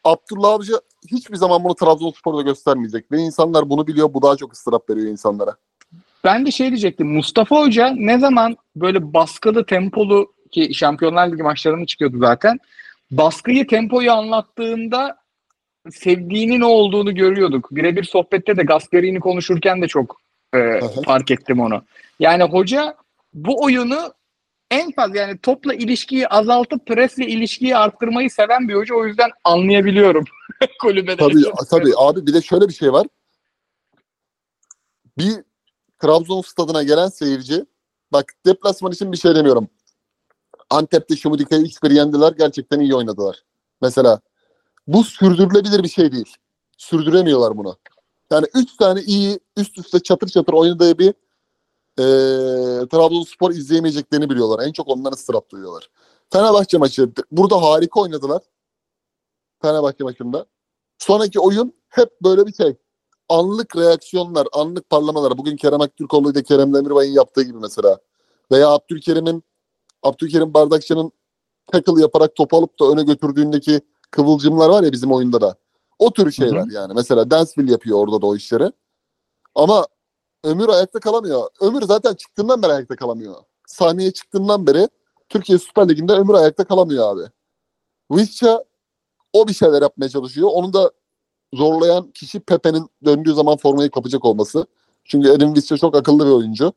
Abdullah 0.05 0.49
Avcı 0.49 0.72
hiçbir 1.11 1.37
zaman 1.37 1.64
bunu 1.64 1.74
Trabzonspor'da 1.74 2.43
göstermeyecek. 2.43 3.12
Ve 3.12 3.18
insanlar 3.18 3.70
bunu 3.70 3.87
biliyor. 3.87 4.14
Bu 4.14 4.22
daha 4.22 4.37
çok 4.37 4.53
ıstırap 4.53 4.91
veriyor 4.91 5.07
insanlara. 5.07 5.57
Ben 6.24 6.47
de 6.47 6.51
şey 6.51 6.68
diyecektim. 6.68 7.14
Mustafa 7.14 7.61
Hoca 7.61 7.95
ne 7.97 8.18
zaman 8.18 8.57
böyle 8.76 9.14
baskılı, 9.14 9.66
tempolu 9.66 10.33
ki 10.51 10.74
Şampiyonlar 10.74 11.33
Ligi 11.33 11.43
maçlarına 11.43 11.87
çıkıyordu 11.87 12.18
zaten. 12.20 12.59
Baskıyı, 13.11 13.66
tempoyu 13.66 14.12
anlattığında 14.12 15.16
sevdiğinin 15.91 16.61
ne 16.61 16.64
olduğunu 16.64 17.14
görüyorduk. 17.14 17.68
Birebir 17.70 18.05
sohbette 18.05 18.57
de 18.57 18.62
Gasperini 18.62 19.20
konuşurken 19.20 19.83
de 19.83 19.89
çok 19.89 20.20
e, 20.55 20.81
fark 21.05 21.31
ettim 21.31 21.61
onu. 21.61 21.83
Yani 22.20 22.43
hoca 22.43 22.95
bu 23.35 23.62
oyunu 23.62 24.12
en 24.71 24.93
fazla 24.93 25.19
yani 25.19 25.39
topla 25.39 25.75
ilişkiyi 25.75 26.29
azaltıp 26.29 26.87
presle 26.87 27.27
ilişkiyi 27.27 27.77
arttırmayı 27.77 28.31
seven 28.31 28.69
bir 28.69 28.75
hoca. 28.75 28.95
O 28.95 29.07
yüzden 29.07 29.31
anlayabiliyorum. 29.45 30.25
Kulübede. 30.81 31.16
Tabii, 31.16 31.43
tabii 31.71 31.93
abi 31.97 32.27
bir 32.27 32.35
de 32.35 32.43
şöyle 32.43 32.69
bir 32.69 32.75
şey 32.75 32.93
var. 32.93 33.07
Bir 35.19 35.35
Trabzon 35.99 36.43
stadına 36.43 36.83
gelen 36.83 37.09
seyirci 37.09 37.64
bak 38.12 38.33
deplasman 38.47 38.93
için 38.93 39.12
bir 39.12 39.16
şey 39.16 39.35
demiyorum. 39.35 39.69
Antep'te 40.71 41.16
Şumudika'yı 41.16 41.62
3-1 41.62 41.95
yendiler. 41.95 42.33
Gerçekten 42.39 42.81
iyi 42.81 42.95
oynadılar. 42.95 43.45
Mesela 43.83 44.21
bu 44.87 45.05
sürdürülebilir 45.05 45.83
bir 45.83 45.89
şey 45.89 46.12
değil. 46.12 46.35
Sürdüremiyorlar 46.77 47.57
bunu. 47.59 47.79
Yani 48.31 48.47
3 48.55 48.77
tane 48.77 49.01
iyi 49.01 49.41
üst 49.57 49.79
üste 49.79 50.01
çatır 50.01 50.29
çatır 50.29 50.53
oynadığı 50.53 50.99
bir 50.99 51.14
e, 51.99 52.03
Trabzonspor 52.89 53.51
izleyemeyeceklerini 53.51 54.31
biliyorlar. 54.31 54.67
En 54.67 54.73
çok 54.73 54.89
ondan 54.89 55.13
ıstırap 55.13 55.51
duyuyorlar. 55.51 55.91
Fenerbahçe 56.33 56.79
maçı 56.79 57.13
burada 57.31 57.63
harika 57.63 58.01
oynadılar. 58.01 58.43
Fenerbahçe 59.63 60.05
maçında. 60.05 60.47
Sonraki 60.99 61.41
oyun 61.41 61.75
hep 61.89 62.21
böyle 62.23 62.47
bir 62.47 62.53
şey. 62.53 62.77
Anlık 63.29 63.77
reaksiyonlar, 63.77 64.49
anlık 64.53 64.91
parlamalar. 64.91 65.39
Bugün 65.39 65.57
Kerem 65.57 65.81
Aktürkoğlu 65.81 66.33
ile 66.33 66.43
Kerem 66.43 66.75
Demirbay'ın 66.75 67.13
yaptığı 67.13 67.43
gibi 67.43 67.59
mesela. 67.59 67.99
Veya 68.53 68.69
Abdülkerim'in 68.69 69.45
Abdülkerim 70.03 70.55
Bardakçı'nın 70.55 71.13
tackle 71.73 72.01
yaparak 72.01 72.35
topu 72.35 72.57
alıp 72.57 72.81
da 72.81 72.85
öne 72.85 73.03
götürdüğündeki 73.03 73.81
kıvılcımlar 74.11 74.69
var 74.69 74.83
ya 74.83 74.93
bizim 74.93 75.13
oyunda 75.13 75.41
da. 75.41 75.57
O 75.99 76.13
tür 76.13 76.33
şeyler 76.33 76.67
yani. 76.71 76.93
Mesela 76.95 77.31
Dansville 77.31 77.73
yapıyor 77.73 77.99
orada 77.99 78.23
da 78.23 78.27
o 78.27 78.37
işleri. 78.37 78.73
Ama 79.55 79.87
Ömür 80.45 80.68
ayakta 80.68 81.01
kalamıyor. 81.01 81.49
Ömür 81.61 81.82
zaten 81.82 82.14
çıktığından 82.14 82.62
beri 82.62 82.72
ayakta 82.72 82.97
kalamıyor. 82.97 83.34
Sahneye 83.66 84.12
çıktığından 84.12 84.66
beri 84.66 84.89
Türkiye 85.28 85.59
Süper 85.59 85.89
Ligi'nde 85.89 86.12
Ömür 86.12 86.34
ayakta 86.34 86.64
kalamıyor 86.64 87.16
abi. 87.16 87.30
Visca 88.11 88.64
o 89.32 89.49
bir 89.49 89.55
şeyler 89.55 89.82
yapmaya 89.82 90.09
çalışıyor. 90.09 90.49
Onu 90.53 90.72
da 90.72 90.91
zorlayan 91.55 92.11
kişi 92.11 92.41
Pepe'nin 92.41 92.91
döndüğü 93.05 93.34
zaman 93.34 93.57
formayı 93.57 93.91
kapacak 93.91 94.24
olması. 94.24 94.66
Çünkü 95.05 95.28
Edin 95.28 95.55
Visca 95.55 95.76
çok 95.76 95.97
akıllı 95.97 96.26
bir 96.26 96.30
oyuncu. 96.30 96.72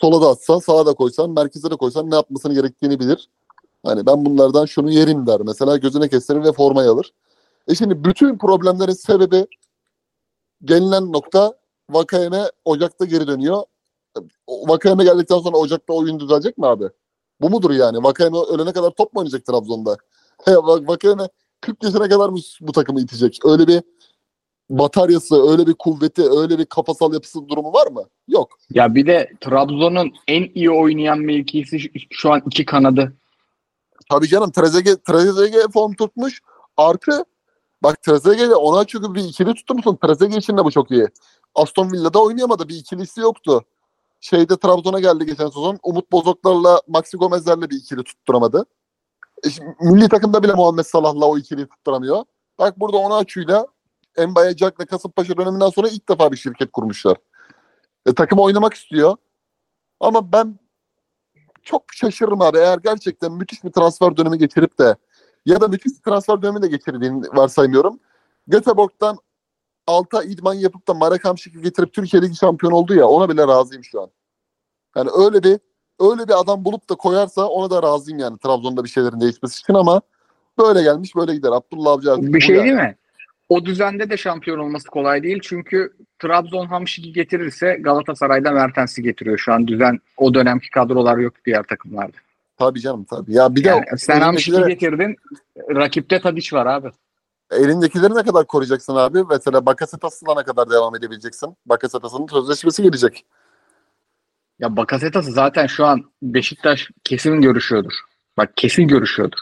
Sola 0.00 0.22
da 0.22 0.28
atsan, 0.28 0.58
sağa 0.58 0.86
da 0.86 0.94
koysan, 0.94 1.30
merkeze 1.30 1.70
de 1.70 1.76
koysan 1.76 2.10
ne 2.10 2.14
yapmasını 2.14 2.54
gerektiğini 2.54 3.00
bilir. 3.00 3.28
Hani 3.82 4.06
ben 4.06 4.24
bunlardan 4.24 4.66
şunu 4.66 4.90
yerim 4.90 5.26
der. 5.26 5.40
Mesela 5.40 5.76
gözüne 5.76 6.08
kestirir 6.08 6.44
ve 6.44 6.52
formayı 6.52 6.90
alır. 6.90 7.12
E 7.68 7.74
şimdi 7.74 8.04
bütün 8.04 8.38
problemlerin 8.38 8.92
sebebi 8.92 9.46
gelinen 10.64 11.12
nokta 11.12 11.54
Vakayeme 11.94 12.42
Ocak'ta 12.64 13.04
geri 13.04 13.26
dönüyor. 13.26 13.62
Vakayeme 14.48 15.04
geldikten 15.04 15.38
sonra 15.38 15.56
Ocak'ta 15.56 15.92
oyun 15.92 16.20
düzelecek 16.20 16.58
mi 16.58 16.66
abi? 16.66 16.84
Bu 17.40 17.50
mudur 17.50 17.70
yani? 17.70 18.02
Vakayeme 18.02 18.38
ölene 18.38 18.72
kadar 18.72 18.90
top 18.90 19.12
mu 19.12 19.20
oynayacak 19.20 19.46
Trabzon'da? 19.46 19.96
Vakayeme 20.86 21.28
40 21.60 21.82
yaşına 21.84 22.08
kadar 22.08 22.28
mı 22.28 22.38
bu 22.60 22.72
takımı 22.72 23.00
itecek? 23.00 23.38
Öyle 23.44 23.66
bir 23.66 23.82
bataryası, 24.70 25.50
öyle 25.50 25.66
bir 25.66 25.74
kuvveti, 25.74 26.22
öyle 26.22 26.58
bir 26.58 26.64
kafasal 26.64 27.12
yapısı 27.14 27.48
durumu 27.48 27.72
var 27.72 27.86
mı? 27.86 28.04
Yok. 28.28 28.48
Ya 28.70 28.94
bir 28.94 29.06
de 29.06 29.30
Trabzon'un 29.40 30.12
en 30.28 30.50
iyi 30.54 30.70
oynayan 30.70 31.18
mevkisi 31.18 31.80
şu- 31.80 31.88
şu 32.10 32.32
an 32.32 32.42
iki 32.46 32.64
kanadı. 32.64 33.12
Tabii 34.10 34.28
canım 34.28 34.50
Trezeguet, 34.50 35.04
Trezeguet 35.04 35.72
form 35.72 35.94
tutmuş. 35.94 36.40
Artı 36.76 37.24
bak 37.82 38.02
Trezeguet'e 38.02 38.54
ona 38.54 38.84
çünkü 38.84 39.14
bir 39.14 39.24
ikili 39.24 39.54
tuttu 39.54 39.74
musun? 39.74 39.98
Trezeguet 40.02 40.42
için 40.42 40.56
de 40.56 40.64
bu 40.64 40.70
çok 40.70 40.90
iyi. 40.90 41.08
Aston 41.54 41.92
Villa'da 41.92 42.22
oynayamadı. 42.22 42.68
Bir 42.68 42.76
ikilisi 42.76 43.20
yoktu. 43.20 43.64
Şeyde 44.20 44.56
Trabzon'a 44.56 45.00
geldi 45.00 45.26
geçen 45.26 45.46
sezon. 45.46 45.78
Umut 45.82 46.12
Bozoklar'la 46.12 46.80
Maxi 46.88 47.16
Gomez'lerle 47.16 47.70
bir 47.70 47.76
ikili 47.76 48.04
tutturamadı. 48.04 48.64
E 49.44 49.50
şimdi 49.50 49.76
milli 49.80 50.08
takımda 50.08 50.42
bile 50.42 50.52
Muhammed 50.52 50.84
Salah'la 50.84 51.26
o 51.26 51.38
ikiliyi 51.38 51.66
tutturamıyor. 51.66 52.24
Bak 52.58 52.80
burada 52.80 52.96
ona 52.96 53.16
açıyla 53.16 53.66
Mbaye 54.28 54.56
Jack 54.56 54.80
ve 54.80 54.86
Kasımpaşa 54.86 55.36
döneminden 55.36 55.68
sonra 55.68 55.88
ilk 55.88 56.08
defa 56.08 56.32
bir 56.32 56.36
şirket 56.36 56.72
kurmuşlar. 56.72 57.16
E, 58.06 58.14
takım 58.14 58.38
oynamak 58.38 58.74
istiyor. 58.74 59.16
Ama 60.00 60.32
ben 60.32 60.58
çok 61.62 61.82
şaşırırım 61.92 62.42
abi 62.42 62.58
eğer 62.58 62.78
gerçekten 62.78 63.32
müthiş 63.32 63.64
bir 63.64 63.72
transfer 63.72 64.16
dönemi 64.16 64.38
geçirip 64.38 64.78
de 64.78 64.96
ya 65.46 65.60
da 65.60 65.68
müthiş 65.68 65.92
bir 65.92 66.02
transfer 66.02 66.42
dönemi 66.42 66.62
de 66.62 66.68
geçirdiğini 66.68 67.26
varsaymıyorum. 67.26 68.00
Göteborg'dan 68.46 69.18
alta 69.86 70.22
idman 70.22 70.54
yapıp 70.54 70.88
da 70.88 70.94
Marek 70.94 71.24
Hamşik'i 71.24 71.62
getirip 71.62 71.92
Türkiye 71.92 72.22
Ligi 72.22 72.36
şampiyonu 72.36 72.74
oldu 72.76 72.94
ya 72.94 73.06
ona 73.06 73.28
bile 73.28 73.46
razıyım 73.46 73.84
şu 73.84 74.02
an. 74.02 74.10
Yani 74.96 75.10
öyle 75.18 75.42
bir 75.42 75.58
öyle 76.00 76.28
bir 76.28 76.40
adam 76.40 76.64
bulup 76.64 76.90
da 76.90 76.94
koyarsa 76.94 77.46
ona 77.46 77.70
da 77.70 77.82
razıyım 77.82 78.18
yani 78.18 78.38
Trabzon'da 78.38 78.84
bir 78.84 78.88
şeylerin 78.88 79.20
değişmesi 79.20 79.60
için 79.60 79.74
ama 79.74 80.00
böyle 80.58 80.82
gelmiş 80.82 81.16
böyle 81.16 81.34
gider. 81.34 81.50
Abdullah 81.52 81.92
Avcı 81.92 82.12
artık 82.12 82.34
Bir 82.34 82.40
şey 82.40 82.56
yani. 82.56 82.64
değil 82.64 82.76
mi? 82.76 82.96
O 83.48 83.64
düzende 83.64 84.10
de 84.10 84.16
şampiyon 84.16 84.58
olması 84.58 84.88
kolay 84.88 85.22
değil. 85.22 85.40
Çünkü 85.42 85.92
Trabzon 86.18 86.66
Hamşik'i 86.66 87.12
getirirse 87.12 87.78
Galatasaray'da 87.80 88.52
Mertens'i 88.52 89.02
getiriyor. 89.02 89.38
Şu 89.38 89.52
an 89.52 89.66
düzen 89.66 89.98
o 90.16 90.34
dönemki 90.34 90.70
kadrolar 90.70 91.18
yok 91.18 91.34
diğer 91.46 91.62
takımlarda. 91.62 92.16
Tabii 92.58 92.80
canım 92.80 93.04
tabii. 93.04 93.32
Ya 93.32 93.54
bir 93.54 93.64
de 93.64 93.68
Yani 93.68 93.84
sen 93.96 94.20
Hamşik'i 94.20 94.64
getirdin. 94.68 95.16
Rakipte 95.58 96.20
Tadiç 96.20 96.52
var 96.52 96.66
abi. 96.66 96.90
Elindekileri 97.50 98.14
ne 98.14 98.22
kadar 98.22 98.46
koruyacaksın 98.46 98.96
abi? 98.96 99.24
Mesela 99.30 99.66
Bakasetas'la 99.66 100.34
ne 100.34 100.42
kadar 100.42 100.70
devam 100.70 100.96
edebileceksin? 100.96 101.56
Bakasetas'ın 101.66 102.26
sözleşmesi 102.26 102.82
gelecek. 102.82 103.24
Ya 104.58 104.76
Bakasetas 104.76 105.26
zaten 105.26 105.66
şu 105.66 105.86
an 105.86 106.04
Beşiktaş 106.22 106.90
kesin 107.04 107.40
görüşüyordur. 107.40 107.92
Bak 108.36 108.56
kesin 108.56 108.88
görüşüyordur. 108.88 109.38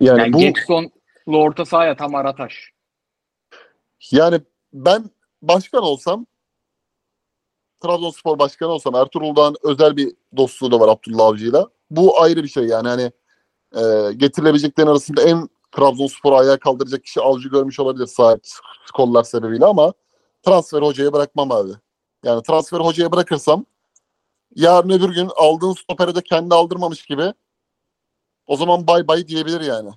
Yani, 0.00 0.20
Yani 0.20 0.32
bu 0.32 0.38
Getson'lu 0.38 1.38
orta 1.38 1.64
sahaya 1.64 1.96
tam 1.96 2.14
Arataş. 2.14 2.72
Yani 4.10 4.40
ben 4.72 5.10
başkan 5.42 5.82
olsam 5.82 6.26
Trabzonspor 7.82 8.38
başkanı 8.38 8.68
olsam 8.68 8.94
Ertuğrul'dan 8.94 9.54
özel 9.62 9.96
bir 9.96 10.12
dostluğu 10.36 10.72
da 10.72 10.80
var 10.80 10.88
Abdullah 10.88 11.26
Avcı'yla. 11.26 11.68
Bu 11.90 12.22
ayrı 12.22 12.42
bir 12.42 12.48
şey 12.48 12.64
yani 12.64 12.88
hani 12.88 13.12
e, 13.76 14.12
getirilebileceklerin 14.12 14.88
arasında 14.88 15.22
en 15.22 15.48
Trabzonspor'u 15.72 16.36
ayağa 16.36 16.58
kaldıracak 16.58 17.04
kişi 17.04 17.20
Avcı 17.20 17.48
görmüş 17.48 17.80
olabilir 17.80 18.06
sahip 18.06 18.40
skorlar 18.86 19.24
sebebiyle 19.24 19.64
ama 19.66 19.92
transfer 20.42 20.82
hocaya 20.82 21.12
bırakmam 21.12 21.52
abi. 21.52 21.72
Yani 22.24 22.42
transfer 22.42 22.80
hocaya 22.80 23.12
bırakırsam 23.12 23.66
yarın 24.54 24.90
öbür 24.90 25.14
gün 25.14 25.30
aldığın 25.36 25.72
stoperi 25.72 26.14
de 26.14 26.22
kendi 26.22 26.54
aldırmamış 26.54 27.06
gibi 27.06 27.34
o 28.46 28.56
zaman 28.56 28.86
bay 28.86 29.08
bay 29.08 29.28
diyebilir 29.28 29.60
yani. 29.60 29.90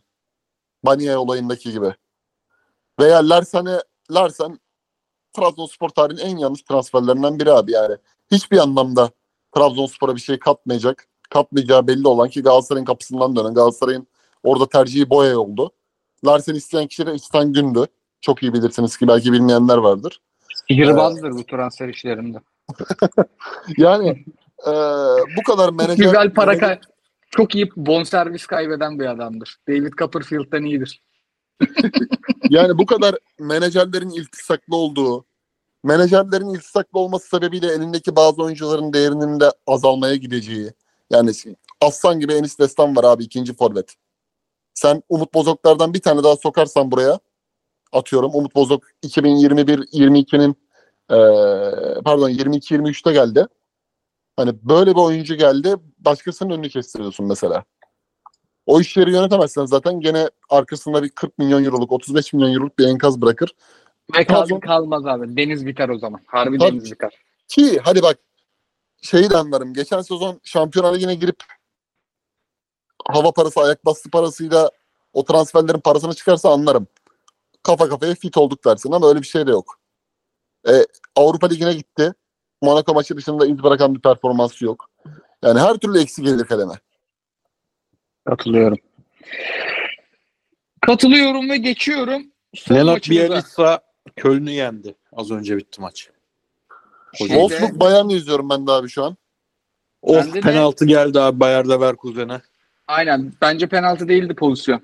Baniye 0.84 1.17
olayındaki 1.17 1.71
gibi. 1.71 1.95
Veya 2.99 3.30
Larsen'e 3.30 3.80
Larsen 4.11 4.59
Trabzonspor 5.34 5.89
tarihinin 5.89 6.21
en 6.21 6.38
yanlış 6.38 6.61
transferlerinden 6.61 7.39
biri 7.39 7.51
abi 7.51 7.71
yani. 7.71 7.95
Hiçbir 8.32 8.57
anlamda 8.57 9.11
Trabzonspor'a 9.55 10.15
bir 10.15 10.21
şey 10.21 10.39
katmayacak. 10.39 11.07
Katmayacağı 11.30 11.88
belli 11.88 12.07
olan 12.07 12.30
ki 12.30 12.43
Galatasaray'ın 12.43 12.86
kapısından 12.86 13.36
dönen 13.36 13.53
Galatasaray'ın 13.53 14.07
orada 14.45 14.69
tercihi 14.69 15.09
Boya 15.09 15.39
oldu. 15.39 15.71
Larsen 16.25 16.55
isteyen 16.55 16.87
kişi 16.87 17.05
de 17.05 17.13
İhsan 17.15 17.53
Gündü. 17.53 17.85
Çok 18.21 18.43
iyi 18.43 18.53
bilirsiniz 18.53 18.97
ki 18.97 19.07
belki 19.07 19.31
bilmeyenler 19.31 19.77
vardır. 19.77 20.21
Sihirbazdır 20.67 21.31
bu 21.31 21.45
transfer 21.45 21.89
işlerinde. 21.89 22.37
Yani 23.77 24.07
eee, 24.67 24.73
bu 25.37 25.43
kadar 25.47 25.69
menajer... 25.69 25.95
Güzel 26.05 26.33
para 26.33 26.53
menajer- 26.53 26.59
kay- 26.59 26.79
çok 27.31 27.55
iyi 27.55 27.69
bonservis 27.75 28.45
kaybeden 28.45 28.99
bir 28.99 29.05
adamdır. 29.05 29.57
David 29.67 29.93
Copperfield'dan 29.93 30.63
iyidir. 30.63 31.01
Yani 32.49 32.77
bu 32.77 32.85
kadar 32.85 33.15
menajerlerin 33.39 34.09
iltisaklı 34.09 34.75
olduğu, 34.75 35.25
menajerlerin 35.83 36.49
iltisaklı 36.49 36.99
olması 36.99 37.27
sebebiyle 37.29 37.67
elindeki 37.73 38.15
bazı 38.15 38.43
oyuncuların 38.43 38.93
değerinin 38.93 39.39
de 39.39 39.51
azalmaya 39.67 40.15
gideceği. 40.15 40.71
Yani 41.09 41.31
Aslan 41.81 42.19
gibi 42.19 42.33
Enis 42.33 42.59
Destan 42.59 42.95
var 42.95 43.03
abi 43.03 43.23
ikinci 43.23 43.53
forvet. 43.55 43.95
Sen 44.76 45.03
Umut 45.09 45.34
Bozoklardan 45.34 45.93
bir 45.93 46.01
tane 46.01 46.23
daha 46.23 46.36
sokarsan 46.36 46.91
buraya 46.91 47.19
atıyorum. 47.91 48.32
Umut 48.34 48.55
Bozok 48.55 48.84
2021-22'nin 49.03 50.55
eee, 51.11 52.01
pardon 52.05 52.30
22-23'te 52.30 53.13
geldi. 53.13 53.47
Hani 54.38 54.51
böyle 54.63 54.91
bir 54.91 54.99
oyuncu 55.01 55.36
geldi 55.36 55.76
başkasının 55.99 56.49
önünü 56.49 56.69
kestiriyorsun 56.69 57.26
mesela. 57.26 57.63
O 58.65 58.82
işleri 58.82 59.11
yönetemezsen 59.11 59.65
zaten 59.65 59.99
gene 59.99 60.30
arkasında 60.49 61.03
bir 61.03 61.09
40 61.09 61.38
milyon 61.38 61.63
euroluk, 61.63 61.91
35 61.91 62.34
milyon 62.34 62.53
euroluk 62.53 62.80
bir 62.80 62.88
enkaz 62.88 63.21
bırakır. 63.21 63.51
Trabzon- 64.13 64.59
kalmaz 64.59 65.05
abi. 65.05 65.38
Deniz 65.38 65.65
biter 65.65 65.89
o 65.89 65.97
zaman. 65.97 66.21
Harbi 66.26 66.57
Tabii. 66.57 66.71
deniz 66.71 66.91
biter. 66.91 67.13
Ki 67.47 67.80
hadi 67.84 68.01
bak 68.01 68.17
şeyi 69.01 69.30
de 69.30 69.38
anlarım. 69.38 69.73
Geçen 69.73 70.01
sezon 70.01 70.39
Şampiyonlar 70.43 70.95
Ligi'ne 70.95 71.15
girip 71.15 71.36
hava 73.12 73.32
parası, 73.32 73.60
ayak 73.62 73.86
bastı 73.86 74.10
parasıyla 74.10 74.70
o 75.14 75.26
transferlerin 75.26 75.80
parasını 75.80 76.14
çıkarsa 76.14 76.49
anlarım. 76.49 76.88
Kafa 77.64 77.89
kafaya 77.89 78.16
fit 78.16 78.38
olduk 78.38 78.66
dersin 78.66 78.91
ama 78.91 79.08
öyle 79.10 79.22
bir 79.22 79.28
şey 79.28 79.47
de 79.47 79.51
yok. 79.51 79.80
E, 80.70 80.72
Avrupa 81.16 81.47
Ligi'ne 81.47 81.74
gitti. 81.74 82.14
Monaco 82.62 82.93
maçı 82.93 83.18
dışında 83.18 83.45
iz 83.45 83.64
bırakan 83.64 83.95
bir 83.95 83.99
performansı 84.01 84.66
yok. 84.66 84.89
Yani 85.43 85.60
her 85.60 85.74
türlü 85.78 85.99
eksik 85.99 86.26
gelir 86.26 86.45
kaleme. 86.45 86.74
Katılıyorum. 88.26 88.78
Katılıyorum 90.82 91.49
ve 91.49 91.58
geçiyorum. 91.58 92.24
Son 92.56 92.76
Lennart 92.76 92.95
maçımıza. 92.95 93.30
Bielitsa 93.30 93.80
Köln'ü 94.16 94.51
yendi. 94.51 94.95
Az 95.14 95.32
önce 95.32 95.58
bitti 95.58 95.82
maç. 95.82 96.10
Şeyde- 97.14 97.34
Wolfsburg 97.34 97.80
Bayern'i 97.80 98.14
izliyorum 98.14 98.49
ben 98.49 98.68
de 98.68 98.72
abi 98.72 98.89
şu 98.89 99.03
an. 99.03 99.18
Of 100.01 100.34
de- 100.34 100.39
penaltı 100.39 100.86
geldi 100.86 101.20
abi 101.20 101.39
Bayer 101.39 101.70
Leverkusen'e. 101.70 102.41
Aynen. 102.88 103.33
Bence 103.41 103.67
penaltı 103.67 104.07
değildi 104.07 104.36
pozisyon. 104.36 104.81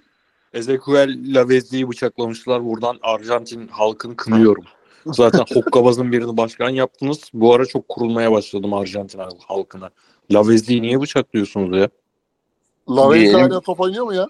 Ezequiel 0.54 1.20
Lavezzi'yi 1.36 1.89
bıçaklamışlar. 1.89 2.66
Buradan 2.66 2.99
Arjantin 3.02 3.68
halkını 3.68 4.16
kınıyorum. 4.16 4.64
Zaten 5.06 5.45
hokkabazın 5.54 6.12
birini 6.12 6.38
başkan 6.38 6.70
yaptınız. 6.70 7.30
Bu 7.34 7.54
ara 7.54 7.66
çok 7.66 7.89
kurulmaya 7.89 8.32
başladım 8.32 8.74
Arjantin 8.74 9.20
halkına. 9.47 9.89
Lavezzi'yi 10.32 10.82
niye 10.82 11.02
bıçaklıyorsunuz 11.02 11.78
ya? 11.78 11.89
Lavezzi 12.89 13.38
hala 13.38 13.62
top 13.62 13.80
oynuyor 13.80 14.06
mu 14.06 14.14
ya? 14.14 14.28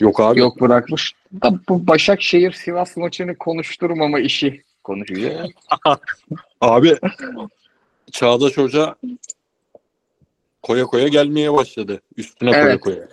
Yok 0.00 0.20
abi. 0.20 0.40
Yok 0.40 0.60
bırakmış. 0.60 1.12
Da 1.42 1.60
bu 1.68 1.86
Başakşehir 1.86 2.52
Sivas 2.52 2.96
maçını 2.96 3.38
konuşturmama 3.38 4.20
işi 4.20 4.62
konuşuyor. 4.84 5.48
Abi 6.60 6.96
Çağdaş 8.12 8.56
Hoca 8.56 8.94
koya 10.62 10.84
koya 10.84 11.08
gelmeye 11.08 11.52
başladı. 11.52 12.00
Üstüne 12.16 12.50
koya 12.50 12.62
Evet. 12.62 12.80
koya. 12.80 13.08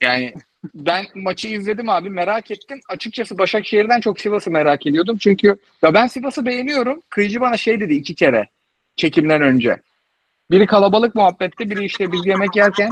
Yani 0.00 0.34
ben 0.74 1.06
maçı 1.14 1.48
izledim 1.48 1.88
abi 1.88 2.10
merak 2.10 2.50
ettim. 2.50 2.80
Açıkçası 2.88 3.38
Başakşehir'den 3.38 4.00
çok 4.00 4.20
Sivas'ı 4.20 4.50
merak 4.50 4.86
ediyordum. 4.86 5.18
Çünkü 5.18 5.56
ya 5.82 5.94
ben 5.94 6.06
Sivas'ı 6.06 6.46
beğeniyorum. 6.46 7.02
Kıyıcı 7.08 7.40
bana 7.40 7.56
şey 7.56 7.80
dedi 7.80 7.94
iki 7.94 8.14
kere 8.14 8.48
çekimden 8.96 9.42
önce. 9.42 9.76
Biri 10.50 10.66
kalabalık 10.66 11.14
muhabbetti, 11.14 11.70
biri 11.70 11.84
işte 11.84 12.12
biz 12.12 12.26
yemek 12.26 12.56
yerken. 12.56 12.90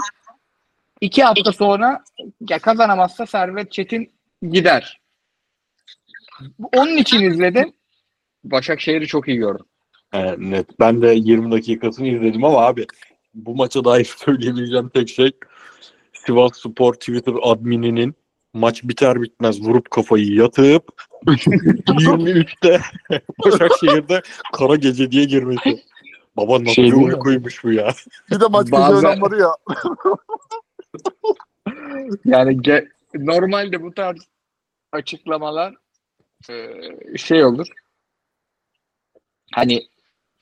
iki 1.01 1.23
hafta 1.23 1.53
sonra 1.53 2.05
ya 2.49 2.59
kazanamazsa 2.59 3.27
Servet 3.27 3.73
Çetin 3.73 4.11
gider. 4.51 5.01
Onun 6.73 6.97
için 6.97 7.21
izledim. 7.21 7.73
Başakşehir'i 8.45 9.07
çok 9.07 9.29
iyi 9.29 9.37
gördüm. 9.37 9.67
Evet, 10.13 10.39
net. 10.39 10.81
Ben 10.81 11.03
de 11.03 11.15
20 11.15 11.53
dakikasını 11.53 12.09
izledim 12.09 12.45
ama 12.45 12.67
abi 12.67 12.87
bu 13.35 13.57
maça 13.57 13.85
dair 13.85 14.05
söyleyebileceğim 14.17 14.89
tek 14.89 15.09
şey 15.09 15.33
Sivas 16.13 16.53
Spor 16.57 16.95
Twitter 16.95 17.35
admininin 17.43 18.15
maç 18.55 18.83
biter 18.85 19.23
bitmez 19.23 19.61
vurup 19.61 19.91
kafayı 19.91 20.35
yatıp 20.35 21.03
23'te 21.27 22.81
Başakşehir'de 23.45 24.23
kara 24.53 24.77
gece 24.77 25.11
diye 25.11 25.25
girmesi. 25.25 25.83
Baba 26.37 26.61
nasıl 26.61 26.73
Şey 26.75 26.85
bir 26.85 26.93
uykuymuş 26.93 27.65
bu 27.65 27.73
ya. 27.73 27.95
Bir 28.31 28.41
de 28.41 28.45
maç 28.51 28.73
Bazen- 28.73 28.95
gece 28.97 29.07
oynanmadı 29.07 29.37
ya. 29.37 29.57
Yani 32.25 32.57
ge- 32.57 32.89
normalde 33.15 33.83
bu 33.83 33.95
tarz 33.95 34.29
açıklamalar 34.93 35.75
e, 36.51 37.19
şey 37.19 37.45
olur. 37.45 37.67
Hani 39.53 39.83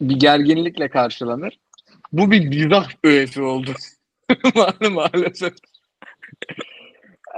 bir 0.00 0.16
gerginlikle 0.16 0.88
karşılanır. 0.88 1.58
Bu 2.12 2.30
bir 2.30 2.48
mizah 2.48 2.88
öğesi 3.04 3.42
oldu. 3.42 3.74
Ma- 4.30 4.88
Maalesef. 4.90 5.52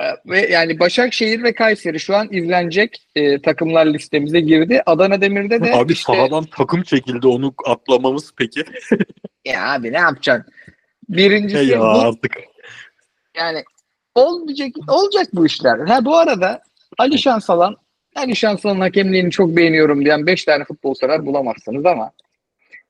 E, 0.01 0.05
Ve 0.27 0.49
yani 0.49 0.79
Başakşehir 0.81 1.43
ve 1.43 1.55
Kayseri 1.55 2.01
şu 2.01 2.17
an 2.17 2.29
izlenecek 2.31 3.09
e, 3.15 3.43
takımlar 3.43 3.87
listemize 3.87 4.41
girdi. 4.41 4.83
Adana 4.87 5.21
Demir'de 5.21 5.65
de 5.65 5.75
Abi 5.77 5.93
işte 5.93 6.13
sahadan 6.13 6.45
takım 6.45 6.83
çekildi 6.83 7.27
onu 7.27 7.55
atlamamız 7.67 8.33
peki. 8.37 8.65
ya 9.45 9.73
abi 9.73 9.93
ne 9.93 9.99
yapacaksın? 9.99 10.53
Birincisi 11.09 11.73
ya 11.73 11.81
bu 11.81 11.85
artık. 11.85 12.37
Yani 13.37 13.65
olmayacak 14.15 14.69
olacak 14.89 15.27
bu 15.33 15.47
işler. 15.47 15.79
Ha 15.89 16.05
bu 16.05 16.17
arada 16.17 16.63
Ali 16.99 17.19
Şansalan 17.19 17.77
Ali 18.17 18.37
Şansalan 18.37 18.81
hakemliğini 18.81 19.31
çok 19.31 19.57
beğeniyorum 19.57 20.05
diyen 20.05 20.27
5 20.27 20.45
tane 20.45 20.65
futbol 20.65 20.95
sever 20.95 21.27
bulamazsınız 21.27 21.87
ama 21.87 22.11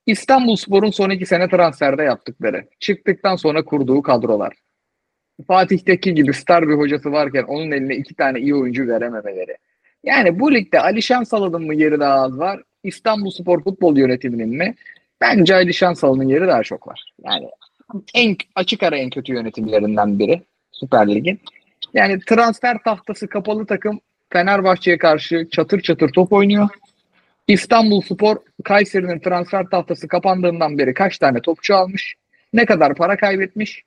İstanbul 0.06 0.56
Spor'un 0.56 0.90
son 0.90 1.10
iki 1.10 1.26
sene 1.26 1.48
transferde 1.48 2.02
yaptıkları, 2.02 2.64
çıktıktan 2.80 3.36
sonra 3.36 3.64
kurduğu 3.64 4.02
kadrolar. 4.02 4.54
Fatih'teki 5.46 6.14
gibi 6.14 6.34
star 6.34 6.68
bir 6.68 6.74
hocası 6.74 7.12
varken 7.12 7.42
onun 7.42 7.70
eline 7.70 7.96
iki 7.96 8.14
tane 8.14 8.40
iyi 8.40 8.54
oyuncu 8.54 8.88
verememeleri. 8.88 9.56
Yani 10.04 10.40
bu 10.40 10.54
ligde 10.54 10.80
Ali 10.80 11.02
Şansalan'ın 11.02 11.66
mı 11.66 11.74
yeri 11.74 12.00
daha 12.00 12.14
az 12.14 12.38
var? 12.38 12.62
İstanbul 12.84 13.30
Spor 13.30 13.62
futbol 13.64 13.96
yönetiminin 13.96 14.48
mi? 14.48 14.74
Bence 15.20 15.54
Ali 15.54 15.74
Şansalan'ın 15.74 16.28
yeri 16.28 16.46
daha 16.46 16.62
çok 16.62 16.88
var. 16.88 17.12
Yani 17.24 17.48
en 18.14 18.36
açık 18.54 18.82
ara 18.82 18.96
en 18.96 19.10
kötü 19.10 19.32
yönetimlerinden 19.32 20.18
biri 20.18 20.42
Süper 20.72 21.14
Lig'in. 21.14 21.40
Yani 21.94 22.20
transfer 22.20 22.78
tahtası 22.84 23.28
kapalı 23.28 23.66
takım 23.66 24.00
Fenerbahçe'ye 24.32 24.98
karşı 24.98 25.48
çatır 25.50 25.80
çatır 25.80 26.08
top 26.08 26.32
oynuyor. 26.32 26.68
İstanbul 27.52 28.00
Spor 28.00 28.36
Kayseri'nin 28.64 29.20
transfer 29.20 29.66
tahtası 29.66 30.08
kapandığından 30.08 30.78
beri 30.78 30.94
kaç 30.94 31.18
tane 31.18 31.40
topçu 31.40 31.76
almış? 31.76 32.14
Ne 32.52 32.66
kadar 32.66 32.94
para 32.94 33.16
kaybetmiş? 33.16 33.84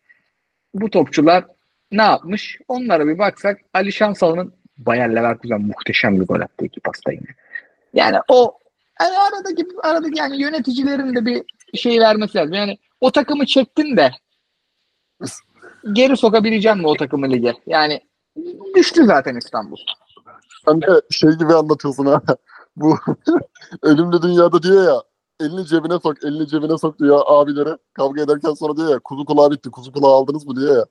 Bu 0.74 0.90
topçular 0.90 1.46
ne 1.92 2.02
yapmış? 2.02 2.60
Onlara 2.68 3.08
bir 3.08 3.18
baksak 3.18 3.62
Ali 3.74 3.92
Şansalı'nın 3.92 4.54
Bayer 4.78 5.16
Leverkusen 5.16 5.62
muhteşem 5.62 6.22
bir 6.22 6.26
gol 6.26 6.42
attı 6.42 6.66
iki 6.66 6.80
pasta 6.80 7.12
yine. 7.12 7.28
Yani 7.94 8.18
o 8.28 8.60
yani 9.02 9.16
aradaki 9.18 9.68
aradaki 9.84 10.20
yani 10.20 10.42
yöneticilerin 10.42 11.16
de 11.16 11.26
bir 11.26 11.44
şey 11.78 12.00
vermesi 12.00 12.38
lazım. 12.38 12.54
Yani 12.54 12.78
o 13.02 13.12
takımı 13.12 13.46
çektin 13.46 13.98
de 13.98 14.12
geri 15.94 16.18
sokabileceğim 16.18 16.78
mi 16.78 16.88
o 16.88 16.98
takımı 16.98 17.32
lige? 17.32 17.54
Yani 17.68 18.02
düştü 18.76 19.06
zaten 19.06 19.36
İstanbul. 19.36 19.78
Sen 20.66 20.82
de 20.82 21.02
şey 21.12 21.32
gibi 21.32 21.54
anlatıyorsun 21.54 22.06
ha. 22.06 22.22
Bu 22.76 22.98
ölümlü 23.82 24.22
dünyada 24.22 24.64
diyor 24.64 24.84
ya 24.84 25.04
elini 25.40 25.66
cebine 25.66 26.00
sok, 26.00 26.24
elini 26.24 26.48
cebine 26.48 26.78
sok 26.78 27.00
diyor 27.00 27.22
abilere. 27.26 27.78
Kavga 27.94 28.22
ederken 28.22 28.54
sonra 28.54 28.78
diyor 28.78 28.90
ya 28.90 29.00
kuzu 29.00 29.26
kulağı 29.26 29.52
bitti, 29.52 29.72
kuzu 29.72 29.92
kulağı 29.92 30.12
aldınız 30.12 30.46
mı 30.48 30.56
diyor 30.56 30.78
ya. 30.78 30.86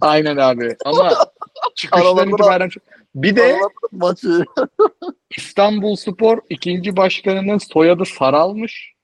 Aynen 0.00 0.36
abi. 0.36 0.76
Ama 0.84 1.12
çıkıştan 1.74 2.28
itibaren 2.28 2.68
çok- 2.68 2.82
bir 3.14 3.36
de 3.36 3.60
maçı. 3.92 4.44
İstanbul 5.36 5.96
Spor 5.96 6.38
ikinci 6.50 6.96
başkanının 6.96 7.58
soyadı 7.58 8.04
Saralmış. 8.04 8.94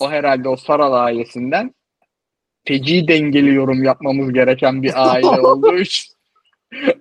O 0.00 0.10
herhalde 0.10 0.48
o 0.48 0.56
Saral 0.56 0.92
ailesinden. 0.92 1.74
Feci 2.64 3.08
dengeli 3.08 3.54
yorum 3.54 3.84
yapmamız 3.84 4.32
gereken 4.32 4.82
bir 4.82 5.10
aile 5.10 5.26
olduğu 5.26 5.74
için. 5.74 6.14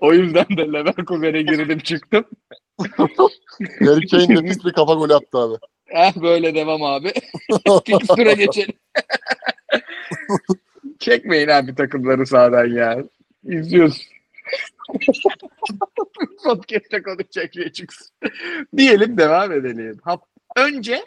O 0.01 0.13
yüzden 0.13 0.45
de 0.57 0.73
Leverkusen'e 0.73 1.41
girdim 1.41 1.79
çıktım. 1.79 2.25
Harry 3.79 4.07
Kane 4.07 4.35
nefis 4.35 4.65
bir 4.65 4.73
kafa 4.73 4.93
golü 4.93 5.13
attı 5.13 5.37
abi. 5.37 5.55
Eh 5.89 6.21
böyle 6.21 6.55
devam 6.55 6.83
abi. 6.83 7.11
Fikstüre 7.85 8.33
geçelim. 8.33 8.73
Çekmeyin 10.99 11.47
abi 11.47 11.75
takımları 11.75 12.25
sağdan 12.27 12.65
ya. 12.65 13.03
İzliyoruz. 13.43 14.07
Podcast'te 16.43 17.01
konuşacak 17.03 17.53
şey 17.53 17.69
çıksın. 17.71 18.07
Diyelim 18.77 19.17
devam 19.17 19.51
edelim. 19.51 19.97
Hap- 20.03 20.27
Önce 20.57 21.05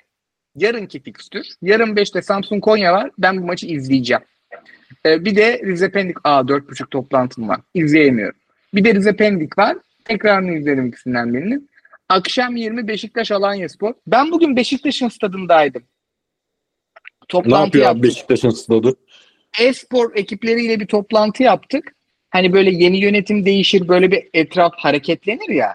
yarınki 0.57 1.03
fikstür. 1.03 1.47
Yarın 1.63 1.97
5'te 1.97 2.23
Samsun 2.23 2.61
Konya 2.61 2.93
var. 2.93 3.11
Ben 3.19 3.43
bu 3.43 3.47
maçı 3.47 3.67
izleyeceğim. 3.67 4.23
Ee, 5.07 5.25
bir 5.25 5.37
de 5.37 5.63
Rize 5.65 5.91
Pendik. 5.91 6.17
Aa 6.25 6.41
4.30 6.41 6.89
toplantım 6.91 7.49
var. 7.49 7.61
İzleyemiyorum. 7.75 8.39
Bir 8.75 8.85
de 8.85 8.95
Rize 8.95 9.17
Pendik 9.17 9.59
var. 9.59 9.77
Tekrarını 10.05 10.53
izlerim 10.59 10.87
ikisinden 10.87 11.35
birini. 11.35 11.61
Akşam 12.09 12.57
20 12.57 12.89
Beşiktaş 12.89 13.31
Alanya 13.31 13.69
Spor. 13.69 13.95
Ben 14.07 14.31
bugün 14.31 14.57
Beşiktaş'ın 14.57 15.09
stadındaydım. 15.09 15.83
Ne 15.83 17.27
Toplantı 17.29 17.65
yapıyor 17.65 17.85
abi 17.85 17.89
yaptık. 17.89 18.05
Beşiktaş'ın 18.05 18.51
stadı? 18.51 18.97
E-spor 19.61 20.17
ekipleriyle 20.17 20.81
bir 20.81 20.87
toplantı 20.87 21.43
yaptık. 21.43 21.95
Hani 22.31 22.53
böyle 22.53 22.71
yeni 22.71 22.99
yönetim 22.99 23.45
değişir, 23.45 23.89
böyle 23.89 24.11
bir 24.11 24.29
etraf 24.35 24.73
hareketlenir 24.77 25.49
ya. 25.49 25.75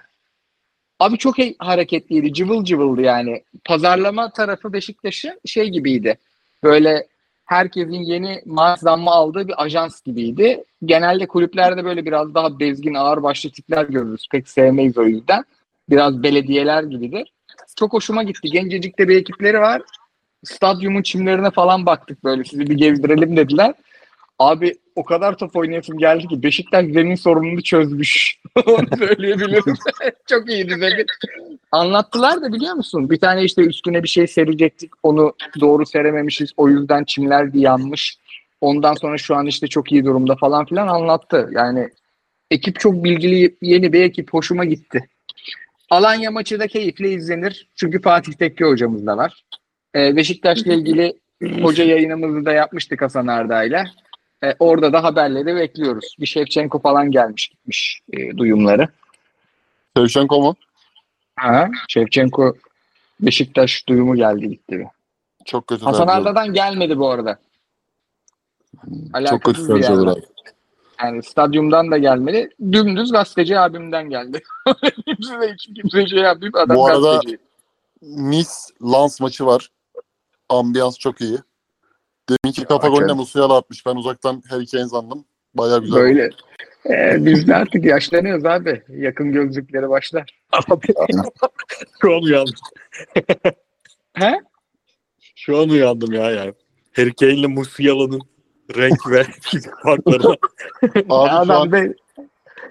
Abi 0.98 1.18
çok 1.18 1.38
e- 1.38 1.54
hareketliydi, 1.58 2.32
cıvıl 2.32 2.64
cıvıldı 2.64 3.00
yani. 3.00 3.42
Pazarlama 3.64 4.32
tarafı 4.32 4.72
Beşiktaş'ın 4.72 5.40
şey 5.44 5.68
gibiydi. 5.68 6.18
Böyle 6.64 7.06
herkesin 7.50 8.02
yeni 8.02 8.42
maaş 8.46 8.80
zammı 8.80 9.10
aldığı 9.10 9.48
bir 9.48 9.62
ajans 9.62 10.02
gibiydi. 10.02 10.64
Genelde 10.84 11.26
kulüplerde 11.26 11.84
böyle 11.84 12.06
biraz 12.06 12.34
daha 12.34 12.60
bezgin, 12.60 12.94
ağırbaşlı 12.94 13.50
tipler 13.50 13.84
görürüz. 13.84 14.26
Pek 14.30 14.48
sevmeyiz 14.48 14.98
o 14.98 15.02
yüzden. 15.02 15.44
Biraz 15.88 16.22
belediyeler 16.22 16.82
gibidir. 16.82 17.32
Çok 17.76 17.92
hoşuma 17.92 18.22
gitti. 18.22 18.48
Gencecik'te 18.48 19.08
bir 19.08 19.16
ekipleri 19.16 19.60
var. 19.60 19.82
Stadyumun 20.44 21.02
çimlerine 21.02 21.50
falan 21.50 21.86
baktık 21.86 22.24
böyle. 22.24 22.44
Sizi 22.44 22.66
bir 22.66 22.76
gezdirelim 22.76 23.36
dediler. 23.36 23.74
Abi 24.38 24.74
o 25.00 25.04
kadar 25.04 25.36
top 25.36 25.56
oynayasım 25.56 25.98
geldi 25.98 26.28
ki 26.28 26.42
Beşiktaş 26.42 26.86
zemin 26.86 27.14
sorununu 27.14 27.62
çözmüş. 27.62 28.38
Onu 28.66 28.86
söyleyebilirim. 28.98 29.74
Çok 30.28 30.50
iyiydi 30.50 30.74
zemin. 30.78 31.06
Anlattılar 31.72 32.42
da 32.42 32.52
biliyor 32.52 32.74
musun? 32.74 33.10
Bir 33.10 33.18
tane 33.18 33.44
işte 33.44 33.62
üstüne 33.62 34.02
bir 34.02 34.08
şey 34.08 34.26
serecektik. 34.26 34.90
Onu 35.02 35.32
doğru 35.60 35.86
serememişiz. 35.86 36.52
O 36.56 36.68
yüzden 36.68 37.04
çimler 37.04 37.52
bir 37.52 37.60
yanmış. 37.60 38.18
Ondan 38.60 38.94
sonra 38.94 39.18
şu 39.18 39.36
an 39.36 39.46
işte 39.46 39.66
çok 39.66 39.92
iyi 39.92 40.04
durumda 40.04 40.36
falan 40.36 40.64
filan 40.64 40.88
anlattı. 40.88 41.50
Yani 41.52 41.88
ekip 42.50 42.80
çok 42.80 43.04
bilgili 43.04 43.56
yeni 43.62 43.92
bir 43.92 44.02
ekip. 44.02 44.32
Hoşuma 44.32 44.64
gitti. 44.64 45.08
Alanya 45.90 46.30
maçı 46.30 46.60
da 46.60 46.66
keyifle 46.66 47.10
izlenir. 47.10 47.68
Çünkü 47.76 48.02
Fatih 48.02 48.32
Tekke 48.32 48.64
hocamız 48.64 49.06
da 49.06 49.16
var. 49.16 49.44
Ee, 49.96 50.16
Beşiktaş'la 50.16 50.72
ilgili 50.72 51.14
hoca 51.62 51.84
yayınımızı 51.84 52.44
da 52.44 52.52
yapmıştık 52.52 53.02
Hasan 53.02 53.26
Arda'yla. 53.26 53.84
Ee, 54.44 54.54
orada 54.58 54.92
da 54.92 55.02
haberleri 55.04 55.56
bekliyoruz. 55.56 56.16
Bir 56.20 56.26
Şevçenko 56.26 56.78
falan 56.78 57.10
gelmiş 57.10 57.48
gitmiş 57.48 58.00
e, 58.12 58.36
duyumları. 58.36 58.88
Şevşenko 59.96 60.40
mu? 60.40 60.54
Ha, 61.36 61.68
Şevçenko 61.88 62.54
Beşiktaş 63.20 63.88
duyumu 63.88 64.16
geldi 64.16 64.48
gitti. 64.48 64.90
Çok 65.44 65.66
kötü 65.66 65.84
Hasan. 65.84 66.06
Arda'dan 66.06 66.52
gelmedi 66.52 66.98
bu 66.98 67.10
arada. 67.10 67.38
Çok 68.74 69.14
Alakasız 69.14 69.40
kötü 69.42 69.62
bir 69.62 69.66
tercih 69.68 69.82
yerden. 69.88 70.02
olur 70.02 70.16
abi. 70.16 70.26
Yani 71.02 71.22
stadyumdan 71.22 71.90
da 71.90 71.98
gelmedi. 71.98 72.50
Dümdüz 72.72 73.12
gazeteci 73.12 73.58
abimden 73.58 74.10
geldi. 74.10 74.42
kimse 75.06 75.40
de 75.40 75.52
hiç 75.52 75.66
kimse 75.74 76.06
şey 76.06 76.18
yapmayıp 76.18 76.56
adam 76.56 76.76
Bu 76.76 76.86
arada- 76.86 77.00
gazeteci. 77.12 77.38
Nice 78.02 78.50
Lens 78.92 79.20
maçı 79.20 79.46
var. 79.46 79.68
Ambiyans 80.48 80.98
çok 80.98 81.20
iyi. 81.20 81.38
Deminki 82.30 82.64
kafa 82.64 82.88
golüne 82.88 83.12
Musiala 83.12 83.56
atmış. 83.56 83.86
Ben 83.86 83.96
uzaktan 83.96 84.42
Harry 84.48 84.66
Kane 84.66 84.88
sandım. 84.88 85.24
Baya 85.54 85.78
güzel. 85.78 86.00
Böyle. 86.00 86.30
Ee, 86.90 87.16
biz 87.26 87.48
de 87.48 87.56
artık 87.56 87.84
yaşlanıyoruz 87.84 88.44
abi. 88.44 88.82
Yakın 88.88 89.32
gözlükleri 89.32 89.88
başlar. 89.88 90.40
Şu 92.02 92.16
an 92.16 92.22
uyandım. 92.22 92.54
He? 94.12 94.40
Şu 95.36 95.58
an 95.58 95.68
uyandım 95.68 96.12
ya 96.12 96.30
yani. 96.30 96.52
Harry 96.96 97.14
Kane'le 97.14 97.46
Musiala'nın 97.46 98.20
renk 98.76 99.10
ve 99.10 99.26
farkları. 99.82 100.28
Abi 100.28 101.04
şu 101.08 101.14
Adam 101.14 101.50
an 101.62 101.72
be- 101.72 101.94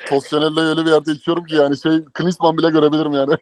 Tosyanel'le 0.07 0.57
öyle 0.57 0.85
bir 0.85 0.91
yerde 0.91 1.11
içiyorum 1.11 1.45
ki 1.45 1.55
yani 1.55 1.77
şey 1.77 2.03
Klinsmann 2.13 2.57
bile 2.57 2.69
görebilirim 2.69 3.11
yani. 3.11 3.33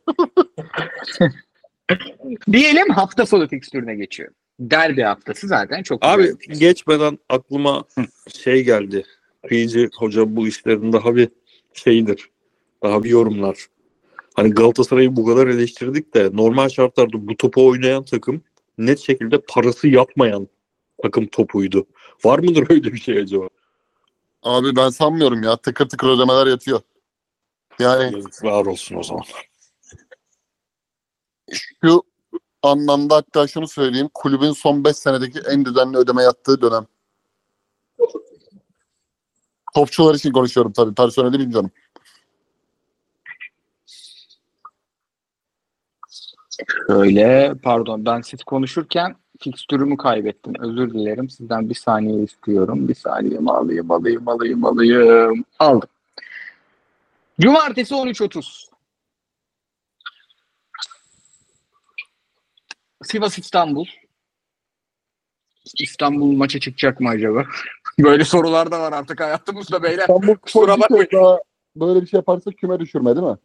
Diyelim 2.51 2.89
hafta 2.89 3.25
sonu 3.25 3.47
fikstürüne 3.47 3.95
geçiyor. 3.95 4.31
Derbi 4.59 5.01
haftası 5.01 5.47
zaten 5.47 5.83
çok 5.83 6.05
Abi 6.05 6.21
güzel 6.21 6.37
fikstür. 6.37 6.59
geçmeden 6.59 7.19
aklıma 7.29 7.83
şey 8.35 8.63
geldi. 8.63 9.05
Kıyıcı 9.47 9.89
hoca 9.97 10.35
bu 10.35 10.47
işlerin 10.47 10.93
daha 10.93 11.15
bir 11.15 11.29
şeydir. 11.73 12.29
Daha 12.83 13.03
bir 13.03 13.09
yorumlar. 13.09 13.67
Hani 14.35 14.49
Galatasaray'ı 14.53 15.15
bu 15.15 15.25
kadar 15.25 15.47
eleştirdik 15.47 16.13
de 16.13 16.29
normal 16.33 16.69
şartlarda 16.69 17.27
bu 17.27 17.37
topu 17.37 17.67
oynayan 17.67 18.05
takım 18.05 18.41
net 18.77 18.99
şekilde 18.99 19.41
parası 19.41 19.87
yatmayan 19.87 20.47
takım 21.01 21.27
topuydu. 21.27 21.87
Var 22.25 22.39
mıdır 22.39 22.67
öyle 22.69 22.93
bir 22.93 22.99
şey 22.99 23.17
acaba? 23.19 23.47
Abi 24.43 24.75
ben 24.75 24.89
sanmıyorum 24.89 25.43
ya. 25.43 25.57
Tıkır 25.57 25.89
tıkır 25.89 26.07
ödemeler 26.09 26.47
yatıyor. 26.47 26.81
Yani 27.79 28.23
Var 28.43 28.65
olsun 28.65 28.95
o 28.95 29.03
zaman. 29.03 29.23
şu 31.51 32.03
anlamda 32.67 33.15
hatta 33.15 33.47
şunu 33.47 33.67
söyleyeyim. 33.67 34.09
Kulübün 34.13 34.51
son 34.51 34.83
5 34.83 34.97
senedeki 34.97 35.39
en 35.39 35.65
düzenli 35.65 35.97
ödeme 35.97 36.23
yattığı 36.23 36.61
dönem. 36.61 36.85
Topçular 39.75 40.15
için 40.15 40.31
konuşuyorum 40.31 40.73
tabii. 40.73 40.95
Personeli 40.95 41.39
bilmiyorum. 41.39 41.71
Şöyle 46.87 47.53
pardon 47.63 48.05
ben 48.05 48.21
siz 48.21 48.43
konuşurken 48.43 49.15
fikstürümü 49.39 49.97
kaybettim. 49.97 50.53
Özür 50.59 50.93
dilerim. 50.93 51.29
Sizden 51.29 51.69
bir 51.69 51.75
saniye 51.75 52.23
istiyorum. 52.23 52.87
Bir 52.87 52.95
saniye 52.95 53.39
alayım 53.39 53.91
alayım 53.91 54.27
alayım 54.27 54.65
alayım. 54.65 55.45
Aldım. 55.59 55.89
Cumartesi 57.39 57.93
13.30. 57.93 58.76
Sivas 63.03 63.39
İstanbul. 63.39 63.85
İstanbul 65.79 66.31
maça 66.31 66.59
çıkacak 66.59 66.99
mı 66.99 67.09
acaba? 67.09 67.45
Böyle 67.99 68.25
sorular 68.25 68.71
da 68.71 68.79
var 68.79 68.93
artık 68.93 69.19
hayatımızda 69.19 69.83
beyler. 69.83 69.99
İstanbul 70.01 70.35
Kusura 70.35 70.79
bakmayın. 70.79 71.39
böyle 71.75 72.01
bir 72.01 72.07
şey 72.07 72.17
yaparsa 72.17 72.51
küme 72.51 72.79
düşürme 72.79 73.15
değil 73.15 73.27
mi? 73.27 73.37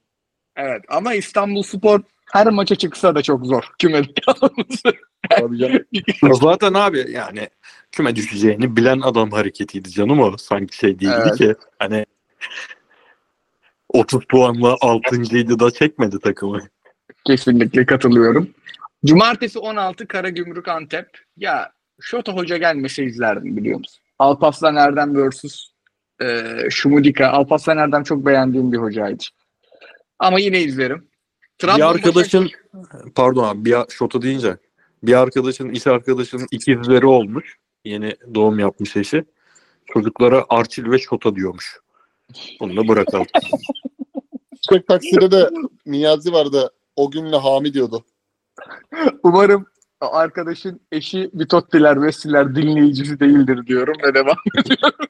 Evet 0.57 0.83
ama 0.89 1.15
İstanbul 1.15 1.63
Spor 1.63 2.01
her 2.33 2.47
maça 2.47 2.75
çıksa 2.75 3.15
da 3.15 3.23
çok 3.23 3.47
zor. 3.47 3.65
Tabii 5.31 5.59
canım. 5.59 5.85
Zaten 6.41 6.75
abi 6.75 7.11
yani 7.11 7.49
küme 7.93 8.17
düşeceğini 8.17 8.77
bilen 8.77 9.01
adam 9.01 9.31
hareketiydi 9.31 9.91
canım 9.91 10.21
o. 10.21 10.37
Sanki 10.37 10.77
şey 10.77 10.99
değildi 11.01 11.15
Evet. 11.23 11.37
ki. 11.39 11.55
Hani 11.79 12.07
30 13.89 14.25
puanla 14.25 14.69
6.ydı 14.73 15.59
da 15.59 15.71
çekmedi 15.71 16.19
takımı. 16.19 16.61
Kesinlikle 17.25 17.87
katılıyorum. 17.87 18.49
Cumartesi 19.05 19.59
16 19.59 20.09
Karagümrük 20.09 20.69
Antep. 20.69 21.09
Ya 21.37 21.73
Şota 22.01 22.33
Hoca 22.33 22.57
gelmese 22.57 23.05
izlerdim 23.05 23.57
biliyor 23.57 23.79
musun? 23.79 24.03
Alparslan 24.19 24.77
Erdem 24.77 25.31
vs. 25.31 25.45
E, 26.23 26.47
Şumudika. 26.71 27.29
Alparslan 27.29 27.79
Erdem 27.79 28.03
çok 28.03 28.27
beğendiğim 28.27 28.73
bir 28.73 28.79
hocaydı. 28.79 29.25
Ama 30.19 30.39
yine 30.39 30.61
izlerim. 30.61 30.99
Bir 31.63 31.67
Trabzon 31.67 31.87
arkadaşın 31.87 32.51
pardon 33.15 33.45
abi 33.45 33.65
bir 33.65 33.77
şota 33.91 34.23
deyince 34.23 34.57
bir 35.03 35.15
arkadaşın 35.15 35.69
iş 35.69 35.87
arkadaşının 35.87 36.47
ikizleri 36.51 37.07
olmuş. 37.07 37.57
Yeni 37.85 38.17
doğum 38.35 38.59
yapmış 38.59 38.97
eşi. 38.97 39.25
Çocuklara 39.87 40.47
Arçil 40.49 40.91
ve 40.91 40.99
Şota 40.99 41.37
diyormuş. 41.37 41.79
Bunu 42.61 42.77
da 42.77 42.89
bırakalım. 42.89 43.27
Çiçek 44.63 44.89
Taksi'de 44.89 45.31
de 45.31 45.51
Niyazi 45.87 46.33
vardı. 46.33 46.73
O 46.97 47.11
günle 47.11 47.37
Hami 47.37 47.75
diyordu. 47.75 48.05
Umarım 49.23 49.67
arkadaşın 50.01 50.81
eşi 50.93 51.31
Bitottiler, 51.33 51.97
Messi'ler 51.97 52.55
dinleyicisi 52.55 53.21
değildir 53.21 53.67
diyorum 53.67 53.95
ve 54.05 54.15
devam 54.15 54.37
ediyorum. 54.59 55.07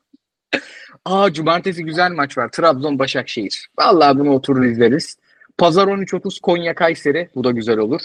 Aa 1.04 1.32
cumartesi 1.32 1.84
güzel 1.84 2.12
maç 2.12 2.38
var. 2.38 2.48
Trabzon 2.48 2.98
Başakşehir. 2.98 3.68
Vallahi 3.78 4.18
bunu 4.18 4.30
oturur 4.30 4.64
izleriz. 4.64 5.16
Pazar 5.58 5.86
13.30 5.88 6.40
Konya 6.40 6.74
Kayseri. 6.74 7.30
Bu 7.34 7.44
da 7.44 7.50
güzel 7.50 7.78
olur. 7.78 8.00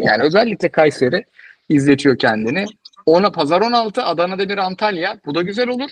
Yani 0.00 0.22
özellikle 0.22 0.68
Kayseri 0.68 1.24
izletiyor 1.68 2.18
kendini. 2.18 2.64
Ona 3.06 3.32
Pazar 3.32 3.60
16 3.60 4.02
Adana 4.02 4.38
Demir 4.38 4.58
Antalya. 4.58 5.20
Bu 5.26 5.34
da 5.34 5.42
güzel 5.42 5.68
olur. 5.68 5.90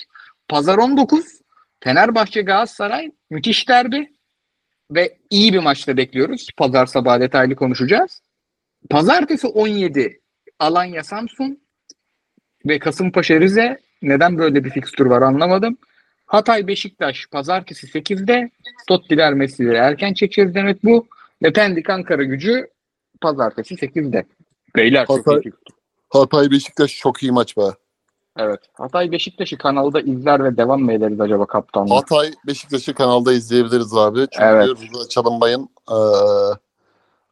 Pazar 0.49 0.78
19 0.78 1.24
Fenerbahçe 1.81 2.43
Galatasaray. 2.43 3.11
Müthiş 3.31 3.68
derbi. 3.68 4.09
Ve 4.91 5.18
iyi 5.31 5.53
bir 5.53 5.59
maçta 5.59 5.97
bekliyoruz. 5.97 6.47
Pazar 6.57 6.87
sabahı 6.87 7.20
detaylı 7.20 7.57
konuşacağız. 7.57 8.22
Pazartesi 8.91 9.47
17 9.47 10.20
Alanya 10.59 11.05
Samsun 11.05 11.61
ve 12.66 12.78
Kasımpaşa 12.78 13.41
Rize. 13.41 13.78
Neden 14.03 14.39
böyle 14.39 14.64
bir 14.64 14.70
fikstür 14.70 15.07
var 15.07 15.22
anlamadım. 15.22 15.78
Hatay 16.26 16.66
Beşiktaş 16.66 17.26
pazartesi 17.26 17.87
8'de. 17.87 18.51
Tottiler 18.89 19.35
Messi'leri 19.35 19.76
erken 19.76 20.14
çekeceğiz 20.14 20.55
demek 20.55 20.85
bu. 20.85 21.07
Ve 21.43 21.53
Pendik 21.53 21.91
Ankara 21.91 22.22
gücü 22.22 22.66
pazartesi 23.20 23.74
8'de. 23.74 24.24
Beyler 24.76 25.07
çok 25.07 25.26
Hatay-. 25.26 25.53
Hatay 26.11 26.51
Beşiktaş 26.51 26.97
çok 26.99 27.22
iyi 27.22 27.33
maç 27.33 27.57
be. 27.57 27.62
Evet. 28.39 28.61
Hatay 28.72 29.12
Beşiktaş'ı 29.12 29.59
kanalda 29.59 30.01
izler 30.01 30.45
ve 30.45 30.57
devam 30.57 30.81
mı 30.81 30.93
ederiz 30.93 31.20
acaba 31.20 31.47
kaptanla? 31.47 31.97
Hatay 31.97 32.31
Beşiktaş'ı 32.47 32.95
kanalda 32.95 33.33
izleyebiliriz 33.33 33.95
abi. 33.95 34.18
Çünkü 34.18 34.45
Evet. 34.47 34.68
Rıza 34.68 35.09
Çalınbay'ın 35.09 35.68
eee, 35.91 35.97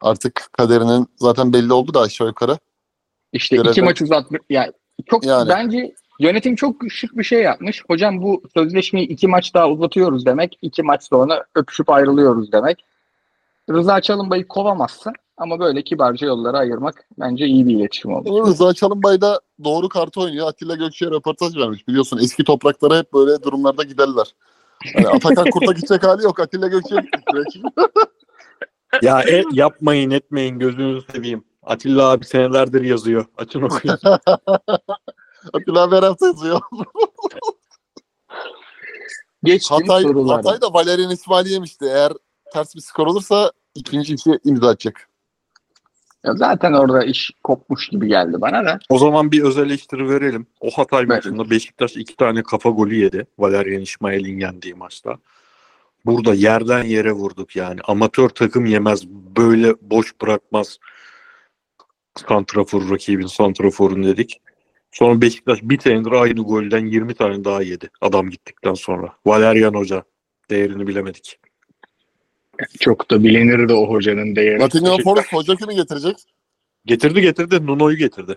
artık 0.01 0.49
kaderinin 0.51 1.07
zaten 1.15 1.53
belli 1.53 1.73
oldu 1.73 1.93
da 1.93 2.01
aşağı 2.01 2.27
yukarı. 2.27 2.57
İşte 3.33 3.55
Görevden- 3.55 3.71
iki 3.71 3.81
maç 3.81 4.01
uzatmış. 4.01 4.41
Yani 4.49 4.71
çok 5.05 5.25
Yani. 5.25 5.49
bence 5.49 5.93
yönetim 6.19 6.55
çok 6.55 6.75
şık 6.89 7.17
bir 7.17 7.23
şey 7.23 7.41
yapmış. 7.41 7.83
Hocam 7.87 8.21
bu 8.21 8.43
sözleşmeyi 8.53 9.07
iki 9.07 9.27
maç 9.27 9.53
daha 9.53 9.69
uzatıyoruz 9.69 10.25
demek. 10.25 10.57
iki 10.61 10.83
maç 10.83 11.03
sonra 11.03 11.45
öpüşüp 11.55 11.89
ayrılıyoruz 11.89 12.51
demek. 12.51 12.85
Rıza 13.69 14.01
Çalınbay'ı 14.01 14.47
kovamazsın 14.47 15.13
ama 15.37 15.59
böyle 15.59 15.81
kibarca 15.83 16.27
yolları 16.27 16.57
ayırmak 16.57 17.05
bence 17.19 17.45
iyi 17.45 17.67
bir 17.67 17.75
iletişim 17.75 18.13
oldu. 18.13 18.47
Rıza 18.47 18.73
Çalınbay 18.73 19.21
da 19.21 19.41
doğru 19.63 19.89
kartı 19.89 20.21
oynuyor. 20.21 20.47
Atilla 20.47 20.75
Gökçe'ye 20.75 21.11
röportaj 21.11 21.57
vermiş. 21.57 21.87
Biliyorsun 21.87 22.17
eski 22.17 22.43
topraklara 22.43 22.97
hep 22.97 23.13
böyle 23.13 23.43
durumlarda 23.43 23.83
giderler. 23.83 24.35
Yani 24.95 25.07
Atakan 25.07 25.49
Kurt'a 25.49 25.73
gidecek 25.73 26.03
hali 26.03 26.23
yok. 26.23 26.39
Atilla 26.39 26.67
Gökçe'ye. 26.67 27.01
ya 29.01 29.21
e, 29.21 29.43
yapmayın 29.53 30.11
etmeyin 30.11 30.59
gözünüzü 30.59 31.11
seveyim. 31.11 31.43
Atilla 31.63 32.09
abi 32.09 32.25
senelerdir 32.25 32.81
yazıyor. 32.81 33.25
Açın 33.37 33.61
okuyun. 33.61 33.97
Atilla 35.53 35.81
abi 35.81 35.95
her 35.95 36.03
hafta 36.03 36.25
yazıyor. 36.25 36.61
Geçtim 39.43 39.77
Hatay, 39.77 40.03
sorulara. 40.03 40.37
Hatay 40.37 40.61
da 40.61 40.73
Valerian 40.73 41.11
İsmail'i 41.11 41.51
yemişti. 41.51 41.85
Eğer 41.85 42.13
ters 42.53 42.75
bir 42.75 42.81
skor 42.81 43.07
olursa 43.07 43.51
ikinci 43.75 44.13
işi 44.13 44.39
imza 44.45 44.69
atacak. 44.69 45.09
Ya 46.25 46.33
zaten 46.35 46.73
orada 46.73 47.03
iş 47.03 47.31
kopmuş 47.43 47.89
gibi 47.89 48.07
geldi 48.07 48.41
bana 48.41 48.65
da. 48.65 48.79
O 48.89 48.97
zaman 48.97 49.31
bir 49.31 49.43
özel 49.43 49.65
eleştiri 49.65 50.09
verelim. 50.09 50.47
O 50.59 50.69
Hatay 50.71 50.99
Evet. 50.99 51.09
maçında 51.09 51.49
Beşiktaş 51.49 51.95
iki 51.95 52.15
tane 52.15 52.43
kafa 52.43 52.69
golü 52.69 52.95
yedi. 52.95 53.27
Valerian 53.39 53.81
İsmail'in 53.81 54.39
yendiği 54.39 54.73
maçta. 54.73 55.17
Burada 56.09 56.33
yerden 56.33 56.83
yere 56.83 57.11
vurduk 57.11 57.55
yani. 57.55 57.79
Amatör 57.83 58.29
takım 58.29 58.65
yemez. 58.65 59.07
Böyle 59.07 59.75
boş 59.81 60.21
bırakmaz. 60.21 60.79
Santrafor 62.27 62.91
rakibin 62.91 63.27
santraforun 63.27 64.03
dedik. 64.03 64.41
Sonra 64.91 65.21
Beşiktaş 65.21 65.59
bir 65.61 65.79
senedir 65.79 66.11
aynı 66.11 66.41
golden 66.41 66.85
20 66.85 67.13
tane 67.13 67.43
daha 67.43 67.61
yedi. 67.61 67.89
Adam 68.01 68.29
gittikten 68.29 68.73
sonra. 68.73 69.13
Valerian 69.25 69.73
Hoca. 69.73 70.03
Değerini 70.49 70.87
bilemedik. 70.87 71.39
Çok 72.79 73.11
da 73.11 73.23
bilinirdi 73.23 73.73
o 73.73 73.89
hocanın 73.89 74.35
değeri. 74.35 74.59
Nottingham. 74.59 75.01
Forest 75.01 75.33
hoca 75.33 75.55
kimi 75.55 75.75
getirecek? 75.75 76.15
Getirdi 76.85 77.21
getirdi. 77.21 77.65
Nuno'yu 77.65 77.97
getirdi. 77.97 78.35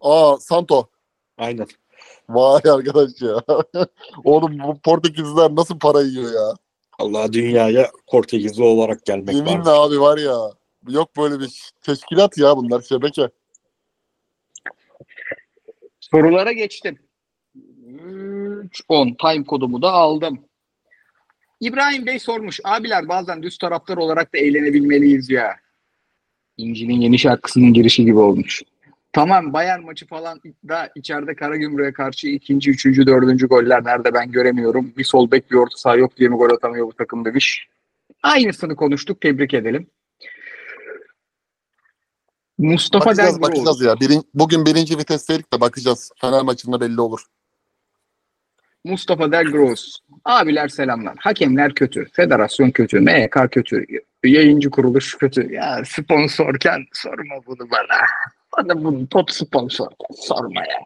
Aa 0.00 0.36
Santo. 0.36 0.88
Aynen. 1.38 1.66
Vay 2.28 2.60
arkadaş 2.70 3.10
ya. 3.20 3.42
Oğlum 4.24 4.58
bu 4.58 4.80
Portekizliler 4.80 5.54
nasıl 5.54 5.78
para 5.78 6.02
yiyor 6.02 6.32
ya? 6.32 6.54
Allah 6.98 7.32
dünyaya 7.32 7.90
Portekizli 8.06 8.62
olarak 8.62 9.04
gelmek 9.06 9.34
Yeminle 9.34 9.58
var. 9.58 9.86
abi 9.86 10.00
var 10.00 10.18
ya. 10.18 10.38
Yok 10.88 11.16
böyle 11.16 11.40
bir 11.40 11.70
teşkilat 11.82 12.38
ya 12.38 12.56
bunlar 12.56 12.80
şebeke. 12.82 13.28
Sorulara 16.00 16.52
geçtim. 16.52 16.98
3, 18.64 18.82
10 18.88 19.14
time 19.14 19.44
kodumu 19.44 19.82
da 19.82 19.92
aldım. 19.92 20.44
İbrahim 21.60 22.06
Bey 22.06 22.18
sormuş. 22.18 22.60
Abiler 22.64 23.08
bazen 23.08 23.42
düz 23.42 23.58
taraftar 23.58 23.96
olarak 23.96 24.34
da 24.34 24.38
eğlenebilmeliyiz 24.38 25.30
ya. 25.30 25.56
İnci'nin 26.56 27.00
yeni 27.00 27.18
şarkısının 27.18 27.72
girişi 27.72 28.04
gibi 28.04 28.18
olmuş. 28.18 28.62
Tamam 29.12 29.52
Bayern 29.52 29.82
maçı 29.82 30.06
falan 30.06 30.40
da 30.68 30.90
içeride 30.94 31.34
Karagümrük'e 31.34 31.92
karşı 31.92 32.28
ikinci, 32.28 32.70
üçüncü, 32.70 33.06
dördüncü 33.06 33.48
goller 33.48 33.84
nerede 33.84 34.14
ben 34.14 34.32
göremiyorum. 34.32 34.92
Bir 34.96 35.04
sol 35.04 35.30
bek 35.30 35.50
bir 35.50 35.56
orta 35.56 35.76
saha 35.76 35.96
yok 35.96 36.16
diye 36.16 36.28
mi 36.28 36.36
gol 36.36 36.50
atamıyor 36.50 36.86
bu 36.86 36.92
takım 36.92 37.24
demiş. 37.24 37.68
Aynısını 38.22 38.76
konuştuk. 38.76 39.20
Tebrik 39.20 39.54
edelim. 39.54 39.90
Mustafa 42.58 43.04
Bakacağız 43.04 43.34
Dengiroğlu. 43.34 43.52
bakacağız 43.56 43.82
ya. 43.82 44.00
Birin, 44.00 44.22
bugün 44.34 44.66
birinci 44.66 44.98
vitesteydik 44.98 45.52
de 45.52 45.60
bakacağız. 45.60 46.10
Fener 46.20 46.42
maçında 46.42 46.80
belli 46.80 47.00
olur. 47.00 47.20
Mustafa 48.84 49.32
Del 49.32 49.44
Gross. 49.44 49.98
Abiler 50.24 50.68
selamlar. 50.68 51.16
Hakemler 51.20 51.74
kötü. 51.74 52.06
Federasyon 52.12 52.70
kötü. 52.70 53.00
MYK 53.00 53.36
kötü. 53.50 53.84
Yayıncı 54.24 54.70
kuruluş 54.70 55.14
kötü. 55.18 55.52
Ya 55.52 55.82
sponsorken 55.84 56.84
sorma 56.92 57.34
bunu 57.46 57.70
bana. 57.70 57.98
Bana 58.56 58.84
bunu 58.84 59.08
top 59.08 59.30
sponsorken 59.30 60.06
sorma 60.16 60.60
ya. 60.60 60.78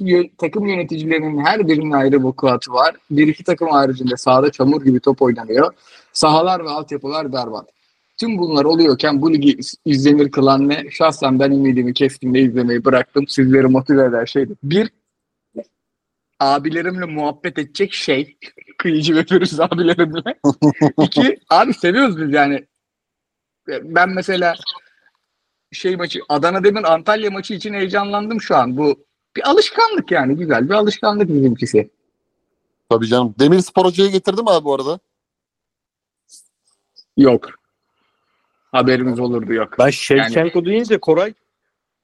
Yö- 0.00 0.30
takım 0.38 0.66
yöneticilerinin 0.66 1.44
her 1.44 1.68
birinin 1.68 1.90
ayrı 1.90 2.22
vukuatı 2.22 2.72
var. 2.72 2.96
Bir 3.10 3.28
iki 3.28 3.44
takım 3.44 3.68
haricinde 3.68 4.16
sahada 4.16 4.52
çamur 4.52 4.84
gibi 4.84 5.00
top 5.00 5.22
oynanıyor. 5.22 5.74
Sahalar 6.12 6.64
ve 6.64 6.68
altyapılar 6.68 7.32
berbat. 7.32 7.68
Tüm 8.20 8.38
bunlar 8.38 8.64
oluyorken 8.64 9.22
bu 9.22 9.32
ligi 9.32 9.52
iz- 9.52 9.74
izlenir 9.84 10.30
kılan 10.30 10.68
ne? 10.68 10.90
Şahsen 10.90 11.38
ben 11.38 11.50
ümidimi 11.50 11.94
kestim 11.94 12.34
de 12.34 12.40
izlemeyi 12.40 12.84
bıraktım. 12.84 13.28
Sizleri 13.28 13.66
motive 13.66 14.04
eden 14.04 14.24
şeydi. 14.24 14.54
Bir, 14.62 14.90
abilerimle 16.40 17.04
muhabbet 17.04 17.58
edecek 17.58 17.92
şey. 17.92 18.36
Kıyıcı 18.78 19.16
ve 19.16 19.24
pürüz 19.24 19.60
abilerimle. 19.60 20.34
İki, 21.02 21.38
abi 21.50 21.74
seviyoruz 21.74 22.18
biz 22.22 22.32
yani. 22.32 22.66
Ben 23.68 24.08
mesela 24.08 24.54
şey 25.72 25.96
maçı, 25.96 26.20
Adana 26.28 26.64
Demir 26.64 26.92
Antalya 26.92 27.30
maçı 27.30 27.54
için 27.54 27.74
heyecanlandım 27.74 28.40
şu 28.40 28.56
an. 28.56 28.76
Bu 28.76 29.04
bir 29.36 29.50
alışkanlık 29.50 30.10
yani 30.10 30.36
güzel 30.36 30.68
bir 30.68 30.74
alışkanlık 30.74 31.28
bizimkisi. 31.28 31.90
Tabii 32.90 33.06
canım. 33.06 33.34
Demirspor 33.38 33.84
hocayı 33.84 34.10
getirdim 34.10 34.48
abi 34.48 34.64
bu 34.64 34.74
arada. 34.74 34.98
Yok. 37.16 37.48
Haberimiz 38.72 39.20
olurdu 39.20 39.52
yok. 39.52 39.78
Ben 39.78 39.90
Şevçenko 39.90 40.64
deyince 40.64 40.98
Koray 40.98 41.34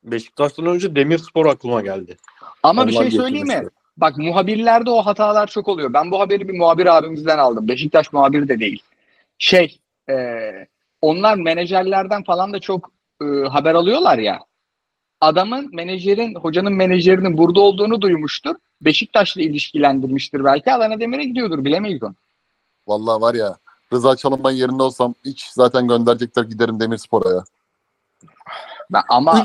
Beşiktaş'tan 0.04 0.66
önce 0.66 0.96
Demirspor 0.96 1.46
aklıma 1.46 1.82
geldi. 1.82 2.16
Ama 2.62 2.86
bir 2.86 2.96
Onlar 2.96 3.02
şey 3.02 3.18
söyleyeyim 3.18 3.46
mi? 3.46 3.68
Bak 3.96 4.18
muhabirlerde 4.18 4.90
o 4.90 5.02
hatalar 5.02 5.46
çok 5.46 5.68
oluyor. 5.68 5.92
Ben 5.92 6.10
bu 6.10 6.20
haberi 6.20 6.48
bir 6.48 6.58
muhabir 6.58 6.98
abimizden 6.98 7.38
aldım. 7.38 7.68
Beşiktaş 7.68 8.12
muhabiri 8.12 8.48
de 8.48 8.58
değil. 8.58 8.82
Şey, 9.38 9.78
e, 10.10 10.14
onlar 11.02 11.36
menajerlerden 11.36 12.24
falan 12.24 12.52
da 12.52 12.60
çok 12.60 12.90
e, 13.22 13.48
haber 13.48 13.74
alıyorlar 13.74 14.18
ya. 14.18 14.40
Adamın 15.20 15.74
menajerin, 15.74 16.34
hocanın 16.34 16.72
menajerinin 16.72 17.38
burada 17.38 17.60
olduğunu 17.60 18.00
duymuştur. 18.00 18.56
Beşiktaş'la 18.80 19.42
ilişkilendirmiştir 19.42 20.44
belki. 20.44 20.72
Adana 20.72 21.00
Demir'e 21.00 21.24
gidiyordur 21.24 21.64
bilemeyiz 21.64 22.02
onu. 22.02 22.14
Vallahi 22.86 23.20
var 23.20 23.34
ya. 23.34 23.56
Rıza 23.92 24.16
Çalınbay 24.16 24.58
yerinde 24.58 24.82
olsam 24.82 25.14
hiç 25.24 25.46
zaten 25.52 25.88
gönderecekler 25.88 26.42
giderim 26.42 26.80
Demirspor'a 26.80 27.34
ya. 27.34 27.44
Ben, 28.90 29.02
ama 29.08 29.42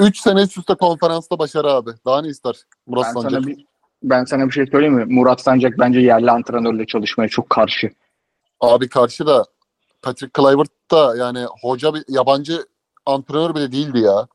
3 0.00 0.18
sene 0.18 0.42
üst 0.42 0.58
üste 0.58 0.74
konferansta 0.74 1.38
başarı 1.38 1.70
abi. 1.70 1.90
Daha 2.06 2.22
ne 2.22 2.28
ister 2.28 2.56
Murat 2.86 3.04
ben 3.04 3.12
Sancak? 3.12 3.30
sana, 3.30 3.46
bir, 3.46 3.66
ben 4.02 4.24
sana 4.24 4.46
bir 4.46 4.50
şey 4.50 4.66
söyleyeyim 4.66 4.94
mi? 4.94 5.04
Murat 5.04 5.40
Sancak 5.40 5.78
bence 5.78 6.00
yerli 6.00 6.30
antrenörle 6.30 6.86
çalışmaya 6.86 7.28
çok 7.28 7.50
karşı. 7.50 7.90
Abi 8.60 8.88
karşı 8.88 9.26
da 9.26 9.44
Patrick 10.02 10.30
Kluivert 10.32 10.90
da 10.90 11.16
yani 11.16 11.46
hoca 11.62 11.94
bir 11.94 12.04
yabancı 12.08 12.66
antrenör 13.06 13.54
bile 13.54 13.72
değildi 13.72 13.98
ya. 13.98 14.26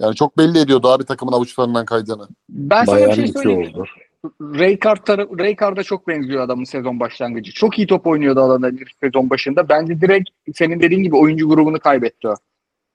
Yani 0.00 0.14
çok 0.14 0.38
belli 0.38 0.58
ediyordu 0.58 0.88
abi 0.88 1.04
takımın 1.04 1.32
avuçlarından 1.32 1.84
kaydığını. 1.84 2.28
Ben 2.48 2.84
sana 2.84 2.96
bir 2.96 3.02
Bayağı 3.02 3.16
şey 3.16 3.28
söyleyeyim. 3.28 3.74
oldu. 3.74 3.84
Tarafı, 5.06 5.38
Raykard'a 5.38 5.82
çok 5.82 6.08
benziyor 6.08 6.42
adamın 6.42 6.64
sezon 6.64 7.00
başlangıcı. 7.00 7.52
Çok 7.52 7.78
iyi 7.78 7.86
top 7.86 8.06
oynuyordu 8.06 8.40
alanda 8.40 8.76
bir 8.76 8.96
sezon 9.00 9.30
başında. 9.30 9.68
Bence 9.68 10.00
direkt 10.00 10.30
senin 10.54 10.80
dediğin 10.80 11.02
gibi 11.02 11.16
oyuncu 11.16 11.48
grubunu 11.48 11.80
kaybetti 11.80 12.28
o. 12.28 12.34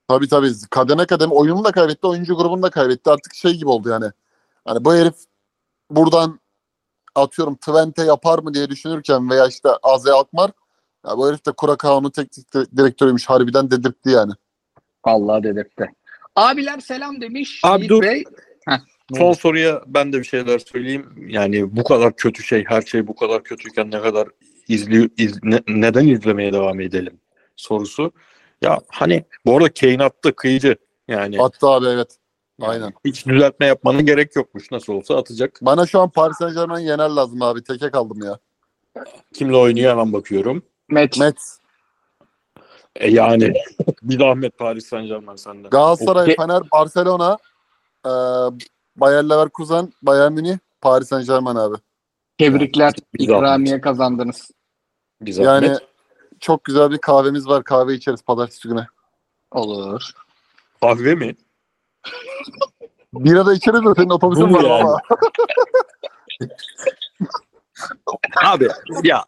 Tabii 0.07 0.27
tabii 0.27 0.51
kademe 0.69 1.05
kademe 1.05 1.33
oyunu 1.33 1.63
da 1.63 1.71
kaybetti, 1.71 2.07
oyuncu 2.07 2.35
grubunu 2.35 2.63
da 2.63 2.69
kaybetti. 2.69 3.09
Artık 3.09 3.33
şey 3.33 3.53
gibi 3.53 3.69
oldu 3.69 3.89
yani. 3.89 4.05
Hani 4.65 4.85
bu 4.85 4.93
herif 4.93 5.15
buradan 5.89 6.39
atıyorum 7.15 7.55
Twente 7.55 8.03
yapar 8.03 8.39
mı 8.39 8.53
diye 8.53 8.69
düşünürken 8.69 9.29
veya 9.29 9.47
işte 9.47 9.69
Aze 9.83 10.11
Alkmaar 10.11 10.51
ya 11.07 11.17
bu 11.17 11.27
herif 11.27 11.45
de 11.45 11.51
Kurakao'nun 11.51 12.09
teknik 12.09 12.53
di- 12.53 12.77
direktörüymüş 12.77 13.29
harbiden 13.29 13.71
dedirtti 13.71 14.09
yani. 14.09 14.31
Allah 15.03 15.43
dedirtti. 15.43 15.91
Abiler 16.35 16.79
selam 16.79 17.21
demiş. 17.21 17.59
Abi 17.63 17.89
dur. 17.89 18.01
Bey. 18.03 18.23
Heh, 18.67 18.77
Son 19.17 19.25
oldu? 19.25 19.35
soruya 19.35 19.81
ben 19.87 20.13
de 20.13 20.19
bir 20.19 20.23
şeyler 20.23 20.59
söyleyeyim. 20.59 21.25
Yani 21.27 21.75
bu 21.75 21.83
kadar 21.83 22.15
kötü 22.15 22.43
şey, 22.43 22.63
her 22.67 22.81
şey 22.81 23.07
bu 23.07 23.15
kadar 23.15 23.43
kötüyken 23.43 23.91
ne 23.91 24.01
kadar 24.01 24.27
izli, 24.67 25.09
iz- 25.17 25.43
ne- 25.43 25.63
neden 25.67 26.07
izlemeye 26.07 26.53
devam 26.53 26.79
edelim 26.81 27.19
sorusu. 27.55 28.11
Ya 28.61 28.79
hani 28.87 29.23
bu 29.45 29.57
arada 29.57 29.73
Kane 29.73 30.03
attı 30.03 30.35
kıyıcı. 30.35 30.75
Yani, 31.07 31.41
Attı 31.41 31.67
abi 31.67 31.85
evet. 31.85 32.17
aynen. 32.61 32.93
hiç 33.05 33.25
düzeltme 33.25 33.65
yapmanın 33.65 34.05
gerek 34.05 34.35
yokmuş. 34.35 34.71
Nasıl 34.71 34.93
olsa 34.93 35.17
atacak. 35.17 35.59
Bana 35.61 35.85
şu 35.85 35.99
an 35.99 36.09
Paris 36.09 36.37
Saint 36.37 36.55
Germain 36.55 36.85
yener 36.85 37.09
lazım 37.09 37.41
abi. 37.41 37.63
Teke 37.63 37.91
kaldım 37.91 38.19
ya. 38.25 38.39
Kimle 39.33 39.55
oynuyor 39.57 39.91
hemen 39.91 40.13
bakıyorum. 40.13 40.63
Met. 40.89 41.19
Mets, 41.19 41.57
E 42.95 43.09
yani 43.09 43.53
bir 44.03 44.19
zahmet 44.19 44.57
Paris 44.57 44.85
Saint 44.85 45.07
Germain 45.07 45.35
senden. 45.35 45.69
Galatasaray, 45.69 46.23
Okey. 46.23 46.35
Fener, 46.35 46.61
Barcelona, 46.71 47.37
e, 48.05 48.11
Bayer 48.95 49.23
Leverkusen, 49.23 49.93
Bayern 50.01 50.33
Münih, 50.33 50.57
Paris 50.81 51.07
Saint 51.07 51.27
Germain 51.27 51.55
abi. 51.55 51.75
Tebrikler. 52.37 52.89
Zahmet. 52.89 53.03
İkramiye 53.13 53.81
kazandınız. 53.81 54.51
Zahmet. 55.27 55.69
Yani 55.69 55.77
çok 56.39 56.63
güzel 56.63 56.91
bir 56.91 56.97
kahvemiz 56.97 57.47
var. 57.47 57.63
Kahve 57.63 57.93
içeriz 57.93 58.21
pazartesi 58.21 58.67
günü. 58.67 58.85
Olur. 59.51 60.11
Kahve 60.81 61.15
mi? 61.15 61.35
Bira 63.13 63.45
da 63.45 63.53
içeriz 63.53 63.85
de 63.85 63.93
senin 63.95 64.09
otobüsün 64.09 64.53
var 64.53 64.63
yani? 64.63 64.73
ama. 64.73 64.99
Abi 68.45 68.67
ya 69.03 69.25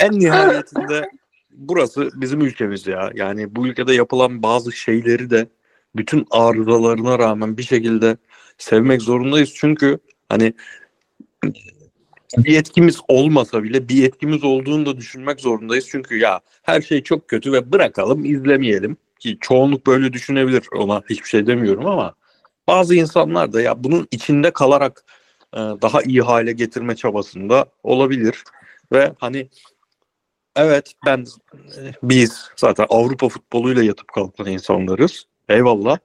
en 0.00 0.12
nihayetinde 0.12 1.10
burası 1.56 2.10
bizim 2.14 2.40
ülkemiz 2.40 2.86
ya. 2.86 3.10
Yani 3.14 3.56
bu 3.56 3.66
ülkede 3.66 3.94
yapılan 3.94 4.42
bazı 4.42 4.72
şeyleri 4.72 5.30
de 5.30 5.48
bütün 5.96 6.26
arızalarına 6.30 7.18
rağmen 7.18 7.56
bir 7.56 7.62
şekilde 7.62 8.16
sevmek 8.58 9.02
zorundayız. 9.02 9.52
Çünkü 9.54 9.98
hani 10.28 10.54
bir 12.36 12.52
yetkimiz 12.52 13.00
olmasa 13.08 13.62
bile 13.62 13.88
bir 13.88 13.94
yetkimiz 13.94 14.44
olduğunu 14.44 14.86
da 14.86 14.96
düşünmek 14.96 15.40
zorundayız. 15.40 15.88
Çünkü 15.90 16.18
ya 16.18 16.40
her 16.62 16.80
şey 16.80 17.02
çok 17.02 17.28
kötü 17.28 17.52
ve 17.52 17.72
bırakalım 17.72 18.24
izlemeyelim. 18.24 18.96
Ki 19.18 19.38
çoğunluk 19.40 19.86
böyle 19.86 20.12
düşünebilir 20.12 20.62
ona 20.76 21.02
hiçbir 21.10 21.28
şey 21.28 21.46
demiyorum 21.46 21.86
ama 21.86 22.14
bazı 22.68 22.94
insanlar 22.94 23.52
da 23.52 23.60
ya 23.60 23.84
bunun 23.84 24.08
içinde 24.10 24.50
kalarak 24.50 25.04
e, 25.54 25.58
daha 25.58 26.02
iyi 26.02 26.20
hale 26.22 26.52
getirme 26.52 26.96
çabasında 26.96 27.66
olabilir. 27.82 28.44
Ve 28.92 29.12
hani 29.18 29.48
evet 30.56 30.92
ben 31.06 31.26
e, 31.78 31.92
biz 32.02 32.50
zaten 32.56 32.86
Avrupa 32.88 33.28
futboluyla 33.28 33.82
yatıp 33.82 34.08
kalkan 34.08 34.46
insanlarız. 34.46 35.26
Eyvallah. 35.48 35.98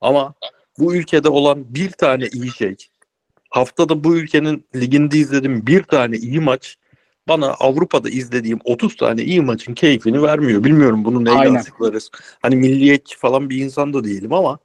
Ama 0.00 0.34
bu 0.78 0.94
ülkede 0.94 1.28
olan 1.28 1.74
bir 1.74 1.90
tane 1.90 2.26
iyi 2.26 2.50
şey 2.50 2.76
haftada 3.50 4.04
bu 4.04 4.16
ülkenin 4.16 4.66
liginde 4.76 5.18
izlediğim 5.18 5.66
bir 5.66 5.82
tane 5.82 6.16
iyi 6.16 6.40
maç 6.40 6.76
bana 7.28 7.50
Avrupa'da 7.50 8.10
izlediğim 8.10 8.58
30 8.64 8.96
tane 8.96 9.22
iyi 9.22 9.40
maçın 9.40 9.74
keyfini 9.74 10.22
vermiyor. 10.22 10.64
Bilmiyorum 10.64 11.04
bunu 11.04 11.24
neyle 11.24 11.58
açıklarız. 11.58 12.10
Hani 12.42 12.56
milliyetçi 12.56 13.18
falan 13.18 13.50
bir 13.50 13.64
insan 13.64 13.94
da 13.94 14.04
değilim 14.04 14.32
ama 14.32 14.58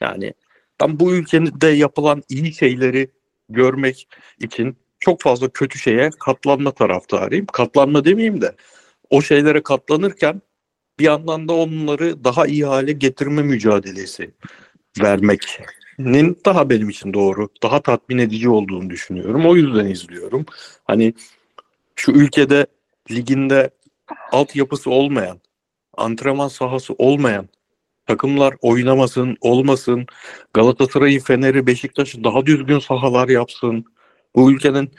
yani 0.00 0.34
ben 0.80 1.00
bu 1.00 1.14
ülkede 1.14 1.68
yapılan 1.68 2.22
iyi 2.28 2.54
şeyleri 2.54 3.10
görmek 3.48 4.08
için 4.40 4.76
çok 4.98 5.20
fazla 5.20 5.48
kötü 5.48 5.78
şeye 5.78 6.10
katlanma 6.20 6.70
taraftarıyım. 6.70 7.46
Katlanma 7.46 8.04
demeyeyim 8.04 8.40
de 8.40 8.54
o 9.10 9.22
şeylere 9.22 9.62
katlanırken 9.62 10.42
bir 10.98 11.04
yandan 11.04 11.48
da 11.48 11.52
onları 11.52 12.24
daha 12.24 12.46
iyi 12.46 12.64
hale 12.64 12.92
getirme 12.92 13.42
mücadelesi 13.42 14.30
vermeknin 15.02 16.38
daha 16.44 16.70
benim 16.70 16.88
için 16.88 17.14
doğru, 17.14 17.48
daha 17.62 17.82
tatmin 17.82 18.18
edici 18.18 18.48
olduğunu 18.48 18.90
düşünüyorum. 18.90 19.46
O 19.46 19.56
yüzden 19.56 19.86
izliyorum. 19.86 20.46
Hani 20.84 21.14
şu 21.96 22.12
ülkede 22.12 22.66
liginde 23.10 23.70
altyapısı 24.32 24.90
olmayan, 24.90 25.40
antrenman 25.96 26.48
sahası 26.48 26.94
olmayan 26.98 27.48
takımlar 28.06 28.54
oynamasın, 28.60 29.36
olmasın. 29.40 30.06
Galatasaray'ı, 30.54 31.20
Fener'i, 31.20 31.66
Beşiktaş'ı 31.66 32.24
daha 32.24 32.46
düzgün 32.46 32.78
sahalar 32.78 33.28
yapsın. 33.28 33.84
Bu 34.36 34.52
ülkenin 34.52 34.90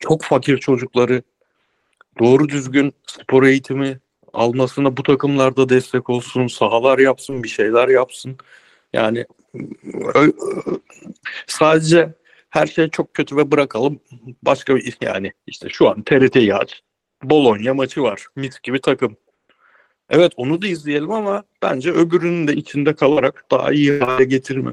çok 0.00 0.22
fakir 0.22 0.58
çocukları 0.58 1.22
doğru 2.18 2.48
düzgün 2.48 2.92
spor 3.06 3.42
eğitimi 3.42 4.00
almasına 4.32 4.96
bu 4.96 5.02
takımlarda 5.02 5.68
destek 5.68 6.10
olsun, 6.10 6.46
sahalar 6.46 6.98
yapsın, 6.98 7.42
bir 7.42 7.48
şeyler 7.48 7.88
yapsın. 7.88 8.36
Yani 8.92 9.26
sadece 11.46 12.14
her 12.50 12.66
şey 12.66 12.88
çok 12.88 13.14
kötü 13.14 13.36
ve 13.36 13.50
bırakalım. 13.50 14.00
Başka 14.42 14.76
bir 14.76 14.96
yani 15.00 15.32
işte 15.46 15.68
şu 15.68 15.88
an 15.88 16.02
TRT'yi 16.02 16.54
aç. 16.54 16.82
Bologna 17.22 17.74
maçı 17.74 18.02
var. 18.02 18.26
Mis 18.36 18.60
gibi 18.60 18.80
takım. 18.80 19.16
Evet 20.10 20.32
onu 20.36 20.62
da 20.62 20.66
izleyelim 20.66 21.10
ama 21.10 21.44
bence 21.62 21.92
öbürünün 21.92 22.48
de 22.48 22.54
içinde 22.54 22.94
kalarak 22.94 23.44
daha 23.50 23.72
iyi 23.72 24.00
hale 24.00 24.24
getirme 24.24 24.72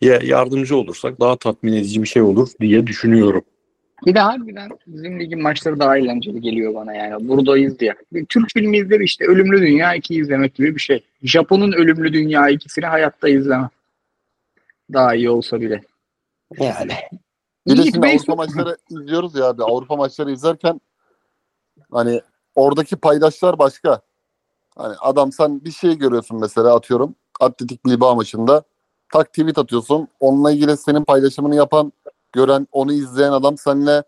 yardımcı 0.00 0.76
olursak 0.76 1.20
daha 1.20 1.36
tatmin 1.36 1.72
edici 1.72 2.02
bir 2.02 2.08
şey 2.08 2.22
olur 2.22 2.48
diye 2.60 2.86
düşünüyorum. 2.86 3.44
Bir 4.06 4.14
de 4.14 4.20
harbiden 4.20 4.70
bizim 4.86 5.20
ligin 5.20 5.42
maçları 5.42 5.80
daha 5.80 5.98
eğlenceli 5.98 6.40
geliyor 6.40 6.74
bana 6.74 6.94
yani. 6.94 7.28
Buradayız 7.28 7.78
diye. 7.78 7.94
Bir 8.12 8.26
Türk 8.26 8.52
filmi 8.52 8.78
izler 8.78 9.00
işte 9.00 9.24
Ölümlü 9.24 9.60
Dünya 9.60 9.94
2 9.94 10.14
izlemek 10.14 10.54
gibi 10.54 10.74
bir 10.74 10.80
şey. 10.80 11.04
Japon'un 11.22 11.72
Ölümlü 11.72 12.12
Dünya 12.12 12.50
2'sini 12.50 12.86
hayatta 12.86 13.28
izlemem. 13.28 13.70
Daha 14.92 15.14
iyi 15.14 15.30
olsa 15.30 15.60
bile. 15.60 15.82
Yani. 16.58 16.92
Bir 17.66 17.76
de 17.76 17.82
şimdi 17.82 18.06
Avrupa 18.06 18.34
maçları 18.34 18.76
izliyoruz 18.90 19.34
ya 19.34 19.44
abi. 19.44 19.62
Avrupa 19.62 19.96
maçları 19.96 20.32
izlerken 20.32 20.80
hani 21.90 22.20
oradaki 22.54 22.96
paydaşlar 22.96 23.58
başka. 23.58 24.00
Hani 24.76 24.94
adam 25.00 25.32
sen 25.32 25.64
bir 25.64 25.72
şey 25.72 25.98
görüyorsun 25.98 26.40
mesela 26.40 26.74
atıyorum. 26.74 27.14
Atletik 27.40 27.86
Bilbao 27.86 28.16
maçında 28.16 28.62
tak 29.12 29.28
tweet 29.32 29.58
atıyorsun. 29.58 30.08
Onunla 30.20 30.52
ilgili 30.52 30.76
senin 30.76 31.04
paylaşımını 31.04 31.56
yapan, 31.56 31.92
gören, 32.36 32.68
onu 32.72 32.92
izleyen 32.92 33.32
adam 33.32 33.58
seninle 33.58 34.02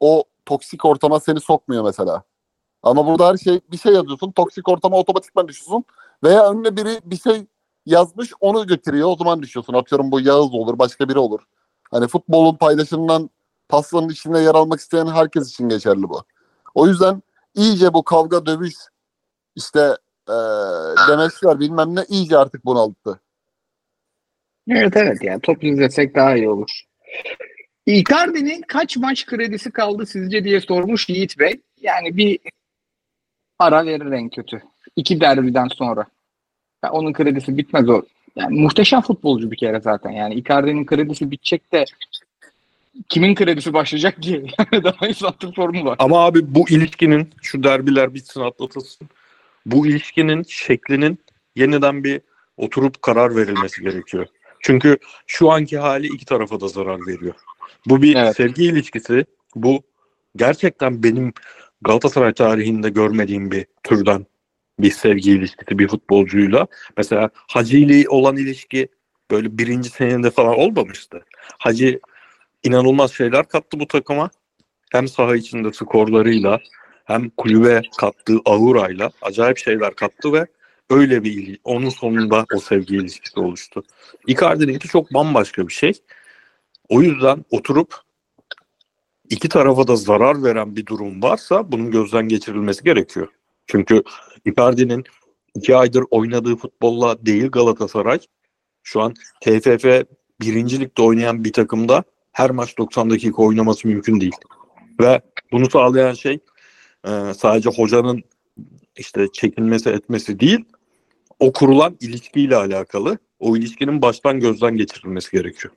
o 0.00 0.24
toksik 0.46 0.84
ortama 0.84 1.20
seni 1.20 1.40
sokmuyor 1.40 1.84
mesela. 1.84 2.22
Ama 2.82 3.06
burada 3.06 3.28
her 3.28 3.36
şey 3.36 3.60
bir 3.72 3.78
şey 3.78 3.92
yazıyorsun. 3.92 4.32
Toksik 4.32 4.68
ortama 4.68 4.96
otomatikman 4.96 5.48
düşüyorsun. 5.48 5.84
Veya 6.24 6.50
önüne 6.50 6.76
biri 6.76 7.00
bir 7.04 7.16
şey 7.16 7.46
yazmış 7.86 8.32
onu 8.40 8.66
götürüyor. 8.66 9.08
O 9.08 9.16
zaman 9.16 9.42
düşüyorsun. 9.42 9.74
Atıyorum 9.74 10.12
bu 10.12 10.20
Yağız 10.20 10.54
olur, 10.54 10.78
başka 10.78 11.08
biri 11.08 11.18
olur. 11.18 11.40
Hani 11.90 12.08
futbolun 12.08 12.56
paylaşımından 12.56 13.30
pasların 13.68 14.08
içinde 14.08 14.38
yer 14.38 14.54
almak 14.54 14.80
isteyen 14.80 15.06
herkes 15.06 15.50
için 15.50 15.68
geçerli 15.68 16.02
bu. 16.02 16.22
O 16.74 16.86
yüzden 16.86 17.22
iyice 17.54 17.94
bu 17.94 18.02
kavga 18.02 18.46
dövüş 18.46 18.74
işte 19.56 19.96
eee 20.28 20.34
demeçler 21.08 21.60
bilmem 21.60 21.96
ne 21.96 22.04
iyice 22.08 22.38
artık 22.38 22.64
bunalttı. 22.64 23.20
Evet 24.68 24.96
evet 24.96 25.22
yani 25.22 25.40
top 25.40 25.64
izlesek 25.64 26.14
daha 26.14 26.36
iyi 26.36 26.50
olur. 26.50 26.86
Icardi'nin 27.86 28.62
kaç 28.62 28.96
maç 28.96 29.26
kredisi 29.26 29.70
kaldı 29.70 30.06
sizce 30.06 30.44
diye 30.44 30.60
sormuş 30.60 31.08
Yiğit 31.08 31.38
Bey. 31.38 31.60
Yani 31.80 32.16
bir 32.16 32.38
ara 33.58 33.86
verir 33.86 34.12
en 34.12 34.28
kötü. 34.28 34.62
İki 34.96 35.20
derbiden 35.20 35.68
sonra. 35.68 36.06
Ya 36.84 36.90
onun 36.92 37.12
kredisi 37.12 37.56
bitmez 37.56 37.88
o. 37.88 38.02
Yani 38.36 38.60
muhteşem 38.60 39.00
futbolcu 39.00 39.50
bir 39.50 39.56
kere 39.56 39.80
zaten. 39.80 40.10
Yani 40.10 40.34
Icardi'nin 40.34 40.86
kredisi 40.86 41.30
bitecek 41.30 41.72
de 41.72 41.84
kimin 43.08 43.34
kredisi 43.34 43.72
başlayacak 43.74 44.22
diye. 44.22 44.38
Yani 44.72 44.84
daha 44.84 45.06
iyi 45.06 45.14
santrforu 45.14 45.72
mu 45.72 45.84
var? 45.84 45.96
Ama 45.98 46.24
abi 46.24 46.54
bu 46.54 46.68
ilişkinin 46.68 47.30
şu 47.42 47.62
derbiler 47.62 48.14
bitsin 48.14 48.40
atlatılsın. 48.40 49.08
Bu 49.66 49.86
ilişkinin 49.86 50.42
şeklinin 50.42 51.18
yeniden 51.56 52.04
bir 52.04 52.20
oturup 52.56 53.02
karar 53.02 53.36
verilmesi 53.36 53.82
gerekiyor. 53.82 54.26
Çünkü 54.60 54.98
şu 55.26 55.50
anki 55.50 55.78
hali 55.78 56.06
iki 56.06 56.24
tarafa 56.24 56.60
da 56.60 56.68
zarar 56.68 57.06
veriyor. 57.06 57.34
Bu 57.86 58.02
bir 58.02 58.16
Evet. 58.16 58.36
sevgi 58.36 58.64
ilişkisi. 58.64 59.24
Bu 59.54 59.82
gerçekten 60.36 61.02
benim 61.02 61.32
Galatasaray 61.82 62.32
tarihinde 62.32 62.90
görmediğim 62.90 63.50
bir 63.50 63.66
türden 63.82 64.26
bir 64.78 64.90
sevgi 64.90 65.30
ilişkisi 65.30 65.78
bir 65.78 65.88
futbolcuyla. 65.88 66.66
Mesela 66.96 67.30
Hacı 67.34 67.76
ile 67.76 68.08
olan 68.08 68.36
ilişki 68.36 68.88
böyle 69.30 69.58
birinci 69.58 69.90
senede 69.90 70.30
falan 70.30 70.58
olmamıştı. 70.58 71.24
Hacı 71.58 72.00
inanılmaz 72.62 73.12
şeyler 73.12 73.48
kattı 73.48 73.80
bu 73.80 73.86
takıma. 73.86 74.30
Hem 74.92 75.08
saha 75.08 75.36
içinde 75.36 75.72
skorlarıyla 75.72 76.60
hem 77.04 77.30
kulübe 77.30 77.82
kattığı 77.98 78.38
aurayla 78.44 79.10
acayip 79.22 79.58
şeyler 79.58 79.94
kattı 79.94 80.32
ve 80.32 80.46
öyle 80.90 81.24
bir 81.24 81.58
onun 81.64 81.88
sonunda 81.88 82.46
o 82.54 82.60
sevgi 82.60 82.96
ilişkisi 82.96 83.40
oluştu. 83.40 83.82
Icardi'ninki 84.26 84.88
çok 84.88 85.14
bambaşka 85.14 85.68
bir 85.68 85.72
şey. 85.72 85.92
O 86.88 87.02
yüzden 87.02 87.44
oturup 87.50 87.94
iki 89.30 89.48
tarafa 89.48 89.88
da 89.88 89.96
zarar 89.96 90.44
veren 90.44 90.76
bir 90.76 90.86
durum 90.86 91.22
varsa 91.22 91.72
bunun 91.72 91.90
gözden 91.90 92.28
geçirilmesi 92.28 92.84
gerekiyor. 92.84 93.28
Çünkü 93.66 94.02
Icardi'nin 94.44 95.04
iki 95.54 95.76
aydır 95.76 96.04
oynadığı 96.10 96.56
futbolla 96.56 97.26
değil 97.26 97.48
Galatasaray. 97.48 98.18
Şu 98.82 99.00
an 99.00 99.14
TFF 99.40 99.84
birinci 100.40 100.80
ligde 100.80 101.02
oynayan 101.02 101.44
bir 101.44 101.52
takımda 101.52 102.04
her 102.32 102.50
maç 102.50 102.78
90 102.78 103.10
dakika 103.10 103.42
oynaması 103.42 103.88
mümkün 103.88 104.20
değil. 104.20 104.36
Ve 105.00 105.20
bunu 105.52 105.70
sağlayan 105.70 106.14
şey 106.14 106.38
e, 107.06 107.34
sadece 107.38 107.70
hocanın 107.70 108.22
işte 108.96 109.26
çekilmesi 109.32 109.90
etmesi 109.90 110.40
değil, 110.40 110.64
o 111.40 111.52
kurulan 111.52 111.96
ilişkiyle 112.00 112.56
alakalı. 112.56 113.18
O 113.38 113.56
ilişkinin 113.56 114.02
baştan 114.02 114.40
gözden 114.40 114.76
geçirilmesi 114.76 115.30
gerekiyor. 115.30 115.74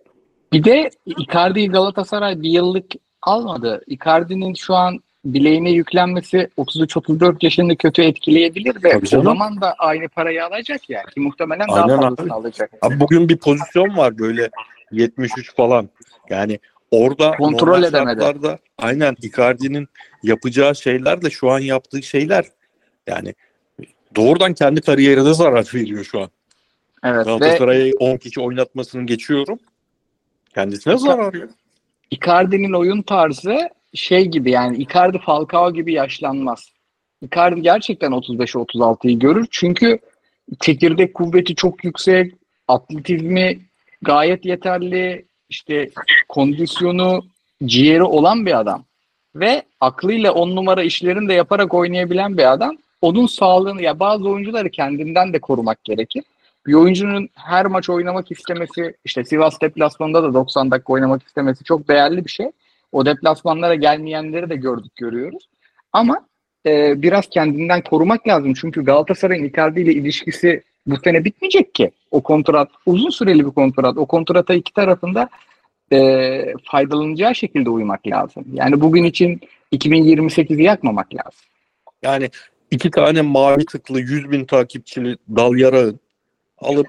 Bir 0.54 0.64
de 0.64 0.89
Icardi'yi 1.06 1.70
Galatasaray 1.70 2.41
bir 2.41 2.50
yıllık 2.50 2.86
almadı. 3.22 3.82
Icardi'nin 3.88 4.54
şu 4.54 4.76
an 4.76 5.00
bileğine 5.26 5.72
yüklenmesi 5.72 6.50
33-34 6.58 7.36
yaşında 7.41 7.76
kötü 7.76 8.02
etkileyebilir 8.02 8.84
ve 8.84 8.97
o 9.18 9.22
zaman 9.22 9.62
da 9.62 9.74
aynı 9.78 10.10
parayı 10.10 10.45
alacak 10.45 10.89
ya 10.89 11.04
ki 11.04 11.20
muhtemelen 11.20 11.68
daha 11.68 11.82
Aynen 11.84 11.95
fazlasını 12.02 12.26
abi. 12.26 12.34
alacak. 12.34 12.72
Abi 12.82 13.00
bugün 13.00 13.30
bir 13.30 13.38
pozisyon 13.38 13.97
var 13.97 14.18
böyle 14.20 14.50
73 14.91 15.56
falan. 15.56 15.89
Yani 16.30 16.60
orada 16.91 17.32
Kontrol 17.32 17.84
edemedi. 17.84 18.58
aynen 18.78 19.16
Icardi'nin 19.22 19.88
yapacağı 20.24 20.76
şeyler 20.76 21.22
de 21.22 21.30
şu 21.30 21.52
an 21.52 21.60
yaptığı 21.60 22.04
şeyler 22.04 22.45
yani 23.08 23.34
doğrudan 24.16 24.54
kendi 24.54 24.82
kariyerine 24.82 25.34
zarar 25.34 25.72
veriyor 25.74 26.04
şu 26.04 26.20
an. 26.22 26.30
Evet 27.04 27.20
ve 27.20 27.24
Galatasaray'ı 27.24 27.93
10 28.00 28.18
kişi 28.18 28.41
oynatmasını 28.41 29.06
geçiyorum. 29.06 29.60
Kendisine 30.54 30.97
zarar 30.97 31.34
veriyor. 31.34 31.50
Icardi'nin 32.12 32.74
oyun 32.74 33.02
tarzı 33.02 33.70
şey 33.93 34.26
gibi 34.26 34.52
yani 34.52 34.78
Icardi 34.78 35.20
Falcao 35.20 35.74
gibi 35.74 35.93
yaşlanmaz. 35.93 36.70
Icardi 37.22 37.62
gerçekten 37.62 38.12
35'e 38.12 38.62
36'yı 38.62 39.20
görür. 39.20 39.47
Çünkü 39.52 40.00
çekirdek 40.60 41.14
kuvveti 41.14 41.56
çok 41.56 41.84
yüksek, 41.84 42.34
atletizmi 42.68 43.60
gayet 44.02 44.45
yeterli, 44.45 45.26
işte 45.50 45.89
kondisyonu, 46.30 47.26
ciğeri 47.66 48.04
olan 48.04 48.45
bir 48.45 48.60
adam. 48.60 48.84
Ve 49.36 49.64
aklıyla 49.80 50.32
on 50.32 50.56
numara 50.56 50.84
işlerini 50.84 51.30
de 51.30 51.34
yaparak 51.34 51.74
oynayabilen 51.74 52.38
bir 52.38 52.52
adam. 52.52 52.78
Onun 53.02 53.26
sağlığını 53.26 53.82
ya 53.82 54.00
bazı 54.00 54.30
oyuncuları 54.30 54.70
kendinden 54.70 55.34
de 55.34 55.39
korumak 55.39 55.84
gerekir. 55.84 56.24
Bir 56.68 56.74
oyuncunun 56.74 57.30
her 57.34 57.66
maç 57.66 57.89
oynamak 57.89 58.32
istemesi, 58.32 58.93
işte 59.05 59.24
Sivas 59.24 59.62
deplasmanında 59.62 60.24
da 60.24 60.34
90 60.34 60.72
dakika 60.72 60.93
oynamak 60.93 61.24
istemesi 61.24 61.64
çok 61.64 61.88
değerli 61.88 62.26
bir 62.26 62.30
şey. 62.30 62.51
O 62.91 63.05
deplasmanlara 63.05 63.76
gelmeyenleri 63.76 64.49
de 64.49 64.55
gördük, 64.55 64.95
görüyoruz. 64.95 65.49
Ama 65.93 66.26
e, 66.66 67.01
biraz 67.01 67.30
kendinden 67.30 67.82
korumak 67.82 68.28
lazım. 68.28 68.53
Çünkü 68.53 68.84
Galatasaray'ın 68.86 69.43
Icardi 69.43 69.82
ile 69.82 69.93
ilişkisi 69.93 70.64
bu 70.88 70.97
sene 70.97 71.26
bitmeyecek 71.26 71.76
ki. 71.76 71.91
O 72.12 72.24
kontrat 72.24 72.70
uzun 72.86 73.10
süreli 73.10 73.45
bir 73.45 73.51
kontrat. 73.51 73.97
O 73.97 74.05
kontrata 74.05 74.53
iki 74.53 74.74
tarafında 74.74 75.30
e, 75.91 76.53
faydalanacağı 76.72 77.36
şekilde 77.36 77.70
uymak 77.70 78.07
lazım. 78.07 78.45
Yani 78.53 78.82
bugün 78.82 79.03
için 79.03 79.41
2028'i 79.74 80.64
yakmamak 80.64 81.16
lazım. 81.16 81.41
Yani 82.01 82.30
iki 82.72 82.91
tane 82.91 83.22
mavi 83.22 83.66
tıklı 83.66 83.99
100 83.99 84.32
bin 84.32 84.45
takipçili 84.45 85.18
dal 85.36 85.55
yarağın 85.55 85.99
alıp 86.62 86.88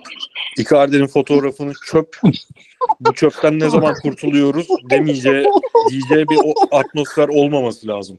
Icardi'nin 0.58 1.06
fotoğrafını 1.06 1.72
çöp 1.86 2.16
bu 3.00 3.14
çöpten 3.14 3.58
ne 3.58 3.70
zaman 3.70 3.94
kurtuluyoruz 4.02 4.68
demeyeceği 4.90 5.44
diyeceği 5.90 6.28
bir 6.28 6.38
o 6.44 6.76
atmosfer 6.76 7.28
olmaması 7.28 7.88
lazım. 7.88 8.18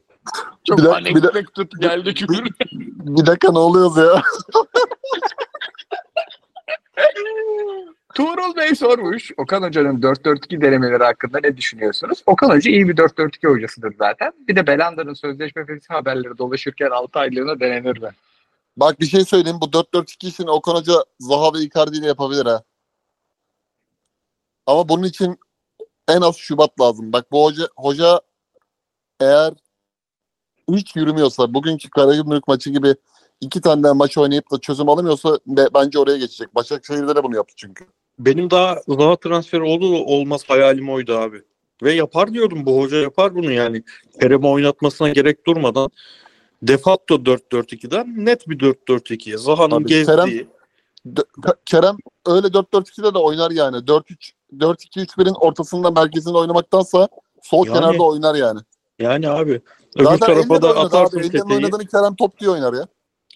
Çok 0.68 0.78
Bir 0.78 1.22
de- 1.22 1.34
bir 1.34 1.44
tut 1.46 1.80
geldi 1.80 2.14
küfür. 2.14 2.44
Bir 2.92 3.26
dakika 3.26 3.52
ne 3.52 3.58
oluyoruz 3.58 3.96
ya? 3.96 4.22
Tuğrul 8.14 8.56
Bey 8.56 8.74
sormuş. 8.74 9.30
Okan 9.36 9.62
Hoca'nın 9.62 10.02
4-4-2 10.02 10.60
denemeleri 10.60 11.04
hakkında 11.04 11.38
ne 11.44 11.56
düşünüyorsunuz? 11.56 12.22
Okan 12.26 12.50
Hoca 12.50 12.70
iyi 12.70 12.88
bir 12.88 12.96
4-4-2 12.96 13.48
hocasıdır 13.48 13.94
zaten. 13.98 14.32
Bir 14.48 14.56
de 14.56 14.66
Belanda'nın 14.66 15.14
sözleşme 15.14 15.66
haberleri 15.88 16.38
dolaşırken 16.38 16.90
6 16.90 17.18
aylığına 17.18 17.60
denenir 17.60 18.02
mi? 18.02 18.08
Bak 18.76 19.00
bir 19.00 19.06
şey 19.06 19.24
söyleyeyim. 19.24 19.58
Bu 19.60 19.64
4-4-2 19.64 20.26
işini 20.26 20.50
Okan 20.50 20.74
Hoca 20.74 21.04
Zaha 21.20 21.54
ve 21.54 21.58
Icardi 21.58 21.98
ile 21.98 22.06
yapabilir 22.06 22.46
ha. 22.46 22.62
Ama 24.66 24.88
bunun 24.88 25.02
için 25.02 25.38
en 26.08 26.20
az 26.20 26.36
Şubat 26.36 26.80
lazım. 26.80 27.12
Bak 27.12 27.32
bu 27.32 27.44
hoca, 27.44 27.68
hoca 27.76 28.20
eğer 29.20 29.54
hiç 30.72 30.96
yürümüyorsa 30.96 31.54
bugünkü 31.54 31.90
Karagümrük 31.90 32.48
maçı 32.48 32.70
gibi 32.70 32.94
iki 33.40 33.60
tane 33.60 33.92
maç 33.92 34.18
oynayıp 34.18 34.50
da 34.50 34.60
çözüm 34.60 34.88
alamıyorsa 34.88 35.38
be- 35.46 35.68
bence 35.74 35.98
oraya 35.98 36.18
geçecek. 36.18 36.54
Başakşehir'de 36.54 37.16
de 37.16 37.24
bunu 37.24 37.36
yaptı 37.36 37.54
çünkü. 37.56 37.84
Benim 38.18 38.50
daha 38.50 38.76
daha 38.88 39.16
transfer 39.16 39.60
oldu 39.60 39.96
olmaz 39.96 40.44
hayalim 40.48 40.90
oydu 40.90 41.18
abi. 41.18 41.42
Ve 41.82 41.92
yapar 41.92 42.34
diyordum 42.34 42.66
bu 42.66 42.82
hoca 42.82 42.96
yapar 42.96 43.34
bunu 43.34 43.52
yani. 43.52 43.82
Kerem'i 44.20 44.46
oynatmasına 44.46 45.08
gerek 45.08 45.46
durmadan 45.46 45.90
de 46.62 46.78
facto 46.78 47.14
4-4-2'den 47.14 48.24
net 48.26 48.48
bir 48.48 48.58
4-4-2'ye. 48.58 49.38
Zaha'nın 49.38 49.70
Tabii, 49.70 49.84
gezdiği. 49.86 50.16
Kerem- 50.16 50.46
Dö- 51.06 51.56
Kerem 51.66 51.96
öyle 52.26 52.46
4-4-2'de 52.46 53.14
de 53.14 53.18
oynar 53.18 53.50
yani. 53.50 53.76
4-3 53.76 54.32
4-2-3-1'in 54.58 55.34
ortasında 55.34 55.90
merkezinde 55.90 56.38
oynamaktansa 56.38 57.08
sol 57.42 57.66
Yani- 57.66 57.74
kenarda 57.74 58.02
oynar 58.02 58.34
yani. 58.34 58.60
Yani 58.98 59.28
abi 59.28 59.60
öbür 59.96 60.04
Zaten 60.04 60.26
tarafa 60.26 60.62
da 60.62 60.76
atarsın 60.76 61.18
abi. 61.18 61.30
Peteği. 61.30 61.56
oynadığını 61.56 61.86
Kerem 61.86 62.16
top 62.16 62.40
diye 62.40 62.50
oynar 62.50 62.72
ya. 62.72 62.86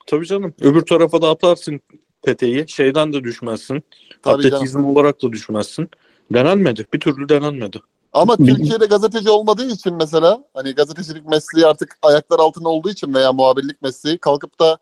Tabii 0.06 0.26
canım. 0.26 0.54
Öbür 0.60 0.80
tarafa 0.82 1.22
da 1.22 1.30
atarsın 1.30 1.80
peteği. 2.24 2.64
Şeyden 2.68 3.12
de 3.12 3.24
düşmezsin. 3.24 3.82
Tabii 4.22 4.42
canım. 4.42 4.54
Atletizm 4.56 4.84
olarak 4.84 5.22
da 5.22 5.32
düşmezsin. 5.32 5.90
Denenmedi. 6.32 6.86
Bir 6.94 7.00
türlü 7.00 7.28
denenmedi. 7.28 7.80
Ama 8.16 8.38
Bil- 8.38 8.46
Türkiye'de 8.46 8.86
gazeteci 8.86 9.30
olmadığı 9.30 9.66
için 9.66 9.94
mesela 9.94 10.44
hani 10.54 10.72
gazetecilik 10.74 11.26
mesleği 11.26 11.66
artık 11.66 11.98
ayaklar 12.02 12.38
altında 12.38 12.68
olduğu 12.68 12.90
için 12.90 13.14
veya 13.14 13.32
muhabirlik 13.32 13.82
mesleği 13.82 14.18
kalkıp 14.18 14.60
da 14.60 14.78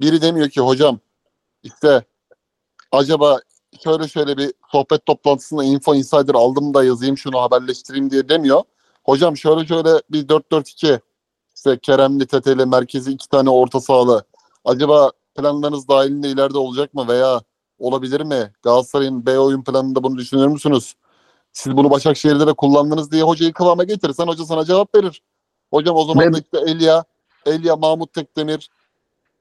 biri 0.00 0.22
demiyor 0.22 0.48
ki 0.48 0.60
hocam 0.60 0.98
işte 1.62 2.04
acaba 2.92 3.40
şöyle 3.84 4.08
şöyle 4.08 4.36
bir 4.36 4.52
sohbet 4.72 5.06
toplantısında 5.06 5.64
info 5.64 5.94
insider 5.94 6.34
aldım 6.34 6.74
da 6.74 6.84
yazayım 6.84 7.18
şunu 7.18 7.40
haberleştireyim 7.40 8.10
diye 8.10 8.28
demiyor. 8.28 8.62
Hocam 9.04 9.36
şöyle 9.36 9.66
şöyle 9.66 10.02
bir 10.10 10.28
4-4-2 10.28 11.00
işte 11.56 11.78
Keremli, 11.78 12.26
Teteli, 12.26 12.66
merkezi 12.66 13.12
iki 13.12 13.28
tane 13.28 13.50
orta 13.50 13.80
sahalı. 13.80 14.24
Acaba 14.64 15.12
planlarınız 15.36 15.88
dahilinde 15.88 16.28
ileride 16.28 16.58
olacak 16.58 16.94
mı 16.94 17.08
veya 17.08 17.42
olabilir 17.78 18.20
mi? 18.20 18.52
Galatasaray'ın 18.62 19.26
B 19.26 19.38
oyun 19.38 19.62
planında 19.62 20.02
bunu 20.02 20.18
düşünür 20.18 20.46
müsünüz? 20.46 20.94
Siz 21.52 21.76
bunu 21.76 21.90
Başakşehir'de 21.90 22.46
de 22.46 22.52
kullandınız 22.52 23.12
diye 23.12 23.22
hocayı 23.22 23.52
kıvama 23.52 23.84
getirirsen 23.84 24.26
hoca 24.26 24.44
sana 24.44 24.64
cevap 24.64 24.94
verir. 24.94 25.22
Hocam 25.70 25.96
o 25.96 26.04
zaman 26.04 26.34
da 26.34 26.38
işte 26.38 26.58
Elia, 26.70 27.04
Elia, 27.46 27.76
Mahmut 27.76 28.12
Tekdemir, 28.12 28.68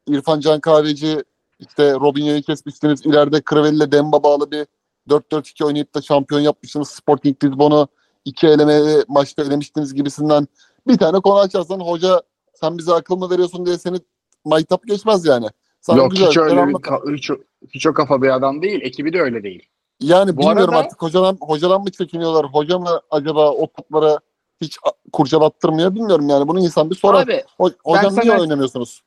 İrfan 0.07 0.39
Can 0.39 0.59
Kahveci, 0.59 1.23
işte 1.59 1.93
Robinho'yu 1.93 2.41
kesmiştiniz. 2.41 3.05
İleride 3.05 3.41
Crivelli 3.49 3.91
Demba 3.91 4.23
bağlı 4.23 4.51
bir 4.51 4.67
4-4-2 5.09 5.63
oynayıp 5.65 5.95
da 5.95 6.01
şampiyon 6.01 6.41
yapmışsınız. 6.41 6.89
Sporting 6.89 7.43
Lisbon'u 7.43 7.87
iki 8.25 8.47
eleme 8.47 9.03
maçta 9.07 9.43
elemiştiniz 9.43 9.93
gibisinden 9.93 10.47
bir 10.87 10.97
tane 10.97 11.19
konu 11.19 11.39
açarsan 11.39 11.79
hoca 11.79 12.21
sen 12.53 12.77
bize 12.77 12.93
akıl 12.93 13.17
mı 13.17 13.29
veriyorsun 13.29 13.65
diye 13.65 13.77
seni 13.77 13.97
maytap 14.45 14.87
geçmez 14.87 15.25
yani. 15.25 15.47
Sana 15.81 15.97
Yok 15.97 16.11
güzel 16.11 16.27
hiç 16.27 16.37
öyle 16.37 16.67
bir, 16.67 16.73
hiç, 17.17 17.29
hiç 17.69 17.87
o 17.87 17.93
kafa 17.93 18.21
bir 18.21 18.29
adam 18.29 18.61
değil. 18.61 18.79
Ekibi 18.83 19.13
de 19.13 19.21
öyle 19.21 19.43
değil. 19.43 19.69
Yani 19.99 20.37
Bu 20.37 20.41
bilmiyorum 20.41 20.73
arada- 20.73 20.77
artık 20.85 21.01
hocadan, 21.01 21.37
hocadan 21.41 21.81
mı 21.81 21.91
çekiniyorlar? 21.91 22.45
Hoca 22.45 22.79
mı 22.79 23.01
acaba 23.11 23.51
o 23.51 23.67
toplara 23.67 24.19
hiç 24.61 24.77
kurcalattırmıyor 25.13 25.95
bilmiyorum 25.95 26.29
yani. 26.29 26.47
Bunu 26.47 26.59
insan 26.59 26.89
bir 26.89 26.95
sorar. 26.95 27.23
Abi 27.23 27.43
Ho- 27.59 27.75
hocam 27.83 28.13
niye 28.13 28.23
sana- 28.23 28.41
oynamıyorsunuz? 28.41 29.01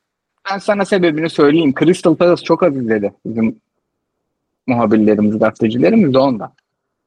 ben 0.51 0.59
sana 0.59 0.85
sebebini 0.85 1.31
söyleyeyim. 1.31 1.75
Crystal 1.81 2.15
Palace 2.17 2.45
çok 2.45 2.63
az 2.63 2.77
izledi. 2.77 3.15
Bizim 3.27 3.61
muhabirlerimiz, 4.67 5.39
gazetecilerimiz 5.39 6.15
de 6.15 6.19
ondan. 6.19 6.53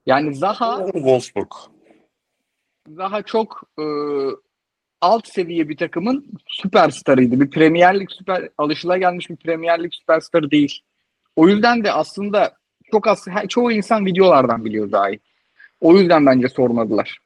Yani 0.05 0.35
Zaha 0.35 0.85
Wolfsburg. 0.93 1.51
Zaha 2.89 3.21
çok 3.21 3.63
e, 3.79 3.83
alt 5.01 5.27
seviye 5.27 5.69
bir 5.69 5.77
takımın 5.77 6.25
süperstarıydı. 6.47 7.39
Bir 7.39 7.49
Premier 7.49 7.99
Lig 7.99 8.09
süper 8.11 8.49
alışılagelmiş 8.57 9.29
bir 9.29 9.35
Premier 9.35 9.83
Lig 9.83 9.93
süperstarı 9.93 10.51
değil. 10.51 10.79
O 11.35 11.47
yüzden 11.47 11.83
de 11.83 11.91
aslında 11.91 12.53
çok 12.93 13.07
az 13.07 13.25
çoğu 13.49 13.71
insan 13.71 14.05
videolardan 14.05 14.65
biliyor 14.65 14.91
dahi. 14.91 15.19
O 15.81 15.93
yüzden 15.93 16.25
bence 16.25 16.49
sormadılar. 16.49 17.17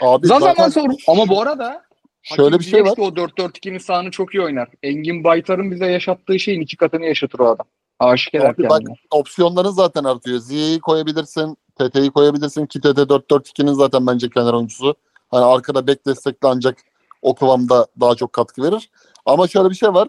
Abi 0.00 0.26
Zaten 0.26 0.46
zaten 0.46 0.68
sor. 0.68 0.90
Ama 1.08 1.28
bu 1.28 1.42
arada 1.42 1.82
şöyle 2.22 2.58
bir 2.58 2.64
şey 2.64 2.84
var. 2.84 2.94
O 2.98 3.08
4-4-2'nin 3.08 3.78
sahanı 3.78 4.10
çok 4.10 4.34
iyi 4.34 4.42
oynar. 4.42 4.68
Engin 4.82 5.24
Baytar'ın 5.24 5.70
bize 5.70 5.86
yaşattığı 5.86 6.38
şeyin 6.38 6.60
iki 6.60 6.76
katını 6.76 7.04
yaşatır 7.04 7.38
o 7.38 7.46
adam. 7.48 7.66
Aşık 7.98 8.34
eder 8.34 8.50
Abi 8.50 8.68
bak 8.68 8.78
kendini. 8.80 8.96
opsiyonların 9.10 9.70
zaten 9.70 10.04
artıyor. 10.04 10.38
Ziye'yi 10.38 10.80
koyabilirsin. 10.80 11.56
TT'yi 11.78 12.10
koyabilirsin 12.10 12.66
ki 12.66 12.80
TT 12.80 12.86
4-4-2'nin 12.86 13.72
zaten 13.72 14.06
bence 14.06 14.30
kenar 14.30 14.54
oyuncusu. 14.54 14.94
Hani 15.30 15.44
arkada 15.44 15.86
bek 15.86 16.06
destekli 16.06 16.48
ancak 16.48 16.78
o 17.22 17.34
kıvamda 17.34 17.86
daha 18.00 18.14
çok 18.14 18.32
katkı 18.32 18.62
verir. 18.62 18.90
Ama 19.26 19.48
şöyle 19.48 19.70
bir 19.70 19.74
şey 19.74 19.94
var. 19.94 20.08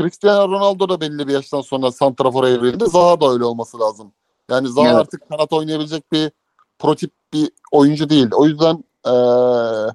Cristiano 0.00 0.52
Ronaldo 0.52 0.88
da 0.88 1.00
belli 1.00 1.28
bir 1.28 1.32
yaştan 1.32 1.60
sonra 1.60 1.92
santrafora 1.92 2.48
evrildi. 2.48 2.86
Zaha 2.86 3.20
da 3.20 3.32
öyle 3.32 3.44
olması 3.44 3.80
lazım. 3.80 4.12
Yani 4.50 4.68
Zaha 4.68 4.86
Evet. 4.86 4.96
artık 4.96 5.28
kanat 5.28 5.52
oynayabilecek 5.52 6.12
bir 6.12 6.30
prototip 6.78 7.10
bir 7.32 7.50
oyuncu 7.72 8.08
değil. 8.08 8.28
O 8.32 8.46
yüzden 8.46 8.84
eee, 9.06 9.92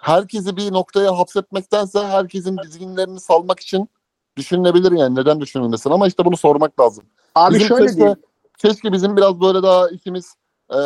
herkesi 0.00 0.56
bir 0.56 0.72
noktaya 0.72 1.18
hapsetmektense 1.18 1.98
herkesin 2.06 2.58
dizginlerini 2.58 3.20
salmak 3.20 3.60
için 3.60 3.88
düşünülebilir 4.36 4.92
yani. 4.92 5.14
Neden 5.14 5.40
düşünülmesin? 5.40 5.90
Ama 5.90 6.06
işte 6.06 6.24
bunu 6.24 6.36
sormak 6.36 6.80
lazım. 6.80 7.04
Abi 7.34 7.54
Bizim 7.54 7.68
şöyle 7.68 7.84
keşke, 7.86 7.96
diyeyim. 7.98 8.16
keşke 8.58 8.92
bizim 8.92 9.16
biraz 9.16 9.40
böyle 9.40 9.62
daha 9.62 9.88
işimiz 9.88 10.34
eee 10.72 10.78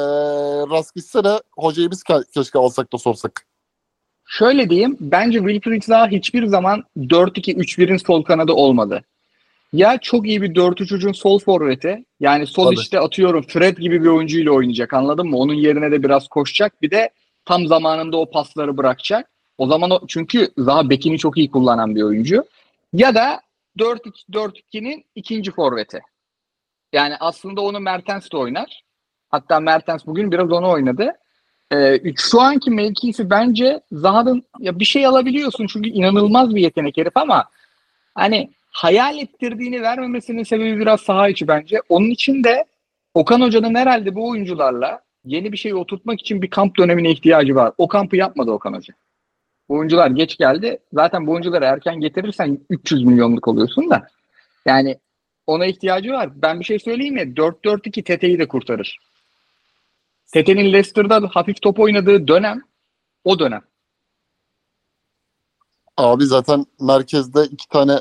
rast 0.71 0.95
gitse 0.95 1.25
de 1.25 1.43
hocayı 1.57 1.91
biz 1.91 2.03
ke- 2.03 2.31
keşke 2.35 2.59
alsak 2.59 2.93
da 2.93 2.99
sorsak. 2.99 3.47
Şöyle 4.29 4.71
diyeyim. 4.71 4.97
Bence 5.01 5.39
Wilfried 5.39 5.83
Zaha 5.83 6.09
hiçbir 6.09 6.47
zaman 6.47 6.83
4-2-3-1'in 6.97 7.97
sol 7.97 8.23
kanadı 8.25 8.53
olmadı. 8.53 9.03
Ya 9.73 9.99
çok 9.99 10.27
iyi 10.27 10.43
bir 10.43 10.55
4-3-3'ün 10.55 11.13
sol 11.13 11.39
forveti. 11.39 12.05
Yani 12.21 12.47
sol 12.47 12.65
Tabii. 12.65 12.75
işte 12.75 13.01
atıyorum 13.01 13.43
Fred 13.43 13.79
gibi 13.79 14.03
bir 14.03 14.09
oyuncuyla 14.09 14.53
oynayacak 14.53 14.93
anladın 14.93 15.29
mı? 15.29 15.37
Onun 15.37 15.55
yerine 15.55 15.91
de 15.91 16.03
biraz 16.03 16.29
koşacak. 16.29 16.83
Bir 16.83 16.91
de 16.91 17.11
tam 17.45 17.67
zamanında 17.67 18.17
o 18.17 18.31
pasları 18.31 18.77
bırakacak. 18.77 19.31
O 19.59 19.67
zaman 19.67 19.91
o 19.91 20.07
çünkü 20.09 20.49
Zaha 20.59 20.91
bekini 20.91 21.19
çok 21.19 21.39
iyi 21.39 21.51
kullanan 21.51 21.95
bir 21.97 22.03
oyuncu. 22.03 22.45
Ya 22.93 23.15
da 23.15 23.41
4-2-4-2'nin 23.79 25.05
ikinci 25.15 25.51
forveti. 25.51 26.01
Yani 26.93 27.17
aslında 27.21 27.61
onu 27.61 27.81
Mertens 27.81 28.31
de 28.33 28.37
oynar. 28.37 28.83
Hatta 29.29 29.61
Mertens 29.61 30.07
bugün 30.07 30.33
biraz 30.33 30.53
onu 30.53 30.71
oynadı. 30.71 31.13
Ee, 31.73 32.01
şu 32.17 32.41
anki 32.41 32.71
mevkisi 32.71 33.31
bence 33.31 33.81
Zaha'nın 33.93 34.43
ya 34.59 34.79
bir 34.79 34.85
şey 34.85 35.07
alabiliyorsun 35.07 35.67
çünkü 35.67 35.89
inanılmaz 35.89 36.55
bir 36.55 36.61
yetenek 36.61 36.97
herif 36.97 37.17
ama 37.17 37.49
hani 38.15 38.51
hayal 38.77 39.19
ettirdiğini 39.19 39.83
vermemesinin 39.83 40.43
sebebi 40.43 40.79
biraz 40.79 41.01
saha 41.01 41.29
içi 41.29 41.49
bence. 41.49 41.81
Onun 41.89 42.11
için 42.11 42.45
de 42.45 42.65
Okan 43.15 43.41
Hoca'nın 43.41 43.75
herhalde 43.75 44.15
bu 44.15 44.29
oyuncularla 44.29 45.01
yeni 45.25 45.53
bir 45.53 45.57
şey 45.57 45.75
oturtmak 45.75 46.21
için 46.21 46.43
bir 46.43 46.51
kamp 46.51 46.79
dönemine 46.79 47.11
ihtiyacı 47.11 47.55
var. 47.55 47.73
O 47.79 47.89
kampı 47.89 48.17
yapmadı 48.17 48.51
Okan 48.51 48.73
Hoca. 48.73 48.95
Bu 49.69 49.75
oyuncular 49.75 50.11
geç 50.11 50.39
geldi. 50.39 50.79
Zaten 50.93 51.27
bu 51.27 51.33
oyuncuları 51.33 51.65
erken 51.65 52.01
getirirsen 52.01 52.59
300 52.71 53.03
milyonluk 53.05 53.49
oluyorsun 53.49 53.91
da. 53.91 54.07
Yani 54.67 54.99
ona 55.47 55.67
ihtiyacı 55.67 56.13
var. 56.13 56.43
Ben 56.43 56.61
bir 56.61 56.65
şey 56.65 56.79
söyleyeyim 56.79 57.15
mi? 57.15 57.21
4-4-2 57.21 58.03
Tete'yi 58.03 58.39
de 58.39 58.49
kurtarır. 58.49 58.99
Tete'nin 60.33 60.73
Leicester'da 60.73 61.31
hafif 61.33 61.63
top 61.63 61.79
oynadığı 61.79 62.29
dönem 62.29 62.63
o 63.25 63.39
dönem. 63.39 63.63
Abi 65.97 66.25
zaten 66.25 66.67
merkezde 66.81 67.45
iki 67.45 67.69
tane 67.69 68.01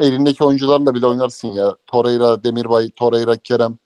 elindeki 0.00 0.44
oyuncularla 0.44 0.94
bile 0.94 1.06
oynarsın 1.06 1.48
ya. 1.48 1.76
Torreira, 1.86 2.44
Demirbay, 2.44 2.90
Torreira, 2.90 3.36
Kerem. 3.36 3.78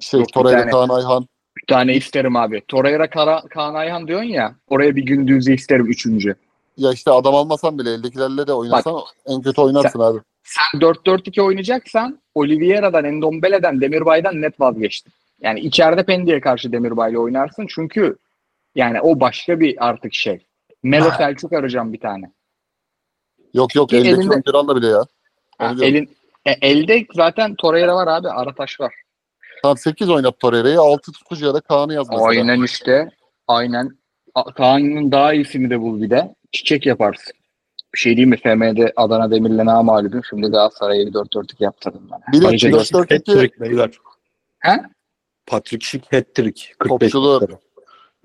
Şey 0.00 0.20
Yok, 0.20 0.32
Torreira. 0.32 0.70
Kaan 0.70 0.88
Ayhan. 0.88 1.26
Bir 1.56 1.66
tane 1.66 1.94
isterim 1.94 2.36
abi. 2.36 2.62
Torreira 2.68 3.10
Kara, 3.10 3.42
Kaan 3.50 3.74
Ayhan 3.74 4.08
diyorsun 4.08 4.28
ya. 4.28 4.54
Oraya 4.68 4.96
bir 4.96 5.02
gündüzü 5.02 5.54
isterim 5.54 5.86
üçüncü. 5.86 6.34
Ya 6.76 6.92
işte 6.92 7.10
adam 7.10 7.34
almasan 7.34 7.78
bile 7.78 7.90
eldekilerle 7.90 8.46
de 8.46 8.52
oynasan 8.52 9.00
en 9.26 9.42
kötü 9.42 9.60
oynarsın 9.60 10.00
abi. 10.00 10.18
Sen 10.42 10.80
4-4-2 10.80 11.42
oynayacaksan 11.42 12.18
Oliveira'dan, 12.34 13.04
Endombele'den, 13.04 13.80
Demirbay'dan 13.80 14.42
net 14.42 14.60
vazgeçtin. 14.60 15.12
Yani 15.40 15.60
içeride 15.60 16.04
Pendik'e 16.04 16.40
karşı 16.40 16.72
Demirbay'la 16.72 17.18
oynarsın. 17.18 17.66
Çünkü 17.68 18.16
yani 18.74 19.00
o 19.00 19.20
başka 19.20 19.60
bir 19.60 19.88
artık 19.88 20.14
şey. 20.14 20.46
Melo 20.82 21.10
Selçuk 21.10 21.52
arayacağım 21.52 21.92
bir 21.92 22.00
tane. 22.00 22.30
Yok 23.54 23.74
yok 23.74 23.88
Ki 23.88 23.96
eldeki 23.96 24.14
elinde- 24.14 24.30
oyuncularla 24.30 24.76
bile 24.76 24.86
ya. 24.86 25.04
Ha, 25.58 25.74
elin, 25.82 26.16
e, 26.46 26.50
elde 26.50 27.06
zaten 27.14 27.54
Torreira 27.54 27.94
var 27.94 28.06
abi. 28.06 28.28
Arataş 28.28 28.80
var. 28.80 28.94
Tamam 29.62 29.76
8 29.76 30.10
oynat 30.10 30.40
Torreira'yı 30.40 30.80
6 30.80 31.12
tutucuya 31.12 31.54
da 31.54 31.60
Kaan'ı 31.60 31.94
yaz 31.94 32.08
mesela. 32.10 32.28
Aynen 32.28 32.62
işte. 32.62 33.10
Aynen. 33.48 33.90
Kaan'ın 34.56 35.12
daha 35.12 35.32
iyisini 35.34 35.70
de 35.70 35.80
bul 35.80 36.02
bir 36.02 36.10
de. 36.10 36.34
Çiçek 36.52 36.86
yaparsın. 36.86 37.32
Bir 37.94 37.98
şey 37.98 38.16
diyeyim 38.16 38.30
mi? 38.30 38.36
FM'de 38.36 38.92
Adana 38.96 39.30
Demir'le 39.30 39.66
namağlubum. 39.66 40.24
Şimdi 40.30 40.46
Galatasaray'a 40.46 41.06
bir 41.06 41.12
4-4-2 41.12 41.64
yaptırdım 41.64 42.08
ben. 42.12 42.32
Bir 42.32 42.42
de 42.42 42.48
Ayrıca 42.48 42.68
4-4-2 42.70 43.14
Hat-trick 43.14 43.60
beyler. 43.60 43.90
He? 44.58 44.82
Patrick 45.46 45.86
Schick 45.86 46.12
hat-trick. 46.12 46.74
45 46.78 47.12
Topçular. 47.12 47.50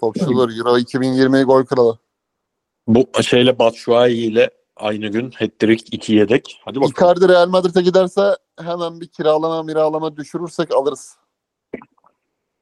topçular 0.01 0.57
Euro 0.57 0.77
2020 0.77 1.43
gol 1.43 1.65
kralı. 1.65 1.97
Bu 2.88 3.23
şeyle 3.23 3.60
Batshuayi 3.60 4.31
ile 4.31 4.49
aynı 4.80 5.07
gün 5.07 5.31
hat-trick 5.31 5.85
2 5.91 6.14
yedek. 6.14 6.61
Hadi 6.65 6.81
bakalım. 6.81 6.91
Icardi 6.91 7.34
Real 7.34 7.47
Madrid'e 7.47 7.81
giderse 7.81 8.38
hemen 8.60 9.01
bir 9.01 9.07
kiralama 9.07 9.64
miralama 9.64 10.18
düşürürsek 10.18 10.76
alırız. 10.76 11.18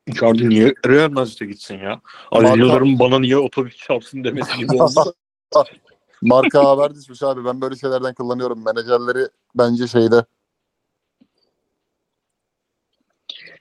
Icardi 0.07 0.49
niye 0.49 0.73
Real 0.88 1.11
Madrid'e 1.11 1.45
gitsin 1.45 1.77
ya? 1.77 2.02
Yıldırım 2.34 2.99
bana 2.99 3.19
niye 3.19 3.38
otobüs 3.38 3.77
çarpsın 3.77 4.23
demesi 4.23 4.57
gibi 4.57 4.84
oldu. 4.84 5.14
Marka 6.22 6.64
haber 6.65 6.95
düşmüş 6.95 7.23
abi. 7.23 7.45
Ben 7.45 7.61
böyle 7.61 7.76
şeylerden 7.76 8.14
kullanıyorum. 8.14 8.65
Menajerleri 8.65 9.27
bence 9.56 9.88
şeyde. 9.88 10.26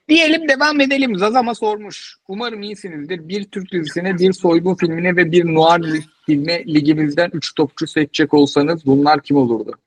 Diyelim 0.09 0.47
devam 0.49 0.81
edelim. 0.81 1.17
Zazama 1.17 1.55
sormuş. 1.55 2.15
Umarım 2.27 2.61
iyisinizdir. 2.61 3.27
Bir 3.27 3.43
Türk 3.43 3.71
dizisine, 3.71 4.17
bir 4.17 4.33
soygun 4.33 4.75
filmine 4.75 5.15
ve 5.15 5.31
bir 5.31 5.45
noir 5.45 6.03
filme 6.27 6.65
ligimizden 6.65 7.29
3 7.33 7.55
topçu 7.55 7.87
seçecek 7.87 8.33
olsanız 8.33 8.85
bunlar 8.85 9.23
kim 9.23 9.37
olurdu? 9.37 9.79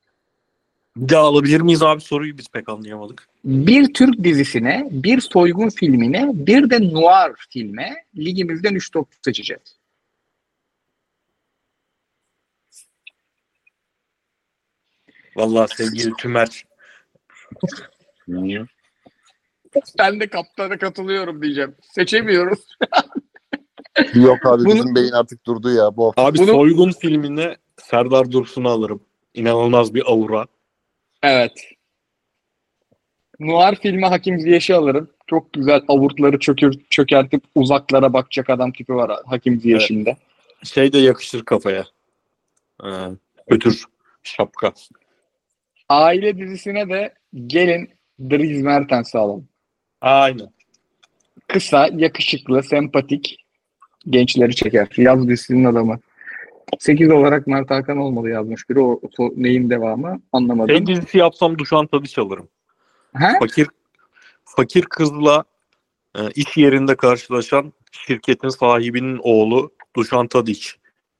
Bir 0.97 1.09
daha 1.09 1.21
alabilir 1.21 1.61
miyiz 1.61 1.83
abi 1.83 2.01
soruyu 2.01 2.37
biz 2.37 2.49
pek 2.49 2.69
anlayamadık. 2.69 3.27
Bir 3.45 3.93
Türk 3.93 4.23
dizisine, 4.23 4.87
bir 4.91 5.21
soygun 5.21 5.69
filmine, 5.69 6.31
bir 6.33 6.69
de 6.69 6.93
noir 6.93 7.33
filme 7.49 7.95
ligimizden 8.17 8.75
3 8.75 8.91
topçu 8.91 9.17
seçeceğiz. 9.25 9.81
Vallahi 15.35 15.75
sevgili 15.75 16.13
Tümer. 16.17 16.65
Ben 19.99 20.19
de 20.19 20.27
kaptana 20.27 20.77
katılıyorum 20.77 21.41
diyeceğim. 21.41 21.75
Seçemiyoruz. 21.81 22.59
Yok 24.13 24.45
abi 24.45 24.65
Bunu- 24.65 24.75
bizim 24.75 24.95
beyin 24.95 25.11
artık 25.11 25.45
durdu 25.45 25.73
ya 25.73 25.97
bu 25.97 26.07
hafta. 26.07 26.25
Abi 26.25 26.37
Bunu- 26.37 26.51
soygun 26.51 26.91
filmine 26.91 27.55
Serdar 27.77 28.31
Dursun'u 28.31 28.69
alırım. 28.69 29.01
İnanılmaz 29.33 29.93
bir 29.93 30.03
aura. 30.05 30.45
Evet. 31.23 31.51
Noir 33.39 33.75
filmi 33.75 34.05
Hakim 34.05 34.39
Ziyech'i 34.39 34.75
alırım. 34.75 35.09
Çok 35.27 35.53
güzel 35.53 35.81
avurtları 35.87 36.39
çökür, 36.39 36.73
çökertip 36.89 37.43
uzaklara 37.55 38.13
bakacak 38.13 38.49
adam 38.49 38.71
tipi 38.71 38.95
var 38.95 39.11
Hakim 39.25 39.59
Ziyech'in 39.61 40.05
de. 40.05 40.17
Şey 40.63 40.93
de 40.93 40.97
yakışır 40.97 41.45
kafaya. 41.45 41.85
Ee, 42.85 42.87
ötür 43.47 43.83
şapka. 44.23 44.73
Aile 45.89 46.37
dizisine 46.37 46.89
de 46.89 47.13
gelin 47.47 47.89
Dries 48.19 48.63
Mertens'i 48.63 49.17
alalım. 49.17 49.47
Aynen. 50.01 50.49
Kısa, 51.47 51.87
yakışıklı, 51.95 52.63
sempatik 52.63 53.45
gençleri 54.09 54.55
çeker. 54.55 54.87
Yaz 54.97 55.27
dizisinin 55.27 55.65
adamı. 55.65 55.99
8 56.79 57.11
olarak 57.11 57.47
Mert 57.47 57.69
Hakan 57.71 57.97
olmalı 57.97 58.29
yazmış 58.29 58.69
biri. 58.69 58.79
O, 58.79 59.01
o 59.17 59.29
neyin 59.35 59.69
devamı 59.69 60.21
anlamadım. 60.33 60.75
Şey 60.75 60.87
dizisi 60.87 61.17
yapsam 61.17 61.57
Duşan 61.57 61.87
Tadiç 61.87 62.17
alırım. 62.17 62.47
Ha? 63.13 63.31
Fakir 63.39 63.67
fakir 64.45 64.81
kızla 64.81 65.43
e, 66.15 66.19
iş 66.35 66.57
yerinde 66.57 66.95
karşılaşan 66.95 67.73
şirketin 67.91 68.49
sahibinin 68.49 69.19
oğlu 69.23 69.71
Duşan 69.95 70.27
Tadiç. 70.27 70.75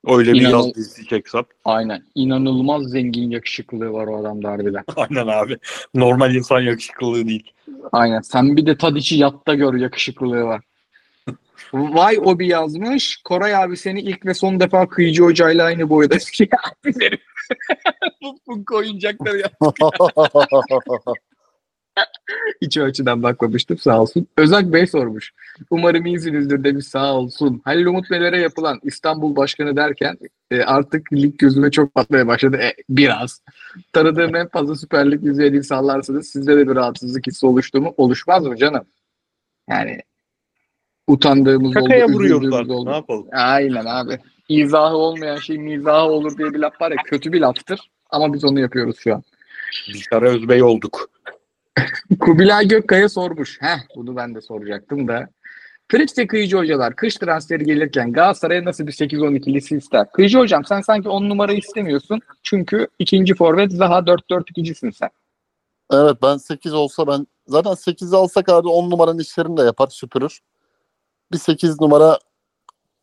Öyle 0.06 0.32
bir 0.32 0.40
İnanıl- 0.40 0.66
yaz 0.66 0.74
dizisi 0.74 1.06
çeksem. 1.08 1.42
Aynen. 1.64 2.02
İnanılmaz 2.14 2.82
zengin 2.82 3.30
yakışıklılığı 3.30 3.92
var 3.92 4.06
o 4.06 4.16
adamda 4.16 4.50
harbiden. 4.50 4.84
Aynen 4.96 5.26
abi. 5.26 5.58
Normal 5.94 6.34
insan 6.34 6.60
yakışıklılığı 6.60 7.28
değil. 7.28 7.52
Aynen. 7.92 8.20
Sen 8.20 8.56
bir 8.56 8.66
de 8.66 8.76
Tadiç'i 8.76 9.16
yatta 9.16 9.54
gör 9.54 9.74
yakışıklılığı 9.74 10.44
var. 10.44 10.60
Vay 11.72 12.18
Obi 12.18 12.48
yazmış. 12.48 13.16
Koray 13.24 13.56
abi 13.56 13.76
seni 13.76 14.00
ilk 14.00 14.26
ve 14.26 14.34
son 14.34 14.60
defa 14.60 14.88
Kıyıcı 14.88 15.22
Hoca'yla 15.22 15.64
aynı 15.64 15.88
boyda. 15.88 16.14
Ya, 16.40 16.92
herif. 17.00 17.20
bu, 18.22 18.36
bu 18.46 18.76
oyuncakları 18.76 19.38
ya. 19.38 19.50
Hiç 22.62 22.78
o 22.78 22.82
açıdan 22.82 23.22
bakmamıştım 23.22 23.78
sağ 23.78 24.02
olsun. 24.02 24.26
Özak 24.36 24.72
Bey 24.72 24.86
sormuş. 24.86 25.32
Umarım 25.70 26.06
iyisinizdir 26.06 26.64
demiş 26.64 26.86
sağ 26.86 27.14
olsun. 27.14 27.62
Halil 27.64 27.86
Umut 27.86 28.10
Meler'e 28.10 28.40
yapılan 28.40 28.80
İstanbul 28.82 29.36
Başkanı 29.36 29.76
derken 29.76 30.18
e, 30.50 30.62
artık 30.62 31.12
lig 31.12 31.38
gözüme 31.38 31.70
çok 31.70 31.96
batmaya 31.96 32.26
başladı. 32.26 32.56
E, 32.56 32.74
biraz. 32.88 33.42
Tanıdığım 33.92 34.36
en 34.36 34.48
fazla 34.48 34.74
Süper 34.74 35.10
Lig 35.10 35.24
izleyen 35.24 35.54
insanlarsınız. 35.54 36.28
Sizde 36.28 36.56
de 36.56 36.68
bir 36.68 36.74
rahatsızlık 36.74 37.26
hissi 37.26 37.46
oluştu 37.46 37.80
mu? 37.80 37.94
Oluşmaz 37.96 38.46
mı 38.46 38.56
canım? 38.56 38.84
Yani 39.70 40.00
utandığımız 41.06 41.70
oldu, 41.76 41.80
Kakaya 41.84 42.06
vuruyoruz 42.08 42.30
üzüldüğümüz 42.42 42.54
artık. 42.54 42.70
oldu. 42.70 42.90
Ne 42.90 42.94
yapalım? 42.94 43.26
Aynen 43.32 43.84
abi. 43.84 44.18
İzahı 44.48 44.96
olmayan 44.96 45.36
şey 45.36 45.58
mizahı 45.58 46.02
olur 46.10 46.38
diye 46.38 46.54
bir 46.54 46.58
laf 46.58 46.80
var 46.80 46.90
ya 46.90 46.96
kötü 47.04 47.32
bir 47.32 47.40
laftır. 47.40 47.80
Ama 48.10 48.32
biz 48.34 48.44
onu 48.44 48.60
yapıyoruz 48.60 48.96
şu 48.98 49.14
an. 49.14 49.22
Bişara 49.88 50.28
Özbey 50.30 50.62
olduk. 50.62 51.10
Kubilay 52.20 52.68
Gökkaya 52.68 53.08
sormuş. 53.08 53.58
Heh 53.60 53.78
bunu 53.96 54.16
ben 54.16 54.34
de 54.34 54.40
soracaktım 54.40 55.08
da. 55.08 55.28
Fritz 55.88 56.18
ve 56.18 56.26
Kıyıcı 56.26 56.56
hocalar 56.56 56.96
kış 56.96 57.14
transferi 57.14 57.64
gelirken 57.64 58.12
Galatasaray'a 58.12 58.64
nasıl 58.64 58.86
bir 58.86 58.92
8-12'lisi 58.92 59.76
ister? 59.76 60.10
Kıyıcı 60.12 60.38
hocam 60.38 60.64
sen 60.64 60.80
sanki 60.80 61.08
10 61.08 61.28
numara 61.28 61.52
istemiyorsun. 61.52 62.20
Çünkü 62.42 62.88
ikinci 62.98 63.34
forvet 63.34 63.72
Zaha 63.72 63.98
4-4-2'cisin 63.98 64.92
sen. 64.92 65.10
evet 65.92 66.16
ben 66.22 66.36
8 66.36 66.72
olsa 66.74 67.06
ben 67.06 67.26
zaten 67.46 67.70
8'i 67.72 68.16
alsak 68.16 68.48
abi 68.48 68.68
10 68.68 68.90
numaranın 68.90 69.18
işlerini 69.18 69.56
de 69.56 69.62
yapar 69.62 69.86
süpürür. 69.90 70.40
Bir 71.32 71.38
8 71.38 71.80
numara 71.80 72.18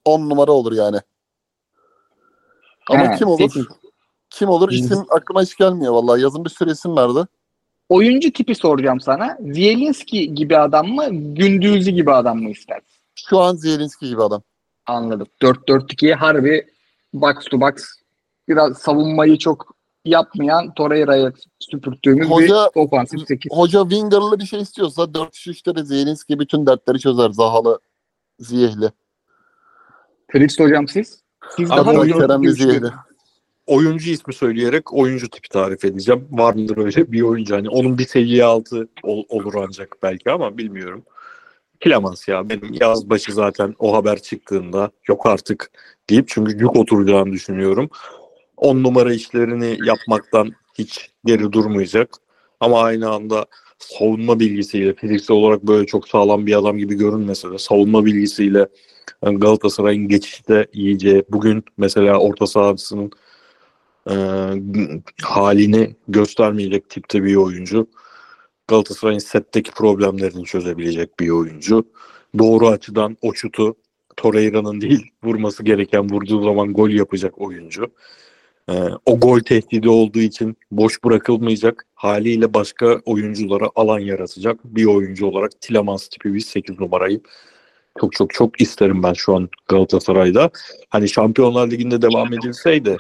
10 0.06 0.30
numara 0.30 0.52
olur 0.52 0.74
yani. 0.74 0.98
Ama 2.90 3.14
He, 3.14 3.18
kim 3.18 3.28
olur? 3.28 3.38
sekiz. 3.40 3.66
Kim 4.30 4.50
olur? 4.50 4.72
İsim 4.72 5.06
aklıma 5.10 5.42
hiç 5.42 5.56
gelmiyor 5.58 5.94
vallahi. 5.94 6.22
Yazın 6.22 6.46
bir 6.46 6.50
sürü 6.50 6.72
isim 6.72 6.96
vardı. 6.96 7.28
Oyuncu 7.90 8.34
tipi 8.34 8.56
soracağım 8.56 9.00
sana. 9.00 9.38
Zielinski 9.42 10.34
gibi 10.36 10.58
adam 10.58 10.88
mı? 10.88 11.06
Gündüzü 11.12 11.92
gibi 11.92 12.12
adam 12.12 12.38
mı 12.40 12.50
istersin? 12.50 12.88
Şu 13.16 13.40
an 13.40 13.56
Zielinski 13.56 14.08
gibi 14.08 14.24
adam. 14.24 14.42
Anladım. 14.86 15.28
4-4-2'ye 15.42 16.16
harbi 16.16 16.68
box 17.14 17.36
to 17.52 17.62
box 17.62 17.74
biraz 18.48 18.78
savunmayı 18.78 19.38
çok 19.38 19.76
yapmayan 20.06 20.74
Torreira'ya 20.74 21.32
süpürttüğümüz 21.60 22.28
Hoca- 22.30 22.70
bir 22.76 22.82
ofansif 22.82 23.28
8. 23.28 23.52
Hoca 23.52 23.82
Winger'lı 23.82 24.40
bir 24.40 24.46
şey 24.46 24.62
istiyorsa 24.62 25.02
4-3-3'te 25.04 25.76
de 25.76 25.84
Zielinski 25.86 26.40
bütün 26.40 26.66
dertleri 26.66 27.00
çözer. 27.00 27.30
Zahalı, 27.30 27.80
Ziyehli. 28.40 28.92
Fritz 30.32 30.60
hocam 30.60 30.88
siz? 30.88 31.24
Siz 31.58 31.72
Abi 31.72 31.78
daha 31.80 31.92
oyun- 31.92 32.14
iyi 32.14 32.20
Kerem. 32.20 32.44
Ziyehli. 32.48 32.88
oyuncu 33.68 34.10
ismi 34.12 34.34
söyleyerek 34.34 34.94
oyuncu 34.94 35.30
tipi 35.30 35.50
tarif 35.50 35.86
edeceğim. 35.86 36.28
Var 36.32 36.54
mıdır 36.54 36.78
öyle 36.78 37.12
bir 37.12 37.22
oyuncu? 37.22 37.56
Hani 37.56 37.70
onun 37.70 37.98
bir 37.98 38.06
seviye 38.06 38.44
altı 38.44 38.88
ol- 39.04 39.24
olur 39.30 39.54
ancak 39.68 39.96
belki 40.04 40.32
ama 40.32 40.58
bilmiyorum. 40.58 41.04
Kilemans 41.80 42.28
ya. 42.28 42.50
Benim 42.50 42.74
yaz 42.82 43.10
başı 43.10 43.34
zaten 43.34 43.76
o 43.80 43.96
haber 43.96 44.22
çıktığında 44.22 44.92
yok 45.08 45.26
artık 45.26 45.72
deyip 46.10 46.28
çünkü 46.28 46.52
yük 46.60 46.76
oturacağını 46.76 47.32
düşünüyorum. 47.32 47.90
10 48.58 48.84
numara 48.84 49.14
işlerini 49.14 49.78
yapmaktan 49.88 50.52
hiç 50.78 51.12
geri 51.26 51.52
durmayacak. 51.52 52.10
Ama 52.60 52.82
aynı 52.84 53.10
anda 53.10 53.46
savunma 53.80 54.40
bilgisiyle 54.40 54.94
fiziksel 54.94 55.38
olarak 55.38 55.64
böyle 55.64 55.86
çok 55.86 56.08
sağlam 56.08 56.46
bir 56.46 56.58
adam 56.60 56.78
gibi 56.78 56.96
görünmese 56.96 57.52
de 57.52 57.58
savunma 57.58 58.06
bilgisiyle 58.06 58.68
yani 59.26 59.40
Galatasaray'ın 59.40 60.08
geçişte 60.08 60.68
iyice 60.74 61.24
bugün 61.30 61.64
mesela 61.78 62.18
orta 62.18 62.48
sahasının 62.48 63.12
e, 64.10 64.16
halini 65.22 65.96
göstermeyecek 66.08 66.90
tipte 66.90 67.24
bir 67.24 67.36
oyuncu. 67.36 67.88
Galatasaray'ın 68.68 69.20
setteki 69.20 69.72
problemlerini 69.72 70.46
çözebilecek 70.46 71.20
bir 71.20 71.30
oyuncu. 71.30 71.86
Doğru 72.38 72.68
açıdan 72.68 73.18
o 73.22 73.34
şutu 73.34 73.76
Torreira'nın 74.18 74.82
değil 74.82 75.12
vurması 75.24 75.64
gereken 75.64 76.10
vurduğu 76.10 76.44
zaman 76.44 76.74
gol 76.74 76.90
yapacak 76.90 77.42
oyuncu. 77.42 77.88
E, 78.70 78.74
o 79.06 79.20
gol 79.20 79.40
tehdidi 79.40 79.90
olduğu 79.90 80.20
için 80.20 80.58
boş 80.72 81.04
bırakılmayacak 81.04 81.86
haliyle 81.96 82.54
başka 82.54 83.02
oyunculara 83.06 83.70
alan 83.76 84.00
yaratacak 84.00 84.60
bir 84.66 84.86
oyuncu 84.86 85.26
olarak 85.26 85.62
Tilemans 85.62 86.08
tipi 86.08 86.34
bir 86.34 86.40
8 86.40 86.80
numarayı 86.80 87.22
çok 88.00 88.14
çok 88.14 88.34
çok 88.34 88.62
isterim 88.62 89.04
ben 89.04 89.14
şu 89.14 89.36
an 89.36 89.50
Galatasaray'da. 89.68 90.50
Hani 90.90 91.10
Şampiyonlar 91.10 91.72
Ligi'nde 91.72 92.02
devam 92.02 92.34
edilseydi 92.34 92.98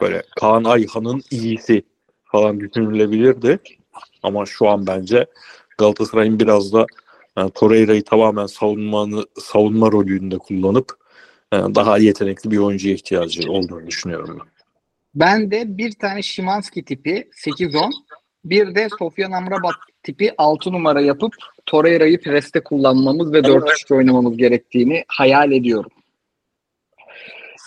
böyle 0.00 0.22
Kaan 0.40 0.64
Ayhan'ın 0.64 1.22
iyisi 1.30 1.82
falan 2.24 2.60
düşünülebilirdi. 2.60 3.58
Ama 4.22 4.46
şu 4.46 4.68
an 4.68 4.86
bence 4.86 5.26
Galatasaray'ın 5.78 6.40
biraz 6.40 6.72
da 6.72 6.86
yani 7.36 7.50
Torreira'yı 7.50 8.04
tamamen 8.04 8.46
savunmanı, 8.46 9.26
savunma 9.40 9.92
rolünde 9.92 10.38
kullanıp 10.38 10.92
e, 11.52 11.56
daha 11.56 11.98
yetenekli 11.98 12.50
bir 12.50 12.58
oyuncuya 12.58 12.94
ihtiyacı 12.94 13.52
olduğunu 13.52 13.86
düşünüyorum 13.86 14.38
ben. 14.40 14.57
Ben 15.14 15.50
de 15.50 15.78
bir 15.78 15.92
tane 15.92 16.22
Şimanski 16.22 16.84
tipi 16.84 17.28
8-10 17.46 17.92
bir 18.44 18.74
de 18.74 18.88
Sofyan 18.98 19.32
Amrabat 19.32 19.74
tipi 20.02 20.34
6 20.38 20.72
numara 20.72 21.00
yapıp 21.00 21.34
Torreira'yı 21.66 22.20
preste 22.20 22.60
kullanmamız 22.60 23.32
ve 23.32 23.38
4-3 23.38 23.94
oynamamız 23.94 24.36
gerektiğini 24.36 25.04
hayal 25.08 25.52
ediyorum. 25.52 25.90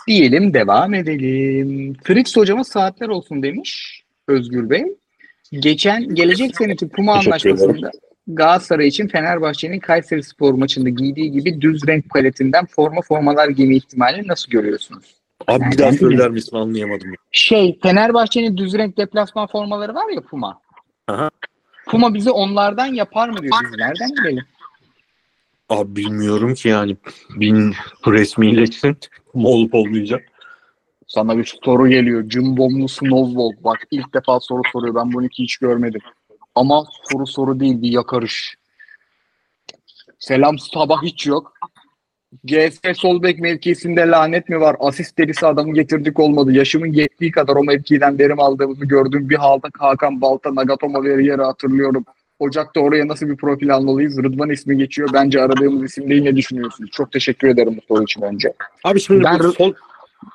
Diyelim 0.08 0.54
devam 0.54 0.94
edelim. 0.94 1.96
Fritz 2.04 2.38
hocama 2.38 2.64
saatler 2.64 3.08
olsun 3.08 3.44
demiş 3.44 4.04
Özgür 4.28 4.70
Bey. 4.70 4.84
Geçen 5.52 6.16
gelecek 6.16 6.58
seneki 6.58 6.90
Puma 6.90 7.14
anlaşmasında 7.14 7.92
Galatasaray 8.28 8.88
için 8.88 9.08
Fenerbahçe'nin 9.08 9.80
Kayseri 9.80 10.24
Spor 10.24 10.54
maçında 10.54 10.90
giydiği 10.90 11.32
gibi 11.32 11.62
düz 11.62 11.88
renk 11.88 12.10
paletinden 12.10 12.66
forma 12.66 13.02
formalar 13.02 13.50
giyme 13.50 13.76
ihtimalini 13.76 14.28
nasıl 14.28 14.52
görüyorsunuz? 14.52 15.21
Abi 15.48 15.64
bir 15.72 15.78
daha 15.78 15.94
söyler 15.94 16.30
misin 16.30 16.58
anlayamadım. 16.58 17.14
Şey 17.32 17.80
Fenerbahçe'nin 17.84 18.58
düz 18.58 18.74
renk 18.74 18.98
deplasman 18.98 19.48
formaları 19.48 19.96
var 19.96 20.10
ya 20.10 20.22
Puma. 20.22 20.60
Aha. 21.08 21.30
Puma 21.88 22.14
bizi 22.14 22.32
onlardan 22.32 22.86
yapar 22.86 23.30
mı 23.30 23.38
diyor. 23.42 23.54
Biz 23.64 23.80
nereden 23.80 24.10
bilelim? 24.10 24.46
Abi 25.70 25.96
bilmiyorum 25.96 26.54
ki 26.54 26.70
yani. 26.70 26.98
Bin 27.30 27.74
resmileşsin. 28.08 28.98
Olup 29.34 29.76
olmayacak. 29.76 30.24
Sana 31.08 31.38
bir 31.38 31.58
soru 31.66 31.88
geliyor. 31.88 32.30
Cimbomlu 32.30 32.88
Snowball. 32.88 33.52
Bak 33.64 33.80
ilk 33.92 34.14
defa 34.14 34.40
soru 34.40 34.62
soruyor. 34.74 34.96
Ben 34.96 35.14
bunu 35.14 35.28
hiç 35.34 35.58
görmedim. 35.58 36.02
Ama 36.56 36.86
soru 37.12 37.28
soru 37.28 37.60
değil 37.60 37.82
bir 37.82 37.92
yakarış. 37.92 38.56
Selam 40.20 40.60
sabah 40.60 41.04
hiç 41.04 41.28
yok. 41.28 41.54
CS 42.46 42.98
sol 42.98 43.24
bek 43.24 43.40
mevkisinde 43.40 44.02
lanet 44.02 44.50
mi 44.50 44.60
var? 44.60 44.76
Asist 44.80 45.18
delisi 45.18 45.48
adamı 45.48 45.74
getirdik 45.74 46.20
olmadı. 46.20 46.52
Yaşımın 46.52 46.94
yettiği 46.94 47.32
kadar 47.32 47.56
o 47.56 47.64
mevkiden 47.64 48.20
verim 48.20 48.40
aldığımızı 48.40 48.86
gördüğüm 48.86 49.30
bir 49.30 49.36
halde 49.36 49.68
Hakan 49.80 50.22
Balta, 50.22 50.56
Nagatomo 50.56 51.04
yeri 51.04 51.42
hatırlıyorum. 51.42 52.06
Ocak'ta 52.40 52.80
oraya 52.80 53.08
nasıl 53.08 53.28
bir 53.28 53.38
profil 53.38 53.76
almalıyız? 53.76 54.18
Rıdvan 54.18 54.50
ismi 54.50 54.78
geçiyor. 54.78 55.10
Bence 55.14 55.42
aradığımız 55.42 55.84
isim 55.84 56.10
değil. 56.10 56.24
Ne 56.24 56.36
düşünüyorsunuz? 56.36 56.92
Çok 56.92 57.12
teşekkür 57.12 57.48
ederim 57.48 57.78
bu 57.78 57.96
soru 57.96 58.04
için 58.04 58.22
önce. 58.22 58.54
Abi 58.84 59.00
şimdi 59.00 59.24
Ben- 59.24 59.40
bu 59.40 59.54
sol... 59.54 59.74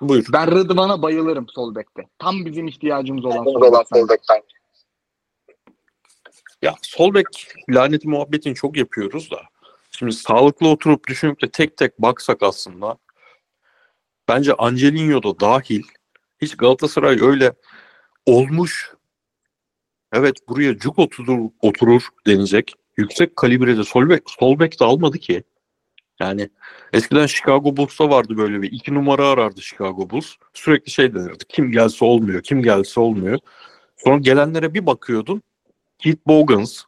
Buyur. 0.00 0.26
Ben 0.32 0.50
Rıdvan'a 0.50 1.02
bayılırım 1.02 1.46
sol 1.48 1.74
bekte. 1.74 2.02
Tam 2.18 2.44
bizim 2.44 2.68
ihtiyacımız 2.68 3.24
olan 3.24 3.44
sol 3.44 4.08
bek. 4.08 4.20
Ya 6.62 6.74
sol 6.82 7.14
bek 7.14 7.26
laneti 7.70 8.08
muhabbetini 8.08 8.54
çok 8.54 8.76
yapıyoruz 8.76 9.30
da. 9.30 9.36
Şimdi 9.98 10.12
sağlıklı 10.12 10.68
oturup 10.68 11.08
düşünüp 11.08 11.42
de 11.42 11.50
tek 11.50 11.76
tek 11.76 11.98
baksak 11.98 12.42
aslında 12.42 12.98
bence 14.28 14.54
Angelino 14.54 15.22
da 15.22 15.40
dahil 15.40 15.82
hiç 16.42 16.56
Galatasaray 16.56 17.18
öyle 17.20 17.52
olmuş 18.26 18.92
evet 20.12 20.36
buraya 20.48 20.78
cuk 20.78 20.98
oturur, 20.98 21.50
oturur 21.62 22.02
denecek 22.26 22.74
yüksek 22.96 23.36
kalibrede 23.36 23.84
sol 23.84 24.08
bek, 24.08 24.22
sol 24.26 24.58
bek 24.58 24.80
de 24.80 24.84
almadı 24.84 25.18
ki. 25.18 25.44
Yani 26.20 26.50
eskiden 26.92 27.26
Chicago 27.26 27.76
Bulls'ta 27.76 28.10
vardı 28.10 28.36
böyle 28.36 28.62
bir 28.62 28.72
iki 28.72 28.94
numara 28.94 29.28
arardı 29.28 29.62
Chicago 29.62 30.10
Bulls. 30.10 30.34
Sürekli 30.54 30.90
şey 30.90 31.14
denirdi. 31.14 31.44
Kim 31.48 31.72
gelse 31.72 32.04
olmuyor, 32.04 32.42
kim 32.42 32.62
gelse 32.62 33.00
olmuyor. 33.00 33.38
Sonra 33.96 34.18
gelenlere 34.18 34.74
bir 34.74 34.86
bakıyordun. 34.86 35.42
Keith 35.98 36.26
Bogans, 36.26 36.82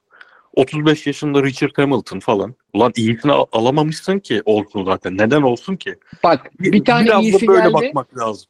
35 0.54 1.06
yaşında 1.06 1.42
Richard 1.42 1.78
Hamilton 1.78 2.18
falan. 2.20 2.54
Ulan 2.72 2.92
iyisini 2.96 3.32
al- 3.32 3.46
alamamışsın 3.52 4.18
ki 4.18 4.42
olsun 4.44 4.84
zaten. 4.84 5.18
Neden 5.18 5.42
olsun 5.42 5.76
ki? 5.76 5.94
Bak 6.24 6.50
bir 6.60 6.84
tane 6.84 7.04
Biraz 7.06 7.18
da 7.18 7.22
iyisi 7.22 7.46
böyle 7.46 7.62
geldi. 7.62 7.72
bakmak 7.74 8.16
lazım. 8.18 8.46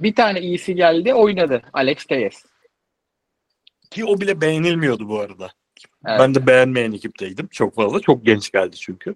Bir 0.00 0.14
tane 0.14 0.40
iyisi 0.40 0.74
geldi 0.74 1.14
oynadı. 1.14 1.62
Alex 1.72 2.04
Teyes. 2.04 2.44
Ki 3.90 4.04
o 4.04 4.20
bile 4.20 4.40
beğenilmiyordu 4.40 5.08
bu 5.08 5.20
arada. 5.20 5.50
Evet. 6.06 6.20
Ben 6.20 6.34
de 6.34 6.46
beğenmeyen 6.46 6.92
ekipteydim 6.92 7.46
çok 7.46 7.74
fazla. 7.74 8.00
Çok 8.00 8.26
genç 8.26 8.52
geldi 8.52 8.76
çünkü. 8.76 9.14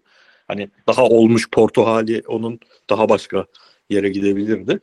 Hani 0.49 0.69
daha 0.87 1.05
olmuş 1.05 1.51
Porto 1.51 1.87
hali 1.87 2.23
onun 2.27 2.61
daha 2.91 3.09
başka 3.09 3.47
yere 3.91 4.09
gidebilirdi. 4.09 4.81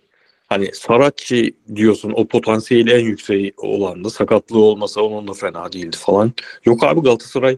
Hani 0.48 0.70
Saracchi 0.74 1.58
diyorsun 1.76 2.14
o 2.16 2.28
potansiyeli 2.28 2.92
en 2.92 3.06
yükseği 3.06 3.54
olandı. 3.58 4.10
Sakatlığı 4.10 4.60
olmasa 4.60 5.02
onun 5.02 5.28
da 5.28 5.34
fena 5.34 5.72
değildi 5.72 5.98
falan. 6.00 6.34
Yok 6.66 6.84
abi 6.84 7.02
Galatasaray 7.02 7.58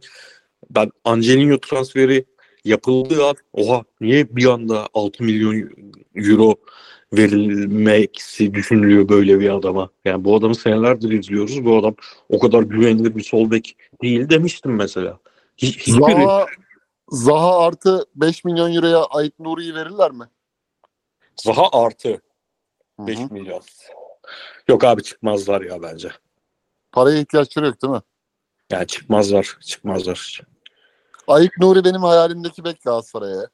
ben 0.69 0.91
Angelino 1.05 1.57
transferi 1.57 2.25
yapıldığı 2.65 3.25
an 3.25 3.35
oha 3.53 3.83
niye 4.01 4.35
bir 4.35 4.45
anda 4.45 4.87
6 4.93 5.23
milyon 5.23 5.69
euro 6.15 6.55
verilmeksi 7.13 8.53
düşünülüyor 8.53 9.09
böyle 9.09 9.39
bir 9.39 9.49
adama. 9.49 9.89
Yani 10.05 10.25
bu 10.25 10.35
adamı 10.35 10.55
senelerdir 10.55 11.11
izliyoruz. 11.11 11.65
Bu 11.65 11.77
adam 11.77 11.95
o 12.29 12.39
kadar 12.39 12.61
güvenilir 12.61 13.15
bir 13.15 13.23
sol 13.23 13.51
bek 13.51 13.77
değil 14.01 14.29
demiştim 14.29 14.75
mesela. 14.75 15.19
Hiç, 15.57 15.77
hiçbiri 15.77 16.23
Zaha, 16.23 16.45
Zaha 17.09 17.59
artı 17.59 18.05
5 18.15 18.43
milyon 18.43 18.75
euroya 18.75 19.03
Ait 19.03 19.39
Nuri'yi 19.39 19.75
verirler 19.75 20.11
mi? 20.11 20.25
Zaha 21.35 21.85
artı 21.85 22.21
Hı 22.99 23.07
5 23.07 23.17
hı. 23.17 23.33
milyon. 23.33 23.61
Yok 24.67 24.83
abi 24.83 25.03
çıkmazlar 25.03 25.61
ya 25.61 25.81
bence. 25.81 26.09
Paraya 26.91 27.19
ihtiyaçları 27.19 27.65
yok 27.65 27.81
değil 27.81 27.93
mi? 27.93 28.01
Yani 28.71 28.87
çıkmazlar. 28.87 29.57
Çıkmazlar. 29.61 30.41
Ayık 31.27 31.57
Nuri 31.59 31.83
benim 31.85 32.01
hayalimdeki 32.03 32.63
bek 32.63 32.83
Galatasaray'a. 32.83 33.47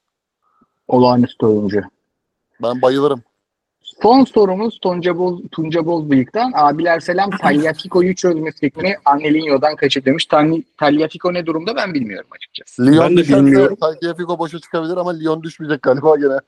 Olağanüstü 0.87 1.45
oyuncu. 1.45 1.81
Ben 2.61 2.81
bayılırım. 2.81 3.23
Son 4.01 4.25
sorumuz 4.25 4.79
Tunca, 4.79 5.17
Boz, 5.17 5.41
Tunca 5.51 5.85
Bozbıyık'tan. 5.85 6.51
Abiler 6.55 6.99
selam. 6.99 7.29
Tagliafico'yu 7.41 8.15
çözme 8.15 8.51
fikrini 8.51 8.95
Angelinho'dan 9.05 9.75
kaçır 9.75 10.05
demiş. 10.05 10.25
Tagliafico 10.77 11.33
ne 11.33 11.45
durumda 11.45 11.75
ben 11.75 11.93
bilmiyorum 11.93 12.29
açıkçası. 12.31 12.85
Lyon 12.85 13.09
Ben 13.09 13.17
de 13.17 13.23
bilmiyorum. 13.23 13.77
Tagliafico 13.81 14.39
boşa 14.39 14.59
çıkabilir 14.59 14.97
ama 14.97 15.13
Lyon 15.13 15.43
düşmeyecek 15.43 15.81
galiba 15.81 16.15
gene. 16.15 16.39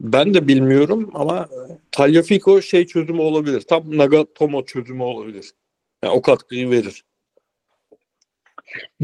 Ben 0.00 0.34
de 0.34 0.48
bilmiyorum 0.48 1.10
ama 1.14 1.48
Tagliafico 1.92 2.62
şey 2.62 2.86
çözümü 2.86 3.20
olabilir. 3.20 3.60
Tam 3.60 3.98
Nagatomo 3.98 4.64
çözümü 4.64 5.02
olabilir. 5.02 5.54
Yani 6.02 6.14
o 6.14 6.22
katkıyı 6.22 6.70
verir. 6.70 7.04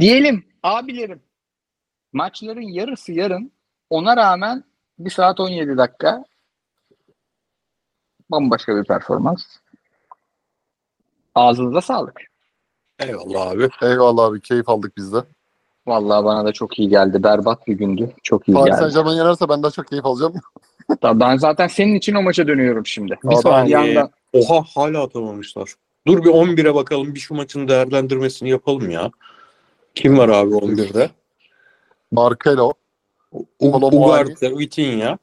Diyelim 0.00 0.44
abilerim 0.62 1.22
maçların 2.12 2.60
yarısı 2.60 3.12
yarın 3.12 3.52
ona 3.90 4.16
rağmen 4.16 4.64
1 4.98 5.10
saat 5.10 5.40
17 5.40 5.76
dakika 5.76 6.24
bambaşka 8.30 8.76
bir 8.76 8.84
performans. 8.84 9.42
Ağzınıza 11.34 11.80
sağlık. 11.80 12.20
Eyvallah 12.98 13.50
abi. 13.50 13.68
Eyvallah 13.82 14.24
abi 14.24 14.40
keyif 14.40 14.68
aldık 14.68 14.96
biz 14.96 15.12
de. 15.12 15.24
Vallahi 15.86 16.24
bana 16.24 16.44
da 16.44 16.52
çok 16.52 16.78
iyi 16.78 16.88
geldi. 16.88 17.22
Berbat 17.22 17.66
bir 17.66 17.74
gündü. 17.74 18.12
Çok 18.22 18.48
iyi 18.48 18.54
Paris 18.54 18.66
geldi. 18.66 18.78
Saint 18.78 18.94
Germain 18.94 19.16
yenerse 19.16 19.48
ben 19.48 19.62
daha 19.62 19.70
çok 19.70 19.86
keyif 19.86 20.06
alacağım. 20.06 20.34
Tabii 21.00 21.20
Ben 21.20 21.36
zaten 21.36 21.66
senin 21.68 21.94
için 21.94 22.14
o 22.14 22.22
maça 22.22 22.46
dönüyorum 22.46 22.86
şimdi. 22.86 23.18
Bir 23.24 23.36
Adam- 23.38 23.66
yandan- 23.66 24.10
Oha 24.32 24.64
hala 24.74 25.02
atamamışlar. 25.02 25.74
Dur 26.06 26.24
bir 26.24 26.30
11'e 26.30 26.74
bakalım. 26.74 27.14
Bir 27.14 27.20
şu 27.20 27.34
maçın 27.34 27.68
değerlendirmesini 27.68 28.50
yapalım 28.50 28.90
ya. 28.90 29.10
Kim 29.94 30.18
var 30.18 30.28
abi 30.28 30.54
11'de? 30.54 31.10
Marcelo. 32.12 32.72
Ugarte, 33.60 34.58
Vitinha. 34.58 35.18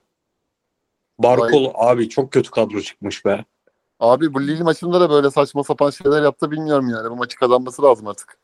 Barkol 1.20 1.72
abi 1.76 2.10
çok 2.10 2.32
kötü 2.32 2.52
kadro 2.52 2.82
çıkmış 2.82 3.26
be. 3.26 3.46
Abi 4.00 4.34
bu 4.34 4.42
Lille 4.48 4.64
maçında 4.64 5.02
da 5.02 5.10
böyle 5.10 5.32
saçma 5.32 5.64
sapan 5.64 5.90
şeyler 5.90 6.24
yaptı 6.24 6.52
bilmiyorum 6.52 6.90
yani. 6.90 7.10
Bu 7.10 7.16
maçı 7.16 7.38
kazanması 7.38 7.84
lazım 7.84 8.08
artık. 8.08 8.38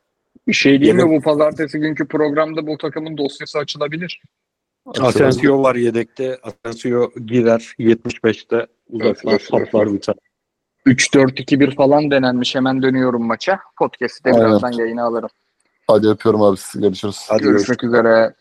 Bir 0.47 0.53
şey 0.53 0.79
diyeyim 0.81 0.97
mi? 0.97 1.17
Bu 1.17 1.21
pazartesi 1.21 1.79
günkü 1.79 2.07
programda 2.07 2.67
bu 2.67 2.77
takımın 2.77 3.17
dosyası 3.17 3.59
açılabilir. 3.59 4.21
Asensio 4.87 5.63
var 5.63 5.75
yedekte. 5.75 6.39
Asensio 6.43 7.11
girer 7.25 7.73
75'te 7.79 8.67
uzaklar 8.89 9.33
öf. 9.33 9.41
saplar 9.41 9.93
biter. 9.93 10.15
3-4-2-1 10.85 11.75
falan 11.75 12.11
denenmiş. 12.11 12.55
Hemen 12.55 12.81
dönüyorum 12.81 13.25
maça. 13.25 13.59
Podcast'i 13.79 14.23
de 14.23 14.29
Aynen. 14.31 14.47
birazdan 14.47 14.71
yayına 14.71 15.03
alırım. 15.03 15.29
Hadi 15.87 16.07
öpüyorum 16.07 16.41
abi. 16.41 16.57
Görüşürüz. 16.75 17.25
Hadi 17.29 17.43
Görüşmek 17.43 17.83
üzere. 17.83 18.33